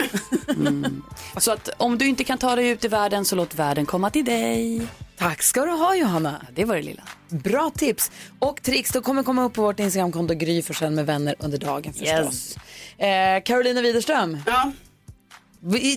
Mm. 0.50 1.04
Så 1.38 1.52
att 1.52 1.70
om 1.78 1.98
du 1.98 2.08
inte 2.08 2.24
kan 2.24 2.38
ta 2.38 2.56
dig 2.56 2.68
ut 2.70 2.86
i 2.86 2.88
världen 2.88 3.26
så 3.26 3.36
låt 3.36 3.56
världen 3.56 3.86
komma 3.86 4.10
till 4.10 4.26
dig. 4.26 4.88
Tack 5.18 5.41
ska 5.43 5.66
du 5.66 5.72
ha 5.72 5.96
Johanna. 5.96 6.41
Det 6.56 6.66
var 6.66 6.76
det 6.76 6.82
lilla. 6.82 7.04
Bra 7.30 7.72
tips. 7.76 8.12
Och 8.39 8.62
tricks, 8.62 8.91
då 8.91 9.02
kommer 9.02 9.24
komma 9.24 9.43
upp 9.43 9.54
på 9.54 9.62
vårt 9.62 9.80
Instagramkonto 9.80 10.34
Gry 10.34 10.62
Forssell 10.62 10.91
med 10.91 11.06
vänner 11.06 11.36
under 11.39 11.58
dagen 11.58 11.93
förstås. 11.93 12.56
Eh, 12.98 13.43
Carolina 13.46 13.82
Widerström. 13.82 14.38
Ja. 14.46 14.72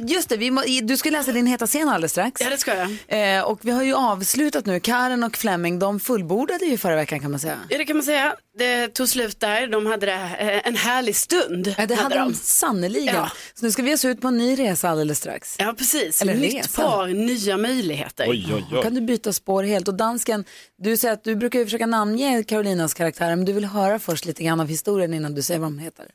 Just 0.08 0.28
det, 0.28 0.36
vi 0.36 0.50
må, 0.50 0.62
du 0.82 0.96
ska 0.96 1.10
läsa 1.10 1.32
din 1.32 1.46
heta 1.46 1.66
scen 1.66 1.88
alldeles 1.88 2.12
strax. 2.12 2.40
Ja, 2.40 2.50
det 2.50 2.58
ska 2.58 2.74
jag. 2.76 3.36
Eh, 3.36 3.42
och 3.44 3.58
vi 3.62 3.70
har 3.70 3.82
ju 3.82 3.94
avslutat 3.94 4.66
nu. 4.66 4.80
Karen 4.80 5.24
och 5.24 5.36
Fleming, 5.36 5.78
de 5.78 6.00
fullbordade 6.00 6.64
ju 6.64 6.78
förra 6.78 6.96
veckan 6.96 7.20
kan 7.20 7.30
man 7.30 7.40
säga. 7.40 7.58
Ja, 7.68 7.78
det 7.78 7.84
kan 7.84 7.96
man 7.96 8.04
säga. 8.04 8.36
Det 8.58 8.88
tog 8.88 9.08
slut 9.08 9.40
där. 9.40 9.66
De 9.66 9.86
hade 9.86 10.06
det, 10.06 10.12
eh, 10.12 10.68
en 10.68 10.76
härlig 10.76 11.16
stund. 11.16 11.74
Ja, 11.78 11.86
det 11.86 11.94
hade 11.94 12.18
de 12.18 12.34
sannerligen. 12.34 13.14
Ja. 13.14 13.30
Så 13.54 13.64
nu 13.64 13.72
ska 13.72 13.82
vi 13.82 13.88
ge 13.88 13.94
oss 13.94 14.04
ut 14.04 14.20
på 14.20 14.28
en 14.28 14.38
ny 14.38 14.58
resa 14.58 14.88
alldeles 14.88 15.18
strax. 15.18 15.56
Ja, 15.58 15.74
precis. 15.78 16.22
Eller 16.22 16.34
Nytt 16.34 16.54
resa. 16.54 16.82
par, 16.82 17.06
nya 17.06 17.56
möjligheter. 17.56 18.26
Då 18.70 18.82
kan 18.82 18.94
du 18.94 19.00
byta 19.00 19.32
spår 19.32 19.62
helt. 19.62 19.88
Och 19.88 19.94
dansken, 19.94 20.44
du 20.78 20.96
säger 20.96 21.14
att 21.14 21.24
du 21.24 21.36
brukar 21.36 21.58
ju 21.58 21.64
försöka 21.64 21.86
namnge 21.86 22.44
Carolinas 22.44 22.94
karaktär, 22.94 23.36
men 23.36 23.44
du 23.44 23.52
vill 23.52 23.64
höra 23.64 23.98
först 23.98 24.26
lite 24.26 24.42
grann 24.44 24.60
av 24.60 24.66
historien 24.68 25.14
innan 25.14 25.34
du 25.34 25.42
säger 25.42 25.60
vad 25.60 25.68
de 25.68 25.78
heter. 25.78 26.06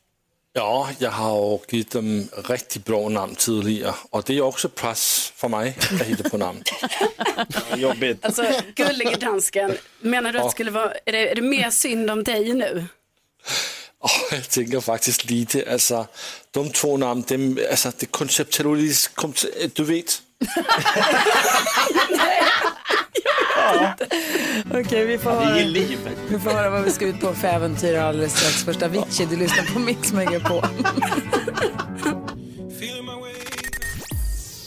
Ja, 0.55 0.89
jag 0.97 1.11
har 1.11 1.51
ju 1.51 1.77
givit 1.77 1.91
dem 1.91 2.27
riktigt 2.49 2.85
bra 2.85 3.09
namn 3.09 3.35
tidigare 3.35 3.93
och 4.09 4.23
det 4.25 4.37
är 4.37 4.41
också 4.41 4.69
press 4.69 5.31
för 5.35 5.47
mig 5.47 5.77
att 5.79 6.01
hitta 6.01 6.29
på 6.29 6.37
namn. 6.37 6.63
Jobbigt. 7.75 8.25
Alltså, 8.25 8.45
gullige 8.75 9.15
dansken, 9.15 9.77
menar 9.99 10.33
du 10.33 10.39
att 10.39 10.45
det 10.45 10.51
skulle 10.51 10.71
vara, 10.71 10.93
är 11.05 11.11
det, 11.11 11.29
är 11.29 11.35
det 11.35 11.41
mer 11.41 11.69
synd 11.69 12.11
om 12.11 12.23
dig 12.23 12.53
nu? 12.53 12.85
Och 13.99 14.09
jag 14.31 14.49
tänker 14.49 14.79
faktiskt 14.79 15.29
lite, 15.29 15.71
alltså 15.71 16.07
de 16.51 16.69
två 16.69 16.97
namn, 16.97 17.23
dem, 17.27 17.59
alltså 17.71 17.91
det 17.97 18.05
konceptualiskt, 18.05 19.21
du 19.73 19.83
vet. 19.83 20.21
Okej, 24.73 25.05
vi 25.05 25.17
får 25.17 25.31
Det 25.31 25.37
är 25.37 25.45
höra. 25.45 25.59
ju 25.59 25.65
livet. 25.65 26.17
Vi 26.29 26.39
får 26.39 26.49
höra 26.51 26.69
vad 26.69 26.83
vi 26.83 26.91
ska 26.91 27.05
ut 27.05 27.19
på 27.19 27.33
för 27.33 27.47
äventyr 27.47 27.95
alldeles 27.97 28.37
strax. 28.37 28.63
Första 28.63 28.85
Avicii, 28.85 29.25
du 29.29 29.35
lyssnar 29.35 29.73
på 29.73 29.79
Mix 29.79 30.13
Megapol. 30.13 30.63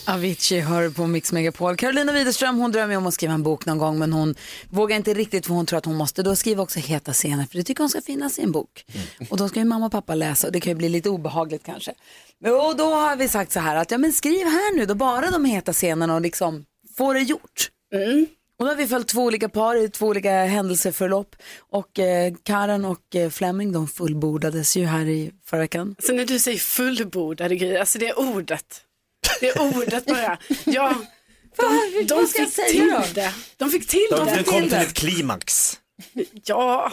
Avicii 0.09 0.61
hör 0.61 0.90
på 0.90 1.07
Mix 1.07 1.32
Megapol. 1.32 1.76
Carolina 1.76 2.12
Widerström 2.12 2.59
hon 2.59 2.72
drömmer 2.72 2.97
om 2.97 3.07
att 3.07 3.14
skriva 3.14 3.32
en 3.34 3.42
bok 3.42 3.66
någon 3.66 3.78
gång 3.78 3.99
men 3.99 4.12
hon 4.12 4.34
vågar 4.70 4.97
inte 4.97 5.14
riktigt 5.14 5.47
för 5.47 5.55
hon 5.55 5.66
tror 5.66 5.78
att 5.78 5.84
hon 5.84 5.94
måste 5.97 6.22
då 6.22 6.36
skriva 6.36 6.62
också 6.62 6.78
heta 6.78 7.12
scener 7.12 7.44
för 7.47 7.57
det 7.59 7.62
tycker 7.64 7.82
hon 7.82 7.88
ska 7.90 8.01
finnas 8.01 8.38
i 8.38 8.42
en 8.42 8.53
bok. 8.53 8.84
Och 9.30 9.36
då 9.36 9.49
ska 9.49 9.59
ju 9.59 9.64
mamma 9.64 9.86
och 9.86 9.92
pappa 9.92 10.14
läsa 10.14 10.47
och 10.47 10.53
det 10.53 10.61
kan 10.61 10.70
ju 10.70 10.74
bli 10.74 10.88
lite 10.88 11.09
obehagligt 11.11 11.64
kanske. 11.66 11.90
Och 12.44 12.76
då 12.76 12.94
har 12.94 13.16
vi 13.16 13.28
sagt 13.28 13.53
så 13.53 13.61
här 13.61 13.76
att 13.76 13.90
ja 13.90 13.99
men 13.99 14.12
skriv 14.12 14.44
här 14.47 14.76
nu 14.76 14.86
då 14.86 14.94
bara 14.94 15.30
de 15.30 15.44
heta 15.44 15.72
scenerna 15.72 16.14
och 16.14 16.20
liksom 16.20 16.64
få 16.97 17.12
det 17.12 17.20
gjort. 17.20 17.70
Och 18.59 18.65
då 18.65 18.71
har 18.71 18.77
vi 18.77 18.87
följt 18.87 19.09
två 19.09 19.23
olika 19.23 19.49
par 19.49 19.77
i 19.85 19.89
två 19.89 20.07
olika 20.07 20.31
händelseförlopp 20.45 21.37
och 21.59 21.99
eh, 21.99 22.33
Karen 22.43 22.85
och 22.85 23.15
eh, 23.17 23.31
Fleming 23.31 23.73
de 23.73 23.89
fullbordades 23.89 24.77
ju 24.77 24.85
här 24.87 25.07
i 25.07 25.33
förra 25.47 25.61
veckan. 25.61 25.97
Så 25.99 26.13
när 26.13 26.25
du 26.25 26.39
säger 26.39 26.59
fullbordade 26.59 27.57
grejer, 27.57 27.81
alltså 27.81 27.99
det 27.99 28.09
är 28.09 28.19
ordet. 28.19 28.81
Det 29.41 29.49
är 29.49 29.77
ordet 29.77 30.07
bara. 30.07 30.39
Ja, 30.65 30.95
de, 31.57 32.07
de 32.09 32.15
jag 32.15 32.31
fick 32.31 32.53
säga 32.53 32.69
till 33.03 33.15
det. 33.15 33.35
De 33.57 33.71
fick 33.71 33.87
till 33.87 34.07
De, 34.11 34.27
det. 34.27 34.35
det 34.37 34.43
kom 34.43 34.63
till 34.63 34.75
ett 34.75 34.95
klimax. 34.95 35.81
Ja. 36.45 36.93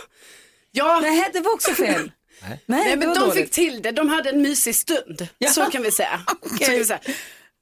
ja. 0.71 0.99
Nej, 1.01 1.29
det 1.33 1.39
var 1.39 1.53
också 1.53 1.71
fel. 1.71 2.11
Nej. 2.41 2.59
Nej, 2.65 2.89
det 2.89 2.95
men 2.97 3.13
de 3.13 3.19
dåligt. 3.19 3.33
fick 3.33 3.51
till 3.51 3.81
det. 3.81 3.91
De 3.91 4.09
hade 4.09 4.29
en 4.29 4.41
mysig 4.41 4.75
stund. 4.75 5.27
Ja. 5.37 5.49
Så 5.49 5.65
kan 5.65 5.83
vi 5.83 5.91
säga. 5.91 6.21
Så 6.41 6.57
kan 6.57 6.73
vi 6.73 6.85
säga. 6.85 6.99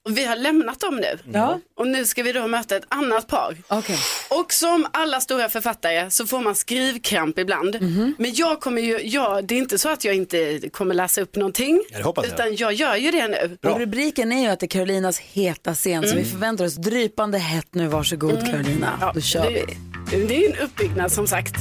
Och 0.05 0.17
vi 0.17 0.25
har 0.25 0.35
lämnat 0.35 0.79
dem 0.79 0.95
nu. 0.95 1.19
Ja. 1.33 1.59
Och 1.77 1.87
nu 1.87 2.05
ska 2.05 2.23
vi 2.23 2.31
då 2.31 2.47
möta 2.47 2.75
ett 2.75 2.83
annat 2.89 3.27
par. 3.27 3.57
Okay. 3.69 3.95
Och 4.29 4.53
som 4.53 4.87
alla 4.93 5.21
stora 5.21 5.49
författare 5.49 6.11
så 6.11 6.25
får 6.25 6.39
man 6.41 6.55
skrivkramp 6.55 7.39
ibland. 7.39 7.81
Mhm. 7.81 8.15
Men 8.19 8.33
jag 8.33 8.59
kommer 8.61 8.81
ju, 8.81 8.99
ja, 9.03 9.41
det 9.41 9.55
är 9.55 9.57
inte 9.59 9.77
så 9.77 9.89
att 9.89 10.05
jag 10.05 10.15
inte 10.15 10.69
kommer 10.73 10.95
läsa 10.95 11.21
upp 11.21 11.35
någonting. 11.35 11.81
Ja, 11.91 12.03
hoppas 12.03 12.25
jag. 12.25 12.33
Utan 12.33 12.55
jag 12.55 12.73
gör 12.73 12.95
ju 12.95 13.11
det 13.11 13.27
nu. 13.27 13.57
Och 13.69 13.79
rubriken 13.79 14.31
är 14.31 14.41
ju 14.41 14.47
att 14.47 14.59
det 14.59 14.65
är 14.65 14.67
Carolinas 14.67 15.19
heta 15.19 15.73
scen 15.75 16.03
så 16.03 16.09
Mm. 16.11 16.23
vi 16.23 16.29
förväntar 16.29 16.65
oss 16.65 16.75
drypande 16.75 17.37
hett 17.37 17.67
nu. 17.75 17.87
Varsågod 17.87 18.45
Carolina, 18.45 18.97
Ja, 19.01 19.11
då 19.15 19.21
kör 19.21 19.43
det, 19.51 19.65
vi. 20.11 20.25
Det 20.25 20.45
är 20.45 20.49
en 20.53 20.57
uppbyggnad 20.65 21.11
som 21.11 21.27
sagt. 21.27 21.55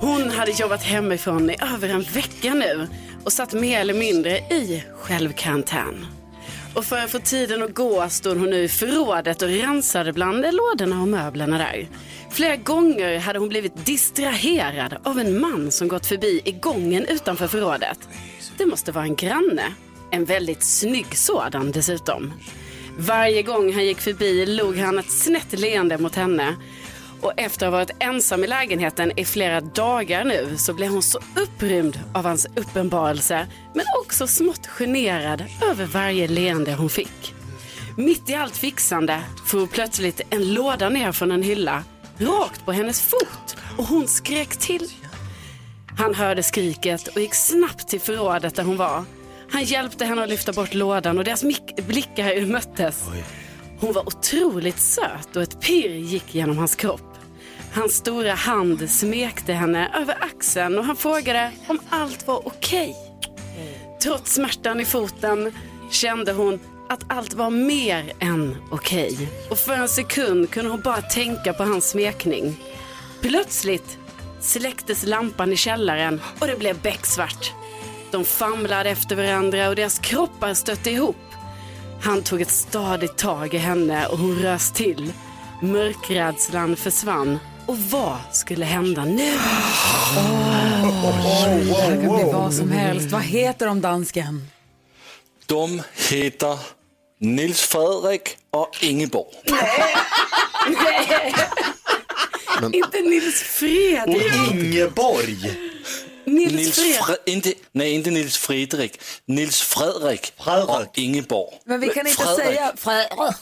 Hon 0.00 0.30
hade 0.30 0.50
jobbat 0.50 0.82
hemifrån 0.82 1.50
i 1.50 1.56
över 1.74 1.88
en 1.88 2.02
vecka 2.02 2.54
nu 2.54 2.88
och 3.24 3.32
satt 3.32 3.52
mer 3.52 3.80
eller 3.80 3.94
mindre 3.94 4.38
i 4.38 4.84
självkarantän. 5.00 6.06
Och 6.78 6.84
för 6.84 6.98
att 6.98 7.10
få 7.10 7.18
tiden 7.18 7.62
att 7.62 7.74
gå 7.74 8.08
stod 8.08 8.38
hon 8.38 8.50
nu 8.50 8.62
i 8.62 8.68
förrådet 8.68 9.42
och 9.42 9.48
rensade 9.48 10.12
bland 10.12 10.44
lådorna 10.54 11.02
och 11.02 11.08
möblerna 11.08 11.58
där. 11.58 11.88
Flera 12.30 12.56
gånger 12.56 13.18
hade 13.18 13.38
hon 13.38 13.48
blivit 13.48 13.86
distraherad 13.86 14.96
av 15.02 15.18
en 15.18 15.40
man 15.40 15.70
som 15.70 15.88
gått 15.88 16.06
förbi 16.06 16.40
i 16.44 16.52
gången 16.52 17.04
utanför 17.04 17.46
förrådet. 17.46 17.98
Det 18.58 18.66
måste 18.66 18.92
vara 18.92 19.04
en 19.04 19.16
granne. 19.16 19.62
En 20.10 20.24
väldigt 20.24 20.62
snygg 20.62 21.16
sådan 21.16 21.70
dessutom. 21.72 22.32
Varje 22.98 23.42
gång 23.42 23.72
han 23.72 23.86
gick 23.86 24.00
förbi 24.00 24.46
log 24.46 24.76
han 24.76 24.98
ett 24.98 25.12
snett 25.12 25.60
leende 25.60 25.98
mot 25.98 26.14
henne. 26.14 26.56
Och 27.20 27.32
efter 27.36 27.66
att 27.66 27.72
ha 27.72 27.78
varit 27.78 27.96
ensam 27.98 28.44
i 28.44 28.46
lägenheten 28.46 29.18
i 29.18 29.24
flera 29.24 29.60
dagar 29.60 30.24
nu 30.24 30.56
så 30.56 30.74
blev 30.74 30.90
hon 30.90 31.02
så 31.02 31.18
upprymd 31.36 32.00
av 32.14 32.24
hans 32.24 32.46
uppenbarelse 32.56 33.46
men 33.74 33.84
också 34.00 34.26
smått 34.26 34.66
generad 34.66 35.44
över 35.70 35.86
varje 35.86 36.28
leende 36.28 36.74
hon 36.74 36.90
fick. 36.90 37.34
Mitt 37.96 38.30
i 38.30 38.34
allt 38.34 38.56
fixande 38.56 39.20
for 39.46 39.66
plötsligt 39.66 40.20
en 40.30 40.54
låda 40.54 40.88
ner 40.88 41.12
från 41.12 41.32
en 41.32 41.42
hylla 41.42 41.84
rakt 42.18 42.64
på 42.64 42.72
hennes 42.72 43.00
fot 43.00 43.56
och 43.78 43.84
hon 43.84 44.08
skrek 44.08 44.56
till. 44.56 44.88
Han 45.98 46.14
hörde 46.14 46.42
skriket 46.42 47.08
och 47.08 47.20
gick 47.20 47.34
snabbt 47.34 47.88
till 47.88 48.00
förrådet 48.00 48.54
där 48.54 48.62
hon 48.62 48.76
var. 48.76 49.04
Han 49.50 49.64
hjälpte 49.64 50.04
henne 50.04 50.22
att 50.22 50.28
lyfta 50.28 50.52
bort 50.52 50.74
lådan 50.74 51.18
och 51.18 51.24
deras 51.24 51.44
blickar 51.86 52.46
möttes. 52.46 53.08
Hon 53.80 53.92
var 53.92 54.06
otroligt 54.06 54.78
söt 54.78 55.36
och 55.36 55.42
ett 55.42 55.60
pirr 55.60 55.90
gick 55.90 56.34
genom 56.34 56.58
hans 56.58 56.74
kropp. 56.74 57.14
Hans 57.72 57.94
stora 57.94 58.34
hand 58.34 58.90
smekte 58.90 59.52
henne 59.52 59.92
över 60.00 60.24
axeln 60.24 60.78
och 60.78 60.84
han 60.84 60.96
frågade 60.96 61.52
om 61.66 61.80
allt 61.90 62.26
var 62.26 62.48
okej. 62.48 62.96
Trots 64.02 64.34
smärtan 64.34 64.80
i 64.80 64.84
foten 64.84 65.52
kände 65.90 66.32
hon 66.32 66.60
att 66.88 67.00
allt 67.08 67.34
var 67.34 67.50
mer 67.50 68.12
än 68.20 68.56
okej. 68.70 69.28
Och 69.50 69.58
för 69.58 69.72
en 69.72 69.88
sekund 69.88 70.50
kunde 70.50 70.70
hon 70.70 70.80
bara 70.80 71.02
tänka 71.02 71.52
på 71.52 71.64
hans 71.64 71.90
smekning. 71.90 72.56
Plötsligt 73.20 73.98
släcktes 74.40 75.06
lampan 75.06 75.52
i 75.52 75.56
källaren 75.56 76.20
och 76.40 76.46
det 76.46 76.58
blev 76.58 76.80
becksvart. 76.80 77.52
De 78.10 78.24
famlade 78.24 78.90
efter 78.90 79.16
varandra 79.16 79.68
och 79.68 79.76
deras 79.76 79.98
kroppar 79.98 80.54
stötte 80.54 80.90
ihop. 80.90 81.27
Han 82.02 82.22
tog 82.22 82.40
ett 82.40 82.50
stadigt 82.50 83.16
tag 83.16 83.54
i 83.54 83.58
henne 83.58 84.06
och 84.06 84.18
hon 84.18 84.38
rös 84.42 84.72
till. 84.72 85.12
Mörkrädslan 85.62 86.76
försvann. 86.76 87.38
Och 87.66 87.78
vad 87.78 88.16
skulle 88.32 88.64
hända 88.64 89.04
nu? 89.04 89.32
Oj, 89.32 89.36
det 91.68 91.74
här 91.74 92.02
kan 92.02 92.16
bli 92.16 92.24
vad 92.32 92.54
som 92.54 92.70
helst. 92.72 93.10
Vad 93.10 93.22
heter 93.22 93.66
de 93.66 93.80
dansken? 93.80 94.46
De 95.46 95.82
heter 96.10 96.58
Nils 97.20 97.60
Fredrik 97.60 98.36
och 98.50 98.78
Ingeborg. 98.80 99.34
Men- 102.60 102.74
Inte 102.74 103.00
Nils 103.00 103.42
Fredrik. 103.42 104.32
Ingeborg. 104.52 105.58
Nils 106.34 106.78
Fred- 106.78 106.94
Fre- 107.02 107.16
inte, 107.26 107.52
nej, 107.72 107.92
inte 107.92 108.10
Nils 108.10 108.36
Fredrik. 108.38 109.00
Nils 109.26 109.60
Fredrik 109.62 110.32
och 110.38 110.98
Ingeborg. 110.98 111.60
Men 111.64 111.80
vi 111.80 111.88
kan 111.88 112.06
inte 112.06 112.22
Fredrik. 112.22 112.44
säga... 112.46 112.72
Fre- 112.76 113.34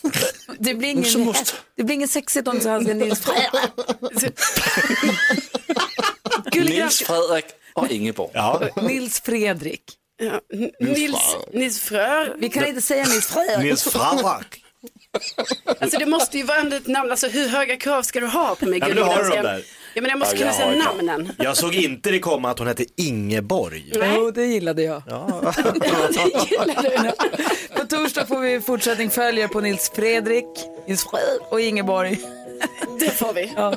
Det 0.59 0.75
blir 0.75 0.89
ingen, 0.89 1.21
måste- 1.25 1.53
det 1.77 1.85
blir 1.85 1.95
ingen 1.95 2.09
sexigt 2.09 2.49
om 2.49 2.61
han 2.65 2.85
ska 2.85 2.95
Nils 2.95 3.23
Fre- 3.23 3.71
Nils 6.55 6.99
Fredrik 7.03 7.45
och 7.75 7.91
Ingeborg. 7.91 8.31
Nils 8.83 9.21
Fredrik. 9.21 9.83
Ja, 10.19 10.41
Nils, 10.81 11.37
Nils 11.53 11.81
Frö. 11.81 12.29
Vi 12.39 12.49
kan 12.49 12.67
inte 12.67 12.81
säga 12.81 13.05
Nils 13.07 13.27
Fredrik. 13.27 13.59
Alltså 15.81 15.99
det 15.99 16.07
måste 16.07 16.39
ju 16.39 16.43
vara 16.45 16.59
ändå 16.59 16.77
ett 16.77 16.87
namn. 16.87 17.11
Alltså 17.11 17.29
hur 17.29 17.49
höga 17.49 17.77
krav 17.77 18.03
ska 18.03 18.21
du 18.21 18.27
ha 18.27 18.55
på 18.55 18.67
mig? 18.67 18.79
Ja, 18.79 18.87
men 18.89 18.97
du 18.97 19.03
har 19.03 19.17
gulliga 19.23 19.43
dem 19.43 19.45
där. 19.53 19.65
Ja 19.97 20.03
men 20.03 20.09
jag 20.11 20.19
måste 20.19 20.35
Ja, 20.35 20.39
kunna 20.39 20.51
jag 20.51 20.57
säga 20.57 20.85
dem. 20.93 21.07
namnen. 21.07 21.33
Jag 21.39 21.57
såg 21.57 21.75
inte 21.75 22.11
det 22.11 22.19
komma 22.19 22.51
att 22.51 22.59
hon 22.59 22.69
hette 22.69 22.85
Ingeborg. 22.97 23.93
Jo, 24.17 24.31
det 24.31 24.47
gillade 24.47 24.83
jag. 24.83 25.03
det 25.07 26.51
gillade 26.51 26.93
jag. 27.05 27.15
På 27.81 27.87
torsdag 27.87 28.27
får 28.27 28.41
vi 28.41 28.61
fortsättning 28.61 29.11
följer 29.11 29.49
på 29.49 29.61
Nils 29.61 29.93
Fredrik, 29.95 30.45
Nils 30.87 31.07
och 31.51 31.61
Ingeborg. 31.61 32.21
Det 33.01 33.11
får 33.11 33.33
vi. 33.33 33.53
Ja. 33.57 33.75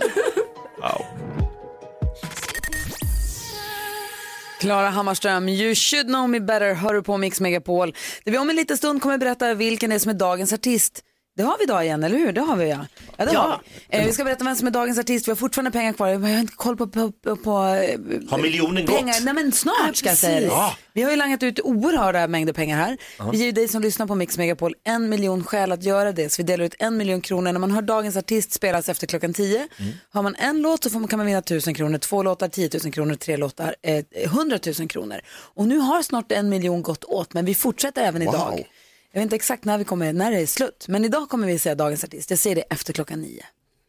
Klara 4.60 4.90
Hammarström, 4.90 5.50
You 5.50 5.76
should 5.76 6.08
know 6.08 6.30
me 6.30 6.40
better, 6.40 6.74
hör 6.74 6.94
du 6.94 7.04
på 7.04 7.18
Mix 7.18 7.40
Megapol. 7.40 7.96
Där 8.24 8.32
vi 8.32 8.38
om 8.38 8.50
en 8.50 8.56
liten 8.56 8.78
stund 8.78 9.02
kommer 9.02 9.18
berätta 9.18 9.54
vilken 9.54 9.90
det 9.90 9.96
är 9.96 10.00
som 10.00 10.10
är 10.10 10.14
dagens 10.14 10.54
artist. 10.54 11.04
Det 11.40 11.44
har 11.46 11.58
vi 11.58 11.64
idag 11.64 11.86
igen, 11.86 12.04
eller 12.04 12.18
hur? 12.18 12.32
Det 12.32 12.42
har 12.42 12.56
vi 12.56 12.70
ja. 12.70 12.86
ja, 13.18 13.26
det 13.26 13.32
Ja. 13.34 13.40
Har 13.40 13.62
vi. 13.90 13.98
Eh, 13.98 14.06
vi 14.06 14.14
ska 14.14 14.24
berätta 14.24 14.44
vem 14.44 14.56
som 14.56 14.68
är 14.68 14.72
dagens 14.72 15.00
artist. 15.00 15.28
Vi 15.28 15.32
har 15.32 15.36
fortfarande 15.36 15.72
pengar 15.72 15.94
kvar. 15.94 16.08
Jag 16.08 16.20
har 16.20 16.30
inte 16.40 16.54
koll 16.56 16.78
på, 16.78 16.88
på, 16.88 17.12
på, 17.12 17.36
på 17.36 17.52
eh, 17.52 18.00
Har 18.30 18.38
miljonen 18.38 18.86
pengar. 18.86 19.14
gått? 19.14 19.24
Nej 19.24 19.34
men 19.34 19.52
snart 19.52 19.96
ska 19.96 20.10
jag 20.10 20.18
säga 20.18 20.40
det. 20.40 20.46
Ja. 20.46 20.76
Vi 20.94 21.02
har 21.02 21.12
ju 21.12 21.16
langat 21.18 21.44
ut 21.44 21.60
oerhörda 21.60 22.28
mängder 22.28 22.54
pengar 22.54 22.78
här. 22.78 22.98
Vi 23.32 23.38
ger 23.38 23.46
ju 23.46 23.52
dig 23.52 23.68
som 23.68 23.82
lyssnar 23.82 24.06
på 24.08 24.16
Mix 24.16 24.38
Megapol 24.38 24.76
en 24.84 25.10
miljon 25.10 25.44
skäl 25.44 25.72
att 25.72 25.84
göra 25.84 26.12
det. 26.12 26.30
Så 26.30 26.42
vi 26.42 26.44
delar 26.48 26.66
ut 26.66 26.76
en 26.80 26.98
miljon 26.98 27.22
kronor. 27.22 27.52
När 27.52 27.60
man 27.60 27.72
hör 27.72 27.82
dagens 27.82 28.18
artist 28.18 28.52
spelas 28.54 28.90
efter 28.90 29.08
klockan 29.08 29.34
tio. 29.34 29.68
Har 30.12 30.24
man 30.24 30.36
en 30.36 30.62
låt 30.62 30.84
så 30.84 30.90
får 30.90 31.00
man, 31.00 31.08
kan 31.08 31.20
man 31.20 31.26
vinna 31.26 31.42
tusen 31.42 31.74
kronor, 31.74 31.98
två 31.98 32.24
låtar 32.24 32.48
10 32.48 32.70
000 32.84 32.94
kronor, 32.94 33.16
tre 33.16 33.38
låtar 33.38 33.76
eh, 33.82 34.04
100 34.24 34.60
000 34.80 34.88
kronor. 34.90 35.20
Och 35.30 35.68
nu 35.68 35.78
har 35.78 36.02
snart 36.02 36.32
en 36.32 36.50
miljon 36.50 36.82
gått 36.82 37.04
åt 37.04 37.34
men 37.34 37.46
vi 37.46 37.56
fortsätter 37.56 38.02
även 38.02 38.26
Wow. 38.26 38.34
idag. 38.34 38.64
Jag 39.12 39.20
vet 39.20 39.24
inte 39.26 39.36
exakt 39.36 39.66
när 39.66 39.78
vi 39.78 39.84
kommer, 39.84 40.14
när 40.14 40.32
det 40.32 40.38
är 40.38 40.46
slut. 40.46 40.86
Men 40.88 41.06
idag 41.06 41.30
kommer 41.30 41.48
vi 41.48 41.60
säga 41.60 41.76
dagens 41.76 42.04
artist. 42.04 42.30
Jag 42.30 42.40
säger 42.40 42.56
det 42.56 42.62
efter 42.62 42.94
klockan 42.94 43.22
nio. 43.22 43.46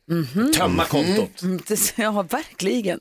Mhm. 0.09 0.53
Tömma 0.53 0.85
kontot. 0.85 1.43
Mm, 1.43 1.61
det- 1.69 1.93
Ja, 1.99 2.23
verkligen. 2.23 3.01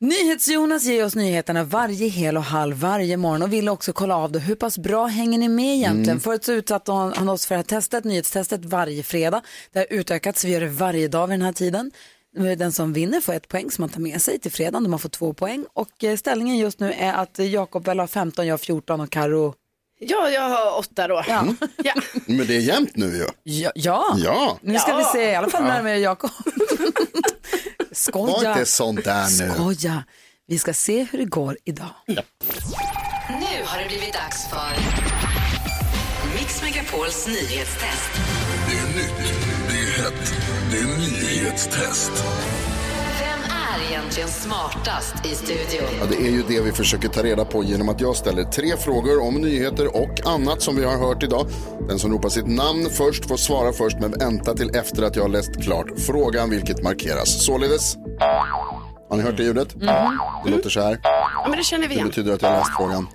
NyhetsJonas 0.00 0.84
ger 0.84 1.04
oss 1.04 1.14
nyheterna 1.14 1.64
varje 1.64 2.08
hel 2.08 2.36
och 2.36 2.42
halv 2.42 2.76
varje 2.76 3.16
morgon 3.16 3.42
och 3.42 3.52
vill 3.52 3.68
också 3.68 3.92
kolla 3.92 4.16
av 4.16 4.32
då, 4.32 4.38
hur 4.38 4.54
pass 4.54 4.78
bra 4.78 5.06
hänger 5.06 5.38
ni 5.38 5.48
med 5.48 5.74
egentligen. 5.76 6.08
Mm. 6.10 6.20
Förut 6.20 6.44
så 6.44 6.52
utsatte 6.52 6.92
han 6.92 7.12
han 7.16 7.28
oss 7.28 7.46
för 7.46 7.54
det 7.54 7.58
här 7.58 7.62
testet, 7.64 8.04
nyhetstestet 8.04 8.64
varje 8.64 9.02
fredag. 9.02 9.42
Det 9.72 9.78
har 9.78 9.86
utökats, 9.90 10.44
vi 10.44 10.52
gör 10.52 10.60
det 10.60 10.68
varje 10.68 11.08
dag 11.08 11.26
vid 11.26 11.34
den 11.38 11.42
här 11.46 11.52
tiden. 11.52 11.90
Den 12.58 12.72
som 12.72 12.92
vinner 12.92 13.20
får 13.20 13.32
ett 13.34 13.48
poäng 13.48 13.70
som 13.70 13.82
man 13.82 13.88
tar 13.88 14.00
med 14.00 14.22
sig 14.22 14.38
till 14.38 14.52
fredagen, 14.52 14.82
de 14.82 14.92
har 14.92 14.98
fått 14.98 15.12
två 15.12 15.32
poäng. 15.32 15.64
Och 15.72 16.04
eh, 16.04 16.16
ställningen 16.16 16.56
just 16.58 16.80
nu 16.80 16.92
är 16.92 17.12
att 17.14 17.38
Jakob 17.38 17.84
väl 17.86 17.98
har 17.98 18.06
15, 18.06 18.46
jag 18.46 18.52
har 18.52 18.58
14 18.58 19.00
och 19.00 19.10
Karo 19.10 19.54
Ja, 20.00 20.30
jag 20.30 20.42
har 20.48 20.78
åtta 20.78 21.08
då. 21.08 21.22
Ja. 21.28 21.44
Ja. 21.84 21.94
Men 22.26 22.46
det 22.46 22.56
är 22.56 22.60
jämnt 22.60 22.96
nu 22.96 23.06
ju. 23.16 23.26
Ja, 23.42 23.70
ja. 23.74 24.14
Ja. 24.16 24.58
nu 24.62 24.78
ska 24.78 24.90
Ja. 24.90 24.96
vi 24.96 25.04
se, 25.04 25.30
i 25.30 25.34
alla 25.34 25.50
fall 25.50 25.62
Ja. 25.62 25.68
närmare 25.74 25.98
Jakob. 25.98 26.30
Skoja. 27.92 28.32
Var 28.32 28.50
inte 28.52 28.66
sånt 28.70 29.04
där 29.04 29.46
nu. 29.46 29.54
Skoja. 29.54 30.04
Vi 30.46 30.58
ska 30.58 30.74
se 30.74 31.06
hur 31.12 31.18
det 31.18 31.24
går 31.24 31.56
idag. 31.64 31.88
Nu 32.06 32.16
har 33.64 33.78
det 33.82 33.88
blivit 33.88 34.12
dags 34.12 34.48
för 34.50 34.70
Mix 36.38 36.62
Megapols 36.62 37.26
nyhetstest. 37.26 38.10
Det 38.70 38.76
är 38.76 38.86
nytt, 38.96 39.32
det 39.68 39.74
är 39.78 40.02
hett, 40.02 40.32
det 40.70 40.78
är 40.78 40.86
nyhetstest. 41.30 42.12
Egentligen 44.08 44.28
smartast 44.28 45.26
i 45.26 45.28
studion? 45.28 45.88
Ja, 46.00 46.06
det 46.10 46.16
är 46.16 46.30
ju 46.30 46.42
det 46.48 46.60
vi 46.60 46.72
försöker 46.72 47.08
ta 47.08 47.22
reda 47.22 47.44
på 47.44 47.64
genom 47.64 47.88
att 47.88 48.00
jag 48.00 48.16
ställer 48.16 48.44
tre 48.44 48.76
frågor 48.76 49.22
om 49.22 49.34
nyheter 49.34 49.96
och 49.96 50.26
annat 50.26 50.62
som 50.62 50.76
vi 50.76 50.84
har 50.84 50.96
hört 50.98 51.22
idag. 51.22 51.46
Den 51.88 51.98
som 51.98 52.12
ropar 52.12 52.28
sitt 52.28 52.46
namn 52.46 52.86
först 52.90 53.28
får 53.28 53.36
svara 53.36 53.72
först 53.72 53.98
men 54.00 54.10
vänta 54.10 54.54
till 54.54 54.70
efter 54.76 55.02
att 55.02 55.16
jag 55.16 55.22
har 55.22 55.28
läst 55.28 55.62
klart 55.62 55.86
frågan 56.06 56.50
vilket 56.50 56.82
markeras 56.82 57.44
således. 57.44 57.96
Har 59.10 59.16
ni 59.16 59.22
hört 59.22 59.36
det 59.36 59.42
ljudet? 59.42 59.68
Det 60.44 60.50
låter 60.50 60.70
så 60.70 60.80
här. 60.80 60.98
Ja, 61.48 61.50
men 61.50 61.58
det 61.58 61.64
känner 61.64 61.82
vi 61.88 61.94
Det 61.94 61.94
igen. 61.94 62.08
betyder 62.08 62.32
att 62.32 62.42
jag 62.42 62.48
har 62.50 62.56
läst 62.58 62.70
frågan. 62.78 63.06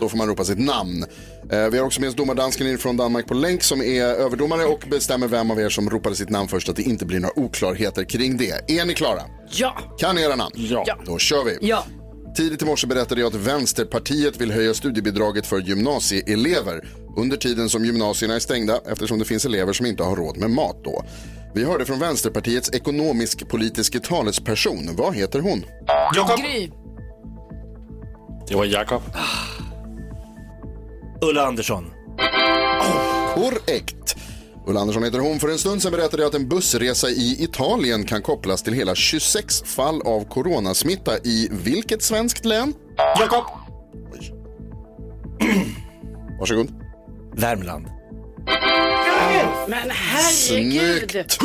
Då 0.00 0.08
får 0.08 0.16
man 0.18 0.28
ropa 0.28 0.44
sitt 0.44 0.58
namn. 0.58 1.04
Eh, 1.52 1.66
Vi 1.66 1.78
har 1.78 1.86
också 1.86 2.00
med 2.00 2.08
oss 2.10 2.16
domardansken 2.16 2.66
in 2.66 2.78
från 2.78 2.96
Danmark 2.96 3.26
på 3.26 3.34
länk 3.34 3.62
som 3.62 3.82
är 3.82 4.02
överdomare 4.04 4.64
och 4.64 4.84
bestämmer 4.90 5.28
vem 5.28 5.50
av 5.50 5.60
er 5.60 5.68
som 5.68 5.90
ropade 5.90 6.16
sitt 6.16 6.30
namn 6.30 6.48
först 6.48 6.68
att 6.68 6.76
det 6.76 6.82
inte 6.82 7.06
blir 7.06 7.20
några 7.20 7.38
oklarheter 7.38 8.04
kring 8.04 8.36
det. 8.36 8.70
Är 8.80 8.84
ni 8.84 8.94
klara? 8.94 9.22
Ja. 9.50 9.78
Kan 9.98 10.14
ni 10.16 10.22
era 10.22 10.36
namn? 10.36 10.52
Ja. 10.56 10.98
Då 11.06 11.18
kör 11.18 11.44
vi. 11.44 11.58
Ja. 11.60 11.84
Tidigt 12.36 12.62
i 12.62 12.64
morse 12.64 12.86
berättade 12.86 13.20
jag 13.20 13.28
att 13.28 13.34
Vänsterpartiet 13.34 14.40
vill 14.40 14.52
höja 14.52 14.74
studiebidraget 14.74 15.46
för 15.46 15.58
gymnasieelever 15.58 16.88
under 17.16 17.36
tiden 17.36 17.68
som 17.68 17.84
gymnasierna 17.84 18.34
är 18.34 18.38
stängda 18.40 18.80
eftersom 18.92 19.18
det 19.18 19.24
finns 19.24 19.44
elever 19.44 19.72
som 19.72 19.86
inte 19.86 20.02
har 20.02 20.16
råd 20.16 20.36
med 20.36 20.50
mat 20.50 20.76
då. 20.84 21.04
Vi 21.54 21.64
hörde 21.64 21.84
från 21.84 21.98
Vänsterpartiets 21.98 22.70
ekonomisk-politiske 22.72 24.00
talesperson. 24.00 24.88
Vad 24.96 25.14
heter 25.14 25.40
hon? 25.40 25.64
Gry. 26.40 26.70
Det 28.50 28.56
var 28.56 28.64
Jakob. 28.64 29.02
Ulla 31.20 31.46
Andersson. 31.46 31.90
Korrekt. 33.34 34.16
Ulla 34.66 34.80
Andersson 34.80 35.04
heter 35.04 35.18
hon. 35.18 35.40
För 35.40 35.48
en 35.48 35.58
stund 35.58 35.82
sedan 35.82 35.92
berättade 35.92 36.22
jag 36.22 36.28
att 36.28 36.34
en 36.34 36.48
bussresa 36.48 37.08
i 37.08 37.36
Italien 37.44 38.04
kan 38.04 38.22
kopplas 38.22 38.62
till 38.62 38.72
hela 38.72 38.94
26 38.94 39.62
fall 39.62 40.02
av 40.02 40.24
coronasmitta 40.24 41.18
i 41.18 41.48
vilket 41.50 42.02
svenskt 42.02 42.44
län? 42.44 42.74
Jakob. 43.20 43.44
Varsågod. 46.40 46.68
Värmland. 47.34 47.86
Men 49.68 49.90
herregud. 49.90 51.10
Snyggt! 51.10 51.38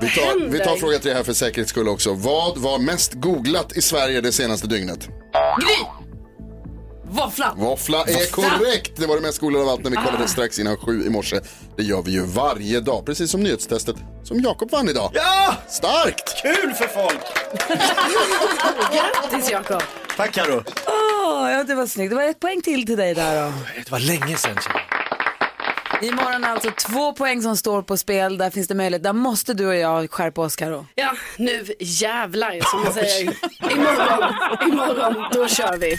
Vi 0.00 0.10
tar, 0.10 0.48
vi 0.48 0.58
tar 0.58 0.76
fråga 0.76 0.98
tre 0.98 1.12
här 1.12 1.22
för 1.22 1.32
säkerhets 1.32 1.70
skull 1.70 1.88
också. 1.88 2.14
Vad 2.14 2.58
var 2.58 2.78
mest 2.78 3.12
googlat 3.12 3.76
i 3.76 3.82
Sverige 3.82 4.20
det 4.20 4.32
senaste 4.32 4.66
dygnet? 4.66 5.08
Gry. 5.60 5.93
Våffla! 7.14 7.54
Våffla 7.56 7.98
är 8.04 8.30
korrekt. 8.30 8.92
Det 8.96 9.06
var 9.06 9.16
det 9.16 9.22
mest 9.22 9.36
skolan 9.36 9.62
av 9.62 9.68
allt 9.68 9.84
när 9.84 9.90
vi 9.90 9.96
kollade 9.96 10.28
strax 10.28 10.58
innan 10.58 10.76
sju 10.76 11.06
i 11.06 11.10
morse. 11.10 11.40
Det 11.76 11.82
gör 11.82 12.02
vi 12.02 12.10
ju 12.10 12.26
varje 12.26 12.80
dag, 12.80 13.06
precis 13.06 13.30
som 13.30 13.42
nyhetstestet 13.42 13.96
som 14.24 14.40
Jakob 14.40 14.70
vann 14.70 14.88
idag. 14.88 15.10
Ja! 15.14 15.54
Starkt! 15.68 16.42
Kul 16.42 16.74
för 16.74 16.86
folk! 16.86 17.20
Grattis 18.92 19.50
Jakob! 19.50 19.82
Tack 20.16 20.32
Karo. 20.32 20.62
Åh, 20.86 21.52
ja, 21.52 21.64
det 21.64 21.74
var 21.74 21.86
snyggt. 21.86 22.10
Det 22.10 22.16
var 22.16 22.22
ett 22.22 22.40
poäng 22.40 22.62
till 22.62 22.86
till 22.86 22.96
dig 22.96 23.14
där 23.14 23.42
då. 23.44 23.52
Det 23.84 23.90
var 23.90 23.98
länge 23.98 24.36
sedan. 24.36 24.56
Imorgon 26.02 26.44
är 26.44 26.48
alltså 26.48 26.70
två 26.88 27.12
poäng 27.12 27.42
som 27.42 27.56
står 27.56 27.82
på 27.82 27.96
spel. 27.96 28.38
Där 28.38 28.50
finns 28.50 28.68
det 28.68 28.74
möjlighet. 28.74 29.02
Där 29.02 29.12
måste 29.12 29.54
du 29.54 29.66
och 29.66 29.76
jag 29.76 30.10
skärpa 30.10 30.42
oss 30.42 30.56
Karo. 30.56 30.86
Ja, 30.94 31.12
nu 31.36 31.64
jävlar 31.80 32.60
som 32.70 32.80
man 32.82 32.92
säger. 32.92 33.22
Imorgon, 33.72 34.34
imorgon, 34.72 35.24
då 35.32 35.48
kör 35.48 35.76
vi. 35.76 35.98